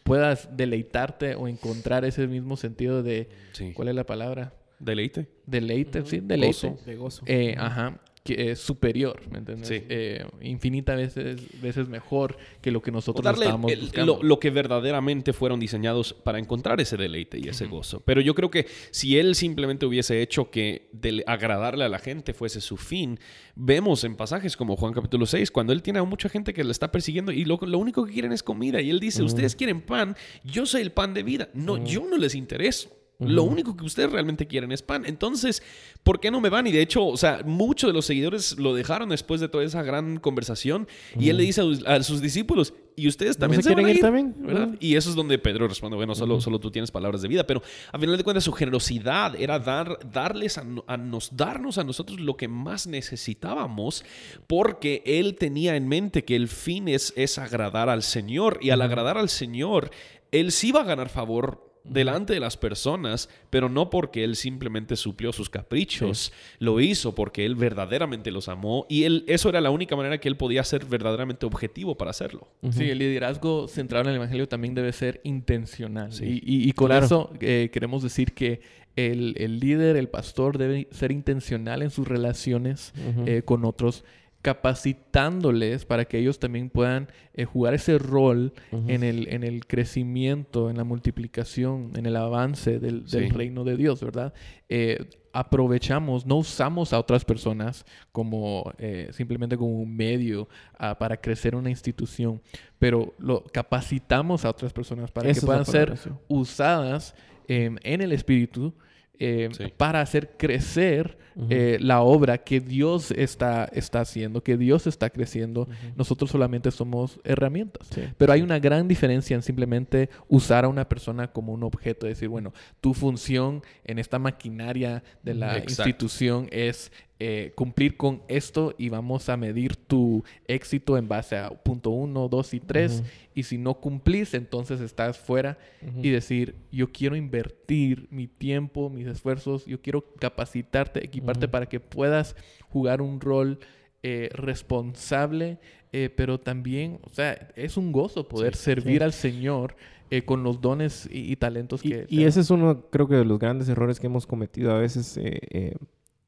puedas 0.04 0.48
deleitarte 0.56 1.34
o 1.34 1.48
encontrar 1.48 2.04
ese 2.04 2.26
mismo 2.26 2.56
sentido 2.56 3.02
de, 3.02 3.28
Sí. 3.52 3.72
¿cuál 3.72 3.88
es 3.88 3.94
la 3.94 4.04
palabra? 4.04 4.52
Deleite. 4.78 5.28
Deleite, 5.46 6.04
sí, 6.06 6.20
deleite. 6.20 6.68
Gozo. 6.70 6.84
De 6.86 6.96
gozo. 6.96 7.22
Eh, 7.26 7.54
ajá, 7.58 8.00
que 8.22 8.50
es 8.50 8.60
superior, 8.60 9.20
¿me 9.30 9.38
entiendes? 9.38 9.66
Sí. 9.68 9.82
Eh, 9.88 10.24
infinita 10.42 10.94
veces, 10.94 11.38
veces 11.62 11.88
mejor 11.88 12.36
que 12.60 12.70
lo 12.70 12.82
que 12.82 12.90
nosotros 12.92 13.24
darle 13.24 13.46
estábamos 13.46 13.72
el- 13.72 13.80
buscando. 13.80 14.16
lo, 14.18 14.22
lo 14.22 14.38
que 14.38 14.50
verdaderamente 14.50 15.32
fueron 15.32 15.58
diseñados 15.58 16.12
para 16.12 16.38
encontrar 16.38 16.80
ese 16.82 16.98
deleite 16.98 17.38
y 17.38 17.48
ese 17.48 17.64
gozo. 17.66 18.00
Pero 18.00 18.20
yo 18.20 18.34
creo 18.34 18.50
que 18.50 18.66
si 18.90 19.18
él 19.18 19.34
simplemente 19.34 19.86
hubiese 19.86 20.20
hecho 20.20 20.50
que 20.50 20.88
del- 20.92 21.24
agradarle 21.26 21.84
a 21.84 21.88
la 21.88 21.98
gente 21.98 22.34
fuese 22.34 22.60
su 22.60 22.76
fin, 22.76 23.18
vemos 23.54 24.04
en 24.04 24.16
pasajes 24.16 24.54
como 24.56 24.76
Juan 24.76 24.92
capítulo 24.92 25.24
6, 25.24 25.50
cuando 25.50 25.72
él 25.72 25.82
tiene 25.82 25.98
a 25.98 26.04
mucha 26.04 26.28
gente 26.28 26.52
que 26.52 26.62
le 26.62 26.72
está 26.72 26.92
persiguiendo 26.92 27.32
y 27.32 27.46
lo, 27.46 27.58
lo 27.62 27.78
único 27.78 28.04
que 28.04 28.12
quieren 28.12 28.32
es 28.32 28.42
comida. 28.42 28.82
Y 28.82 28.90
él 28.90 29.00
dice, 29.00 29.22
ustedes 29.22 29.56
quieren 29.56 29.80
pan, 29.80 30.14
yo 30.44 30.66
soy 30.66 30.82
el 30.82 30.92
pan 30.92 31.14
de 31.14 31.22
vida. 31.22 31.48
No, 31.54 31.82
yo 31.84 32.04
no 32.06 32.18
les 32.18 32.34
intereso. 32.34 32.90
Lo 33.20 33.42
único 33.44 33.76
que 33.76 33.84
ustedes 33.84 34.10
realmente 34.10 34.46
quieren 34.46 34.72
es 34.72 34.82
pan. 34.82 35.04
Entonces, 35.06 35.62
¿por 36.02 36.20
qué 36.20 36.30
no 36.30 36.40
me 36.40 36.48
van? 36.48 36.66
Y 36.66 36.72
de 36.72 36.80
hecho, 36.82 37.06
o 37.06 37.16
sea, 37.16 37.42
muchos 37.44 37.88
de 37.88 37.94
los 37.94 38.06
seguidores 38.06 38.58
lo 38.58 38.74
dejaron 38.74 39.10
después 39.10 39.40
de 39.40 39.48
toda 39.48 39.62
esa 39.64 39.82
gran 39.82 40.18
conversación. 40.18 40.88
Y 41.18 41.28
él 41.28 41.36
le 41.36 41.42
dice 41.44 41.60
a, 41.60 41.64
sus- 41.64 41.86
a 41.86 42.02
sus 42.02 42.20
discípulos, 42.20 42.72
¿y 42.96 43.08
ustedes 43.08 43.36
¿No 43.38 43.42
también 43.42 43.62
se 43.62 43.68
se 43.68 43.74
van 43.74 43.84
a 43.84 43.88
quieren 43.92 44.14
ir 44.14 44.24
ir? 44.26 44.34
también? 44.42 44.78
Y 44.80 44.96
eso 44.96 45.10
es 45.10 45.16
donde 45.16 45.38
Pedro 45.38 45.68
responde, 45.68 45.96
bueno, 45.96 46.14
solo, 46.14 46.40
solo 46.40 46.58
tú 46.60 46.70
tienes 46.70 46.90
palabras 46.90 47.22
de 47.22 47.28
vida. 47.28 47.46
Pero 47.46 47.62
a 47.92 47.98
final 47.98 48.16
de 48.16 48.24
cuentas, 48.24 48.44
su 48.44 48.52
generosidad 48.52 49.34
era 49.40 49.58
dar, 49.58 49.98
darles 50.10 50.58
a 50.58 50.64
nos, 50.64 51.36
darnos 51.36 51.78
a 51.78 51.84
nosotros 51.84 52.20
lo 52.20 52.36
que 52.36 52.48
más 52.48 52.86
necesitábamos, 52.86 54.04
porque 54.46 55.02
él 55.06 55.36
tenía 55.36 55.76
en 55.76 55.88
mente 55.88 56.24
que 56.24 56.36
el 56.36 56.48
fin 56.48 56.88
es, 56.88 57.12
es 57.16 57.38
agradar 57.38 57.88
al 57.88 58.02
Señor. 58.02 58.58
Y 58.60 58.70
al 58.70 58.82
agradar 58.82 59.18
al 59.18 59.28
Señor, 59.28 59.90
él 60.32 60.52
sí 60.52 60.72
va 60.72 60.80
a 60.82 60.84
ganar 60.84 61.08
favor 61.08 61.69
delante 61.84 62.32
de 62.34 62.40
las 62.40 62.56
personas, 62.56 63.28
pero 63.48 63.68
no 63.68 63.88
porque 63.90 64.22
él 64.24 64.36
simplemente 64.36 64.96
suplió 64.96 65.32
sus 65.32 65.48
caprichos, 65.48 66.32
lo 66.58 66.80
hizo 66.80 67.14
porque 67.14 67.46
él 67.46 67.54
verdaderamente 67.54 68.30
los 68.30 68.48
amó 68.48 68.86
y 68.88 69.04
él 69.04 69.24
eso 69.28 69.48
era 69.48 69.60
la 69.60 69.70
única 69.70 69.96
manera 69.96 70.18
que 70.18 70.28
él 70.28 70.36
podía 70.36 70.62
ser 70.64 70.84
verdaderamente 70.84 71.46
objetivo 71.46 71.96
para 71.96 72.10
hacerlo. 72.10 72.48
Sí, 72.70 72.90
el 72.90 72.98
liderazgo 72.98 73.66
centrado 73.68 74.04
en 74.04 74.10
el 74.10 74.16
Evangelio 74.16 74.48
también 74.48 74.74
debe 74.74 74.92
ser 74.92 75.20
intencional. 75.24 76.12
Sí. 76.12 76.42
Y, 76.44 76.56
y- 76.64 76.68
y 76.68 76.72
con 76.72 76.88
Claro. 76.88 77.06
eso 77.06 77.32
eh, 77.40 77.70
queremos 77.72 78.02
decir 78.02 78.32
que 78.34 78.60
el, 78.96 79.34
el 79.38 79.60
líder, 79.60 79.96
el 79.96 80.08
pastor, 80.08 80.58
debe 80.58 80.88
ser 80.90 81.12
intencional 81.12 81.80
en 81.82 81.90
sus 81.90 82.06
relaciones 82.08 82.92
eh, 83.24 83.42
con 83.44 83.64
otros, 83.64 84.04
capacitándoles 84.42 85.84
para 85.84 86.04
que 86.04 86.18
ellos 86.18 86.38
también 86.38 86.70
puedan 86.70 87.08
eh, 87.34 87.44
jugar 87.44 87.74
ese 87.74 87.98
rol 87.98 88.52
en, 88.72 89.02
el, 89.04 89.28
en 89.28 89.44
el 89.44 89.66
crecimiento, 89.66 90.70
en 90.70 90.76
la 90.76 90.84
multiplicación, 90.84 91.92
en 91.96 92.06
el 92.06 92.16
avance 92.16 92.78
del, 92.78 93.04
del 93.06 93.28
Sí. 93.28 93.28
reino 93.30 93.64
de 93.64 93.76
Dios, 93.76 94.02
¿verdad? 94.02 94.32
Eh, 94.68 95.06
aprovechamos, 95.32 96.26
no 96.26 96.36
usamos 96.38 96.92
a 96.92 96.98
otras 96.98 97.24
personas 97.24 97.84
como 98.12 98.72
eh, 98.78 99.10
simplemente 99.12 99.56
como 99.56 99.80
un 99.80 99.94
medio 99.96 100.48
ah, 100.78 100.98
para 100.98 101.16
crecer 101.20 101.54
una 101.54 101.70
institución, 101.70 102.40
pero 102.78 103.14
lo 103.18 103.44
capacitamos 103.44 104.44
a 104.44 104.50
otras 104.50 104.72
personas 104.72 105.10
para 105.12 105.28
Esa 105.30 105.40
que 105.40 105.46
puedan 105.46 105.64
ser 105.64 105.94
usadas 106.28 107.14
em, 107.46 107.76
en 107.82 108.00
el 108.00 108.12
espíritu 108.12 108.74
Sí. 109.20 109.72
para 109.76 110.00
hacer 110.00 110.30
crecer 110.38 111.18
eh, 111.48 111.78
la 111.80 112.00
obra 112.02 112.38
que 112.38 112.60
Dios 112.60 113.10
está, 113.12 113.68
está 113.72 114.00
haciendo, 114.00 114.42
que 114.42 114.56
Dios 114.56 114.86
está 114.86 115.10
creciendo. 115.10 115.68
Nosotros 115.96 116.30
solamente 116.30 116.70
somos 116.70 117.20
herramientas. 117.24 117.86
Sí. 117.94 118.02
Pero 118.18 118.32
hay 118.32 118.42
una 118.42 118.58
gran 118.58 118.88
diferencia 118.88 119.34
en 119.34 119.42
simplemente 119.42 120.10
usar 120.28 120.64
a 120.64 120.68
una 120.68 120.88
persona 120.88 121.28
como 121.32 121.52
un 121.52 121.62
objeto, 121.62 122.06
decir, 122.06 122.28
bueno, 122.28 122.52
tu 122.80 122.94
función 122.94 123.62
en 123.84 123.98
esta 123.98 124.18
maquinaria 124.18 125.02
de 125.22 125.34
la 125.34 125.56
Exacto. 125.56 125.88
institución 125.88 126.48
es 126.50 126.90
eh, 127.22 127.52
cumplir 127.54 127.98
con 127.98 128.22
esto 128.28 128.74
y 128.78 128.88
vamos 128.88 129.28
a 129.28 129.36
medir 129.36 129.76
tu 129.76 130.24
éxito 130.48 130.96
en 130.96 131.06
base 131.06 131.36
a 131.36 131.50
punto 131.50 131.90
uno, 131.90 132.28
dos 132.28 132.54
y 132.54 132.60
tres. 132.60 133.02
Y 133.34 133.42
si 133.42 133.58
no 133.58 133.74
cumplís, 133.74 134.32
entonces 134.32 134.80
estás 134.80 135.18
fuera 135.18 135.58
y 136.02 136.08
decir, 136.08 136.56
yo 136.72 136.90
quiero 136.90 137.16
invertir 137.16 138.08
mi 138.10 138.26
tiempo, 138.26 138.88
mis 138.88 139.06
esfuerzos, 139.06 139.66
yo 139.66 139.82
quiero 139.82 140.14
capacitarte, 140.18 141.04
equiparte 141.04 141.46
para 141.46 141.66
que 141.66 141.78
puedas 141.78 142.36
jugar 142.70 143.02
un 143.02 143.20
rol 143.20 143.58
eh, 144.02 144.30
responsable, 144.32 145.58
eh, 145.92 146.08
pero 146.08 146.40
también, 146.40 147.00
o 147.02 147.10
sea, 147.10 147.50
es 147.54 147.76
un 147.76 147.92
gozo 147.92 148.28
poder 148.28 148.56
servir 148.56 149.02
al 149.02 149.12
Señor 149.12 149.76
eh, 150.10 150.24
con 150.24 150.42
los 150.42 150.62
dones 150.62 151.06
y, 151.12 151.30
y 151.30 151.36
talentos 151.36 151.84
Y, 151.84 151.90
que... 151.90 152.06
y 152.08 152.24
ese 152.24 152.40
es 152.40 152.50
uno, 152.50 152.86
creo 152.88 153.06
que, 153.06 153.16
de 153.16 153.26
los 153.26 153.38
grandes 153.38 153.68
errores 153.68 154.00
que 154.00 154.06
hemos 154.06 154.26
cometido 154.26 154.72
a 154.72 154.78
veces 154.78 155.18
eh, 155.18 155.74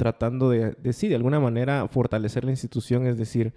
tratando 0.03 0.51
de, 0.51 0.73
de, 0.73 0.93
sí, 0.93 1.07
de 1.07 1.15
alguna 1.15 1.39
manera 1.39 1.87
fortalecer 1.87 2.43
la 2.45 2.51
institución, 2.51 3.07
es 3.07 3.17
decir, 3.17 3.53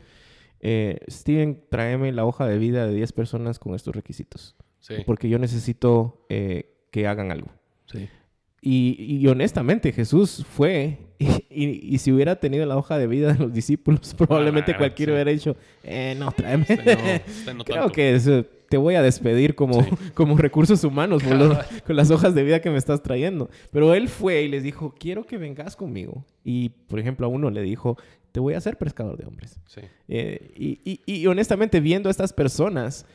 eh, 0.61 0.99
Steven, 1.09 1.59
tráeme 1.71 2.11
la 2.11 2.23
hoja 2.23 2.45
de 2.45 2.59
vida 2.59 2.85
de 2.85 2.93
10 2.93 3.11
personas 3.13 3.57
con 3.57 3.73
estos 3.73 3.95
requisitos, 3.95 4.55
Sí. 4.79 4.93
porque 5.07 5.27
yo 5.27 5.39
necesito 5.39 6.23
eh, 6.29 6.75
que 6.91 7.07
hagan 7.07 7.31
algo. 7.31 7.47
Sí. 7.87 8.07
Y, 8.61 8.95
y 9.19 9.27
honestamente, 9.27 9.91
Jesús 9.91 10.45
fue, 10.47 10.99
y, 11.19 11.25
y- 11.49 11.79
y 11.95 11.97
si 11.97 12.11
hubiera 12.11 12.35
tenido 12.39 12.67
la 12.67 12.77
hoja 12.77 12.99
de 12.99 13.07
vida 13.07 13.33
de 13.33 13.39
los 13.39 13.51
discípulos, 13.51 14.13
probablemente 14.17 14.73
Ah, 14.73 14.77
cualquiera 14.77 15.11
sí. 15.11 15.13
hubiera 15.15 15.31
dicho, 15.31 15.55
eh, 15.83 16.15
no, 16.19 16.31
tráeme. 16.31 16.63
Usted 16.69 16.77
no- 16.85 17.31
usted 17.33 17.53
no 17.55 17.63
Creo 17.65 17.77
tanto. 17.81 17.93
que 17.93 18.13
eso- 18.13 18.45
te 18.69 18.77
voy 18.77 18.95
a 18.95 19.01
despedir 19.01 19.55
como, 19.55 19.83
Sí. 19.83 19.89
como 20.13 20.37
recursos 20.37 20.83
humanos 20.83 21.23
por 21.23 21.35
los- 21.35 21.57
con 21.85 21.95
las 21.95 22.11
hojas 22.11 22.33
de 22.35 22.43
vida 22.43 22.61
que 22.61 22.69
me 22.69 22.77
estás 22.77 23.01
trayendo. 23.03 23.49
Pero 23.71 23.93
él 23.93 24.07
fue 24.09 24.43
y 24.43 24.47
les 24.47 24.63
dijo, 24.63 24.93
quiero 24.97 25.25
que 25.25 25.37
vengas 25.37 25.75
conmigo. 25.75 26.25
Y, 26.43 26.69
por 26.87 26.99
ejemplo, 26.99 27.25
a 27.25 27.29
uno 27.29 27.49
le 27.49 27.61
dijo, 27.61 27.97
te 28.31 28.39
voy 28.39 28.53
a 28.53 28.57
hacer 28.57 28.77
pescador 28.77 29.17
de 29.17 29.25
hombres. 29.25 29.59
Sí. 29.67 29.81
Eh, 30.07 30.51
y, 30.55 30.79
y- 30.83 31.01
y 31.05 31.27
honestamente, 31.27 31.79
viendo 31.79 32.09
a 32.09 32.11
estas 32.11 32.33
personas, 32.33 33.05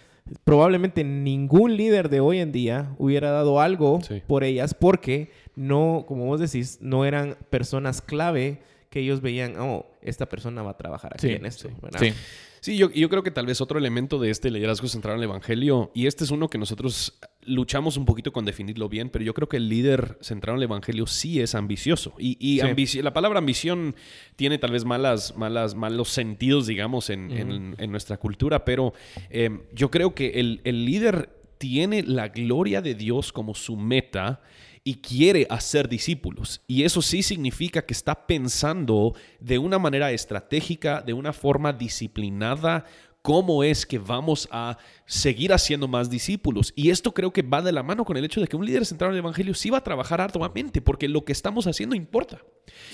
probablemente 0.45 1.03
ningún 1.05 1.77
líder 1.77 2.09
de 2.09 2.21
hoy 2.21 2.39
en 2.39 2.53
día 2.53 2.95
hubiera 2.99 3.31
dado 3.31 3.61
algo 3.61 4.01
Sí. 4.03 4.23
por 4.27 4.45
ellas 4.45 4.75
porque 4.75 5.31
no, 5.57 6.05
como 6.07 6.27
vos 6.27 6.41
decís, 6.41 6.79
no 6.81 7.05
eran 7.05 7.37
personas 7.51 8.01
clave 8.01 8.61
que 8.91 9.01
ellos 9.01 9.21
veían, 9.21 9.55
oh, 9.59 9.87
esta 10.03 10.29
persona 10.29 10.63
va 10.63 10.73
a 10.73 10.77
trabajar 10.77 11.13
aquí 11.15 11.29
Sí, 11.29 11.33
en 11.35 11.47
esto. 11.47 11.69
sí. 11.99 12.13
Sí. 12.61 12.77
Yo, 12.77 12.91
yo 12.91 13.09
creo 13.09 13.23
que 13.23 13.31
tal 13.31 13.47
vez 13.47 13.61
otro 13.61 13.79
elemento 13.79 14.19
de 14.19 14.31
este 14.31 14.51
liderazgo 14.51 14.87
central 14.89 15.15
en 15.15 15.21
el 15.21 15.25
Evangelio, 15.25 15.91
y 15.95 16.07
este 16.07 16.25
es 16.25 16.31
uno 16.31 16.49
que 16.49 16.59
nosotros 16.59 17.19
luchamos 17.43 17.97
un 17.97 18.05
poquito 18.05 18.33
con 18.33 18.45
definirlo 18.45 18.89
bien, 18.89 19.09
pero 19.11 19.25
yo 19.25 19.33
creo 19.35 19.49
que 19.49 19.57
el 19.57 19.69
líder 19.69 20.19
centrado 20.21 20.57
en 20.57 20.61
el 20.63 20.65
Evangelio 20.65 21.07
sí 21.07 21.41
es 21.41 21.55
ambicioso. 21.55 22.15
Y, 22.19 22.37
y 22.39 22.61
Sí. 22.61 22.67
ambici- 22.67 23.03
la 23.03 23.13
palabra 23.15 23.39
ambición 23.39 23.95
tiene 24.37 24.59
tal 24.59 24.73
vez 24.73 24.85
malas, 24.85 25.37
malas, 25.37 25.75
malos 25.75 26.11
sentidos, 26.11 26.67
digamos, 26.67 27.09
en, 27.11 27.31
en- 27.31 27.75
en 27.79 27.91
nuestra 27.91 28.19
cultura, 28.19 28.65
pero 28.65 28.93
eh, 29.31 29.51
yo 29.73 29.91
creo 29.91 30.15
que 30.15 30.39
el, 30.41 30.61
el 30.65 30.85
líder 30.85 31.31
tiene 31.59 32.03
la 32.03 32.29
gloria 32.29 32.81
de 32.83 32.95
Dios 32.95 33.33
como 33.33 33.55
su 33.55 33.77
meta 33.77 34.41
y 34.85 34.97
quiere 34.97 35.47
hacer 35.51 35.89
discípulos. 35.89 36.63
Y 36.67 36.85
eso 36.85 37.03
sí 37.03 37.23
significa 37.23 37.85
que 37.85 37.95
está 37.95 38.27
pensando 38.27 39.15
de 39.39 39.59
una 39.59 39.79
manera 39.79 40.11
estratégica, 40.13 41.03
de 41.03 41.13
una 41.13 41.33
forma 41.33 41.73
disciplinada, 41.73 42.85
cómo 43.23 43.63
es 43.63 43.85
que 43.85 43.99
vamos 43.99 44.49
a 44.51 44.79
seguir 45.07 45.53
haciendo 45.53 45.89
más 45.89 46.09
discípulos. 46.09 46.73
Y 46.75 46.91
esto 46.91 47.13
creo 47.13 47.33
que 47.33 47.43
va 47.43 47.63
de 47.63 47.73
la 47.73 47.83
mano 47.83 48.05
con 48.05 48.17
el 48.17 48.25
hecho 48.25 48.41
de 48.41 48.47
que 48.47 48.57
un 48.57 48.65
líder 48.65 48.87
centrado 48.87 49.13
en 49.13 49.17
el 49.17 49.25
Evangelio 49.25 49.55
sí 49.55 49.71
va 49.71 49.79
a 49.79 49.85
trabajar 49.85 50.21
arduamente, 50.21 50.81
porque 50.81 51.09
lo 51.09 51.25
que 51.25 51.33
estamos 51.33 51.67
haciendo 51.67 51.95
importa. 51.95 52.43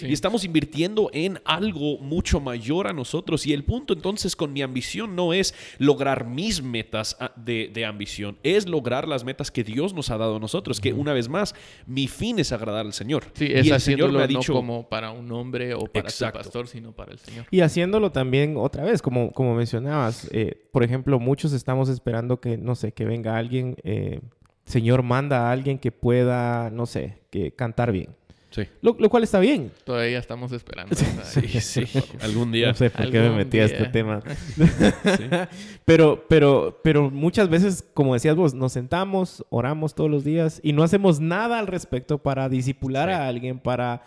Y 0.01 0.13
estamos 0.13 0.45
invirtiendo 0.45 1.11
en 1.13 1.41
algo 1.45 1.99
mucho 1.99 2.41
mayor 2.41 2.87
a 2.87 2.93
nosotros. 2.93 3.47
Y 3.47 3.53
el 3.53 3.65
punto 3.65 3.95
entonces 3.95 4.37
con 4.37 4.53
mi 4.53 4.63
ambición 4.63 5.17
no 5.17 5.33
es 5.33 5.55
lograr 5.79 6.27
mis 6.27 6.63
metas 6.63 7.17
ah, 7.21 7.33
de, 7.37 7.85
ambición, 7.87 8.39
es 8.43 8.69
lograr 8.69 9.07
las 9.07 9.25
metas 9.25 9.51
que 9.51 9.65
Dios 9.65 9.95
nos 9.95 10.11
ha 10.11 10.19
dado 10.19 10.37
a 10.37 10.41
nosotros, 10.41 10.81
que 10.81 10.93
una 10.93 11.13
vez 11.13 11.29
más, 11.29 11.55
mi 11.87 12.09
fin 12.09 12.39
es 12.39 12.53
agradar 12.53 12.87
al 12.87 12.93
Señor. 12.93 13.25
Sí, 13.35 13.49
es 13.53 13.67
y 13.67 13.71
el 13.71 13.81
Señor 13.81 14.13
me 14.13 14.23
ha 14.23 14.27
dicho 14.27 14.53
no 14.53 14.59
como 14.59 14.89
para 14.89 15.11
un 15.11 15.31
hombre 15.33 15.75
o 15.75 15.87
para 15.87 16.09
el 16.09 16.33
pastor, 16.33 16.69
sino 16.69 16.93
para 16.93 17.13
el 17.13 17.19
Señor. 17.19 17.47
Y 17.51 17.61
haciéndolo 17.61 18.13
también 18.13 18.57
otra 18.57 18.85
vez, 18.85 19.03
como, 19.03 19.33
como 19.33 19.55
mencionabas, 19.55 20.29
eh, 20.33 20.67
por 20.73 20.83
ejemplo, 20.83 21.19
muchos 21.19 21.53
estamos 21.53 21.89
esperando 21.89 22.41
que, 22.41 22.57
no 22.57 22.75
sé, 22.75 22.93
que 22.93 23.05
venga 23.05 23.37
alguien, 23.37 23.77
eh, 23.85 24.21
Señor 24.65 25.03
manda 25.03 25.49
a 25.49 25.53
alguien 25.53 25.79
que 25.79 25.93
pueda, 25.93 26.71
no 26.71 26.87
sé, 26.87 27.19
que 27.31 27.53
cantar 27.53 27.93
bien. 27.93 28.15
Sí. 28.51 28.63
Lo, 28.81 28.97
cual 29.11 29.23
está 29.23 29.39
bien. 29.41 29.71
Todavía 29.85 30.19
estamos 30.19 30.53
esperando. 30.53 30.95
sí, 30.95 31.49
sí. 31.61 31.85
Algún 32.21 32.53
día. 32.53 32.69
No 32.69 32.75
sé 32.75 32.91
por 32.91 33.11
qué 33.11 33.21
me 33.21 33.31
metí 33.31 33.59
a 33.59 33.65
este 33.65 33.87
tema. 33.87 34.23
pero, 35.85 36.25
pero, 36.29 36.81
pero 36.83 37.11
muchas 37.11 37.49
veces, 37.49 37.85
como 37.95 38.15
decías 38.15 38.37
vos, 38.37 38.55
nos 38.55 38.73
sentamos, 38.73 39.45
oramos 39.51 39.95
todos 39.95 40.11
los 40.11 40.25
días 40.25 40.61
y 40.63 40.73
no 40.73 40.83
hacemos 40.83 41.21
nada 41.21 41.59
al 41.59 41.67
respecto 41.67 42.19
para 42.19 42.49
disipular 42.49 43.11
a 43.11 43.27
alguien, 43.27 43.59
para, 43.59 44.05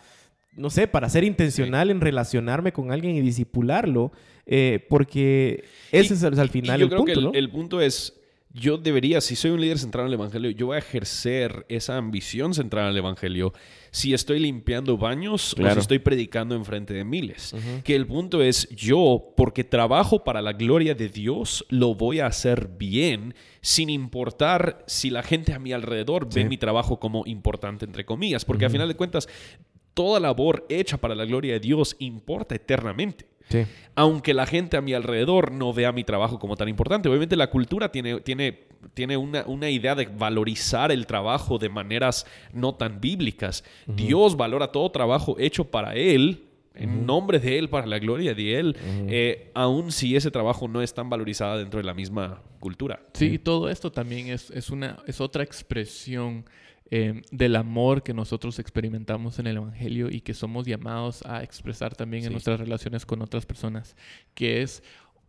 no 0.52 0.70
sé, 0.70 0.88
para 0.88 1.08
ser 1.08 1.24
intencional 1.24 1.90
en 1.90 2.00
relacionarme 2.00 2.72
con 2.72 2.92
alguien 2.92 3.16
y 3.16 3.20
disipularlo. 3.20 4.12
Eh, 4.46 4.84
porque 4.88 5.64
ese 5.92 6.14
es 6.14 6.24
al 6.24 6.48
final 6.48 6.82
el 6.82 6.88
punto, 6.88 7.32
el 7.34 7.50
punto 7.50 7.80
es 7.80 8.20
yo 8.52 8.78
debería, 8.78 9.20
si 9.20 9.36
soy 9.36 9.52
un 9.52 9.60
líder 9.60 9.78
centrado 9.78 10.06
en 10.06 10.12
el 10.12 10.18
Evangelio, 10.18 10.50
yo 10.50 10.66
voy 10.66 10.76
a 10.76 10.78
ejercer 10.80 11.64
esa 11.68 11.96
ambición 11.96 12.52
centrada 12.52 12.88
en 12.88 12.92
el 12.92 12.98
Evangelio 12.98 13.52
si 13.90 14.14
estoy 14.14 14.38
limpiando 14.38 14.96
baños 14.96 15.54
o 15.54 15.72
si 15.72 15.78
estoy 15.78 15.98
predicando 15.98 16.54
en 16.54 16.64
frente 16.64 16.94
de 16.94 17.04
miles. 17.04 17.54
Que 17.84 17.96
el 17.96 18.06
punto 18.06 18.42
es, 18.42 18.68
yo, 18.70 19.32
porque 19.36 19.64
trabajo 19.64 20.24
para 20.24 20.42
la 20.42 20.52
gloria 20.52 20.94
de 20.94 21.08
Dios, 21.08 21.64
lo 21.68 21.94
voy 21.94 22.20
a 22.20 22.26
hacer 22.26 22.68
bien, 22.78 23.34
sin 23.60 23.90
importar 23.90 24.84
si 24.86 25.10
la 25.10 25.22
gente 25.22 25.52
a 25.52 25.58
mi 25.58 25.72
alrededor 25.72 26.32
ve 26.32 26.44
mi 26.44 26.56
trabajo 26.56 26.98
como 27.00 27.26
importante, 27.26 27.84
entre 27.84 28.04
comillas. 28.04 28.44
Porque 28.44 28.66
a 28.66 28.70
final 28.70 28.88
de 28.88 28.94
cuentas, 28.94 29.28
toda 29.94 30.20
labor 30.20 30.66
hecha 30.68 30.96
para 30.96 31.14
la 31.14 31.24
gloria 31.24 31.54
de 31.54 31.60
Dios 31.60 31.96
importa 31.98 32.54
eternamente. 32.54 33.29
Aunque 33.94 34.34
la 34.34 34.46
gente 34.46 34.76
a 34.76 34.80
mi 34.80 34.94
alrededor 34.94 35.52
no 35.52 35.72
vea 35.72 35.92
mi 35.92 36.04
trabajo 36.04 36.38
como 36.38 36.56
tan 36.56 36.68
importante. 36.68 37.08
Obviamente 37.08 37.36
la 37.36 37.50
cultura 37.50 37.90
tiene, 37.90 38.20
tiene, 38.20 38.66
tiene 38.94 39.16
una, 39.16 39.70
idea 39.70 39.94
de 39.94 40.06
valorizar 40.06 40.92
el 40.92 41.06
trabajo 41.06 41.58
de 41.58 41.68
maneras 41.68 42.26
no 42.52 42.74
tan 42.74 43.00
bíblicas. 43.00 43.64
Dios 43.86 44.36
valora 44.36 44.72
todo 44.72 44.90
trabajo 44.90 45.36
hecho 45.38 45.64
para 45.64 45.94
Él, 45.94 46.46
en 46.74 47.04
nombre 47.04 47.38
de 47.38 47.58
Él, 47.58 47.68
para 47.68 47.86
la 47.86 47.98
gloria 47.98 48.32
de 48.32 48.58
Él, 48.58 48.76
eh, 49.08 49.50
aun 49.54 49.92
si 49.92 50.16
ese 50.16 50.30
trabajo 50.30 50.68
no 50.68 50.80
es 50.80 50.94
tan 50.94 51.10
valorizado 51.10 51.58
dentro 51.58 51.78
de 51.78 51.84
la 51.84 51.94
misma 51.94 52.42
cultura. 52.60 53.00
Sí, 53.12 53.38
todo 53.38 53.68
esto 53.68 53.90
también 53.90 54.28
es, 54.28 54.50
es, 54.50 54.70
una, 54.70 54.98
es 55.06 55.20
otra 55.20 55.42
expresión 55.42 56.44
Em, 56.92 57.22
del 57.30 57.54
amor 57.54 58.02
que 58.02 58.12
nosotros 58.12 58.58
experimentamos 58.58 59.38
en 59.38 59.46
el 59.46 59.58
Evangelio 59.58 60.10
y 60.10 60.22
que 60.22 60.34
somos 60.34 60.66
llamados 60.66 61.22
a 61.24 61.44
expresar 61.44 61.94
también 61.94 62.24
en 62.24 62.32
nuestras 62.32 62.58
relaciones 62.58 63.06
con 63.06 63.22
otras 63.22 63.46
personas, 63.46 63.96
que 64.34 64.62
es 64.62 64.82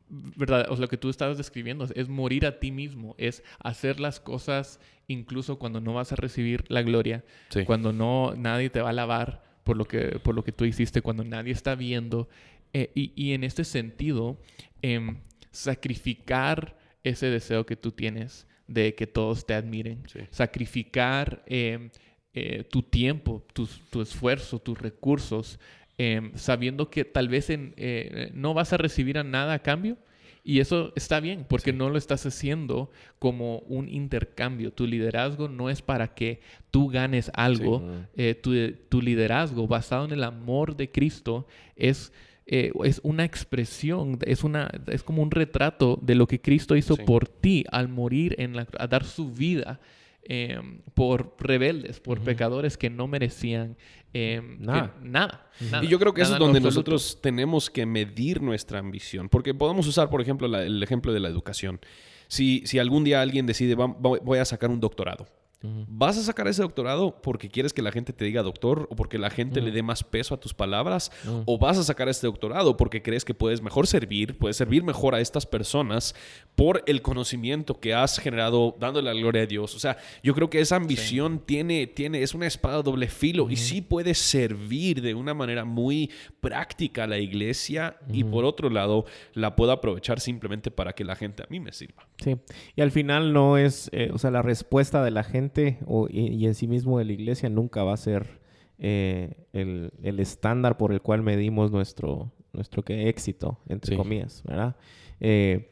¿verdad? 0.10 0.66
O 0.70 0.76
lo 0.76 0.90
que 0.90 0.98
tú 0.98 1.10
estabas 1.10 1.38
describiendo 1.38 1.88
es 1.96 2.10
morir 2.10 2.48
a 2.48 2.60
ti 2.60 2.72
mismo, 2.72 3.16
es 3.20 3.44
hacer 3.60 4.00
las 4.00 4.20
cosas 4.20 4.80
incluso 5.08 5.60
cuando 5.60 5.80
no 5.80 5.94
vas 5.94 6.12
a 6.12 6.16
recibir 6.16 6.66
la 6.68 6.82
gloria, 6.82 7.24
cuando 7.66 7.94
no 7.94 8.34
nadie 8.36 8.72
te 8.72 8.82
va 8.82 8.88
a 8.88 8.90
alabar 8.90 9.44
por 9.64 9.78
lo 9.78 9.86
que, 9.86 10.20
por 10.20 10.34
lo 10.34 10.44
que 10.44 10.52
tú 10.52 10.66
hiciste, 10.66 11.02
cuando 11.02 11.24
nadie 11.24 11.54
está 11.54 11.76
viendo. 11.76 12.28
Eh, 12.74 12.92
y, 12.96 13.34
en 13.34 13.44
este 13.44 13.64
sentido, 13.66 14.40
em, 14.82 15.18
sacrificar 15.52 16.78
ese 17.04 17.28
deseo 17.28 17.66
que 17.66 17.76
tú 17.76 17.92
tienes 17.92 18.48
de 18.74 18.96
que 18.96 19.08
todos 19.08 19.46
te 19.46 19.54
admiren. 19.54 20.04
Sacrificar 20.30 21.44
em, 21.46 21.90
eh, 22.34 22.64
tu 22.70 22.82
tiempo, 22.82 23.46
tu, 23.54 24.02
esfuerzo, 24.02 24.60
tus 24.60 24.80
recursos, 24.80 25.60
em, 25.98 26.32
sabiendo 26.36 26.90
que 26.90 27.04
tal 27.04 27.28
vez 27.28 27.48
eh, 27.50 28.32
no 28.34 28.54
vas 28.54 28.74
a 28.74 28.78
recibir 28.78 29.18
a 29.18 29.24
nada 29.24 29.54
a 29.54 29.60
cambio. 29.60 29.98
Y 30.44 30.60
eso 30.60 30.92
está 30.96 31.20
bien, 31.20 31.46
porque 31.48 31.72
no 31.72 31.90
lo 31.90 32.00
estás 32.00 32.26
haciendo 32.26 32.90
como 33.20 33.60
un 33.60 33.88
intercambio. 33.88 34.74
Tu 34.74 34.88
liderazgo 34.88 35.48
no 35.48 35.70
es 35.70 35.84
para 35.84 36.16
que 36.16 36.42
tú 36.72 36.88
ganes 36.88 37.30
algo. 37.36 37.84
Eh, 38.16 38.34
tu, 38.34 38.54
tu 38.90 39.04
liderazgo 39.04 39.68
basado 39.68 40.06
en 40.06 40.14
el 40.14 40.24
amor 40.24 40.76
de 40.76 40.90
Cristo 40.90 41.46
es 41.76 42.12
eh, 42.46 42.72
es 42.84 43.00
una 43.04 43.24
expresión, 43.24 44.20
es, 44.26 44.44
una, 44.44 44.70
es 44.88 45.04
como 45.04 45.22
un 45.22 45.32
retrato 45.32 46.00
de 46.02 46.16
lo 46.16 46.28
que 46.28 46.42
Cristo 46.42 46.76
hizo 46.76 46.98
por 46.98 47.28
ti 47.28 47.64
al 47.72 47.88
morir, 47.88 48.36
en 48.40 48.56
la, 48.56 48.68
a 48.78 48.88
dar 48.88 49.06
su 49.06 49.32
vida 49.32 49.80
em, 50.24 50.82
por 50.94 51.36
rebeldes, 51.40 52.00
por 52.00 52.20
pecadores 52.22 52.78
que 52.78 52.90
no 52.90 53.08
merecían 53.08 53.78
em, 54.14 54.58
nada. 54.60 54.96
nada. 55.02 55.50
Y 55.82 55.88
yo 55.88 56.00
creo 56.00 56.14
que 56.14 56.24
eso 56.24 56.34
es 56.34 56.40
donde 56.40 56.60
nosotros 56.60 57.20
tenemos 57.22 57.70
que 57.70 57.86
medir 57.86 58.42
nuestra 58.42 58.80
ambición, 58.80 59.30
porque 59.30 59.54
podemos 59.54 59.88
usar, 59.88 60.10
por 60.10 60.22
ejemplo, 60.22 60.48
el 60.58 60.82
ejemplo 60.82 61.14
de 61.14 61.20
la 61.20 61.30
educación. 61.30 61.80
Si, 62.28 62.64
si 62.66 62.80
algún 62.80 63.04
día 63.04 63.22
alguien 63.22 63.46
decide, 63.46 63.76
voy 63.76 64.40
a 64.40 64.46
sacar 64.46 64.70
un 64.72 64.80
doctorado, 64.80 65.28
¿Vas 65.64 66.18
a 66.18 66.24
sacar 66.24 66.48
ese 66.48 66.64
doctorado 66.64 67.22
porque 67.22 67.50
quieres 67.50 67.72
que 67.72 67.84
la 67.84 67.92
gente 67.92 68.14
te 68.14 68.26
diga 68.26 68.42
doctor 68.42 68.88
o 68.90 68.96
porque 68.96 69.20
la 69.20 69.30
gente 69.30 69.62
le 69.62 69.72
dé 69.72 69.84
más 69.84 70.04
peso 70.04 70.34
a 70.34 70.40
tus 70.40 70.54
palabras? 70.54 71.12
¿O 71.46 71.60
vas 71.60 71.78
a 71.78 71.84
sacar 71.84 72.10
este 72.10 72.26
doctorado 72.26 72.78
porque 72.78 73.04
crees 73.04 73.24
que 73.24 73.34
puedes 73.34 73.62
mejor 73.62 73.86
servir, 73.86 74.38
puedes 74.38 74.58
servir 74.58 74.84
mejor 74.84 75.14
a 75.14 75.20
estas 75.20 75.46
personas 75.46 76.16
por 76.56 76.84
el 76.88 77.02
conocimiento 77.04 77.80
que 77.80 77.94
has 77.94 78.18
generado 78.18 78.76
dándole 78.80 79.14
la 79.14 79.20
gloria 79.20 79.44
a 79.44 79.46
Dios? 79.46 79.76
O 79.76 79.80
sea, 79.80 79.98
yo 80.24 80.34
creo 80.34 80.50
que 80.50 80.60
esa 80.60 80.78
ambición 80.78 81.40
tiene, 81.40 81.86
tiene, 81.86 82.24
es 82.24 82.34
una 82.34 82.48
espada 82.48 82.82
doble 82.82 83.08
filo 83.08 83.50
y 83.50 83.56
sí 83.56 83.82
puede 83.82 84.16
servir 84.16 85.02
de 85.02 85.14
una 85.14 85.36
manera 85.36 85.64
muy 85.64 86.10
práctica 86.40 87.04
a 87.04 87.08
la 87.08 87.20
iglesia 87.20 87.98
y 88.12 88.24
por 88.24 88.46
otro 88.46 88.70
lado 88.70 89.06
la 89.34 89.56
puedo 89.56 89.72
aprovechar 89.72 90.20
simplemente 90.20 90.72
para 90.72 90.94
que 90.94 91.04
la 91.04 91.16
gente 91.16 91.44
a 91.44 91.48
mí 91.50 91.60
me 91.60 91.72
sirva. 91.72 92.08
Sí, 92.18 92.38
y 92.76 92.82
al 92.82 92.92
final 92.92 93.34
no 93.34 93.58
es, 93.58 93.90
eh, 93.94 94.10
o 94.14 94.18
sea, 94.18 94.32
la 94.32 94.42
respuesta 94.42 95.04
de 95.04 95.12
la 95.12 95.24
gente 95.24 95.51
o, 95.86 96.08
y, 96.10 96.46
en 96.46 96.56
sí 96.56 96.68
mismo 96.68 97.00
de 97.00 97.06
la 97.06 97.14
iglesia 97.14 97.50
nunca 97.50 97.84
va 97.84 97.94
a 97.94 97.98
ser 97.98 98.40
eh, 98.80 99.46
el, 99.54 100.20
estándar 100.20 100.78
por 100.78 100.92
el 100.92 101.02
cual 101.02 101.22
medimos 101.22 101.72
nuestro, 101.72 102.32
nuestro 102.54 102.84
¿qué? 102.84 103.10
éxito, 103.10 103.60
entre 103.68 103.96
comillas, 103.96 104.44
¿verdad? 104.44 104.76
Eh, 105.20 105.70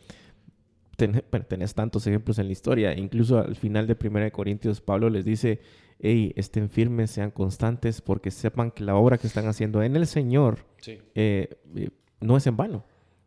tenés 0.97 1.73
tantos 1.73 2.05
ejemplos 2.07 2.39
en 2.39 2.47
la 2.47 2.51
historia. 2.51 2.97
Incluso 2.97 3.39
al 3.39 3.55
final 3.55 3.87
de 3.87 3.97
1 4.01 4.31
Corintios, 4.31 4.81
Pablo 4.81 5.09
les 5.09 5.25
dice, 5.25 5.61
hey, 5.99 6.33
estén 6.35 6.69
firmes, 6.69 7.11
sean 7.11 7.31
constantes, 7.31 8.01
porque 8.01 8.31
sepan 8.31 8.71
que 8.71 8.83
la 8.83 8.95
obra 8.95 9.17
que 9.17 9.27
están 9.27 9.47
haciendo 9.47 9.81
en 9.81 9.95
el 9.95 10.07
Señor 10.07 10.65
eh, 11.15 11.57
no 12.19 12.37
es 12.37 12.47
en 12.47 12.57
vano. 12.57 12.83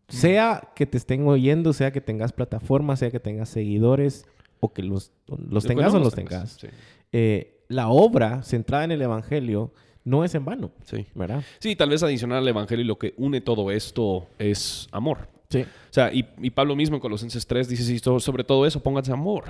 Sea 0.09 0.69
que 0.75 0.85
te 0.85 0.99
estén 0.99 1.27
oyendo, 1.27 1.73
sea 1.73 1.91
que 1.91 2.03
tengas 2.03 2.33
plataformas, 2.33 2.99
sea 2.99 3.11
que 3.11 3.21
tengas 3.21 3.49
seguidores, 3.49 4.27
o 4.65 4.73
que 4.73 4.83
los, 4.83 5.11
los 5.27 5.67
tengas 5.67 5.93
o 5.93 5.99
los 5.99 6.15
tengas. 6.15 6.57
Eh, 7.11 7.65
la 7.67 7.89
obra 7.89 8.45
centrada 8.45 8.85
en 8.85 8.93
el 8.93 9.03
Evangelio 9.03 9.73
no 10.05 10.25
es 10.25 10.37
en 10.37 10.45
vano. 10.45 10.71
Sí. 10.85 11.05
¿Verdad? 11.17 11.43
Sí, 11.59 11.75
tal 11.75 11.91
vez 11.91 12.03
adicional 12.05 12.39
al 12.39 12.49
Evangelio 12.49 12.85
lo 12.85 12.97
que 12.97 13.13
une 13.17 13.41
todo 13.41 13.73
esto 13.73 14.29
es 14.39 14.87
amor. 14.93 15.29
Sí. 15.49 15.63
O 15.63 15.93
sea, 15.93 16.13
y, 16.15 16.23
Pablo 16.51 16.77
mismo 16.77 16.97
en 16.97 17.01
Colosenses 17.01 17.45
3 17.45 17.69
dice, 17.69 17.83
sí, 17.83 17.99
sobre 17.99 18.45
todo 18.45 18.65
eso, 18.65 18.81
pónganse 18.85 19.13
amor. 19.13 19.45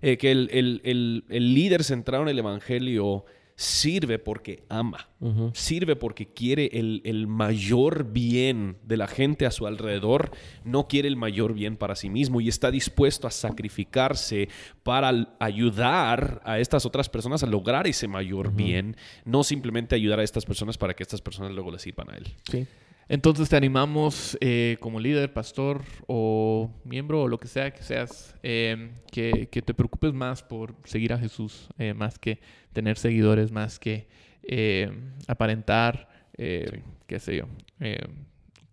Eh, 0.00 0.16
que 0.16 0.30
el, 0.32 0.48
el, 0.50 1.24
el, 1.28 1.54
líder 1.54 1.84
centrado 1.84 2.22
en 2.22 2.30
el 2.30 2.38
Evangelio 2.38 3.26
sirve 3.56 4.18
porque 4.18 4.64
ama, 4.68 5.08
sirve 5.52 5.96
porque 5.96 6.26
quiere 6.26 6.66
el, 6.72 7.26
mayor 7.26 8.12
bien 8.12 8.78
de 8.82 8.96
la 8.96 9.06
gente 9.06 9.46
a 9.46 9.50
su 9.50 9.66
alrededor, 9.66 10.32
no 10.64 10.88
quiere 10.88 11.08
el 11.08 11.16
mayor 11.16 11.54
bien 11.54 11.76
para 11.76 11.94
sí 11.94 12.10
mismo 12.10 12.40
y 12.40 12.48
está 12.48 12.70
dispuesto 12.70 13.26
a 13.26 13.30
sacrificarse 13.30 14.48
para 14.82 15.36
ayudar 15.38 16.42
a 16.44 16.58
estas 16.58 16.84
otras 16.84 17.08
personas 17.08 17.42
a 17.42 17.46
lograr 17.46 17.86
ese 17.86 18.08
mayor 18.08 18.52
bien, 18.52 18.96
no 19.24 19.44
simplemente 19.44 19.94
ayudar 19.94 20.20
a 20.20 20.24
estas 20.24 20.44
personas 20.44 20.76
para 20.76 20.94
que 20.94 21.02
estas 21.02 21.20
personas 21.20 21.52
luego 21.52 21.70
le 21.70 21.78
sirvan 21.78 22.10
a 22.10 22.16
él. 22.16 22.34
Sí. 22.50 22.66
Entonces 23.08 23.48
te 23.48 23.56
animamos 23.56 24.38
eh, 24.40 24.76
como 24.80 24.98
líder, 24.98 25.32
pastor 25.32 25.82
o 26.06 26.70
miembro 26.84 27.22
o 27.22 27.28
lo 27.28 27.38
que 27.38 27.48
sea 27.48 27.72
que 27.72 27.82
seas, 27.82 28.34
em, 28.42 28.92
que, 29.10 29.46
te 29.46 29.74
preocupes 29.74 30.12
más 30.14 30.42
por 30.42 30.74
seguir 30.84 31.12
a 31.12 31.18
Jesús, 31.18 31.68
eh, 31.78 31.92
más 31.94 32.18
que 32.18 32.40
tener 32.72 32.96
seguidores, 32.96 33.52
más 33.52 33.78
que 33.78 34.08
em, 34.42 35.12
aparentar, 35.26 36.08
eh, 36.36 36.82
qué 37.06 37.20
sé 37.20 37.36
yo, 37.36 37.46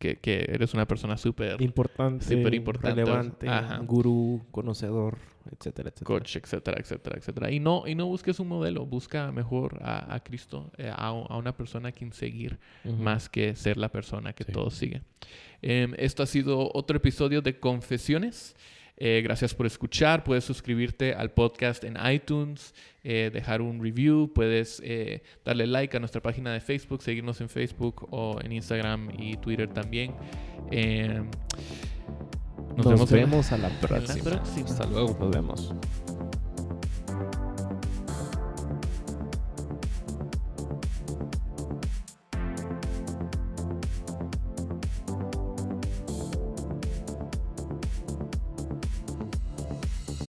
que, 0.01 0.45
eres 0.49 0.73
una 0.73 0.87
persona 0.87 1.17
súper 1.17 1.61
importante, 1.61 2.25
super 2.25 2.53
importante, 2.53 3.03
relevante, 3.03 3.47
gurú, 3.85 4.41
conocedor 4.51 5.17
etcétera, 5.45 5.89
etcétera. 5.89 6.05
Coach, 6.05 6.35
etcétera, 6.35 6.77
etcétera, 6.79 7.17
etcétera. 7.17 7.51
Y 7.51 7.59
no, 7.59 7.83
y 7.87 7.95
no 7.95 8.05
busques 8.05 8.39
un 8.39 8.47
modelo, 8.47 8.85
busca 8.85 9.31
mejor 9.31 9.79
a, 9.81 10.19
Cristo, 10.23 10.71
eh, 10.77 10.91
a, 10.93 11.11
una 11.11 11.55
persona 11.55 11.89
a 11.89 11.91
quien 11.91 12.13
seguir, 12.13 12.59
más 12.83 13.29
que 13.29 13.55
ser 13.55 13.77
la 13.77 13.89
persona 13.89 14.33
que 14.33 14.45
todos 14.45 14.75
siguen. 14.75 15.03
Em, 15.61 15.93
esto 15.97 16.23
ha 16.23 16.25
sido 16.27 16.69
otro 16.73 16.97
episodio 16.97 17.41
de 17.41 17.59
Confesiones. 17.59 18.55
Eh, 19.03 19.21
gracias 19.23 19.55
por 19.55 19.65
escuchar. 19.65 20.23
Puedes 20.23 20.43
suscribirte 20.43 21.15
al 21.15 21.31
podcast 21.31 21.83
en 21.83 21.97
iTunes, 22.05 22.75
eh, 23.03 23.31
dejar 23.33 23.59
un 23.59 23.81
review, 23.81 24.31
puedes 24.31 24.79
darle 25.43 25.65
like 25.65 25.97
a 25.97 25.99
nuestra 25.99 26.21
página 26.21 26.53
de 26.53 26.59
Facebook, 26.59 27.01
seguirnos 27.01 27.41
en 27.41 27.49
Facebook 27.49 28.07
o 28.11 28.39
en 28.43 28.51
Instagram 28.51 29.09
y 29.17 29.37
Twitter 29.37 29.67
también. 29.67 30.13
Em, 30.69 31.25
nos, 32.77 33.09
vemos, 33.09 33.51
a 33.51 33.57
la 33.57 33.69
próxima. 33.81 34.39
Hasta 34.65 34.85
luego. 34.85 35.17
Nos 35.19 35.31
vemos. 35.31 35.73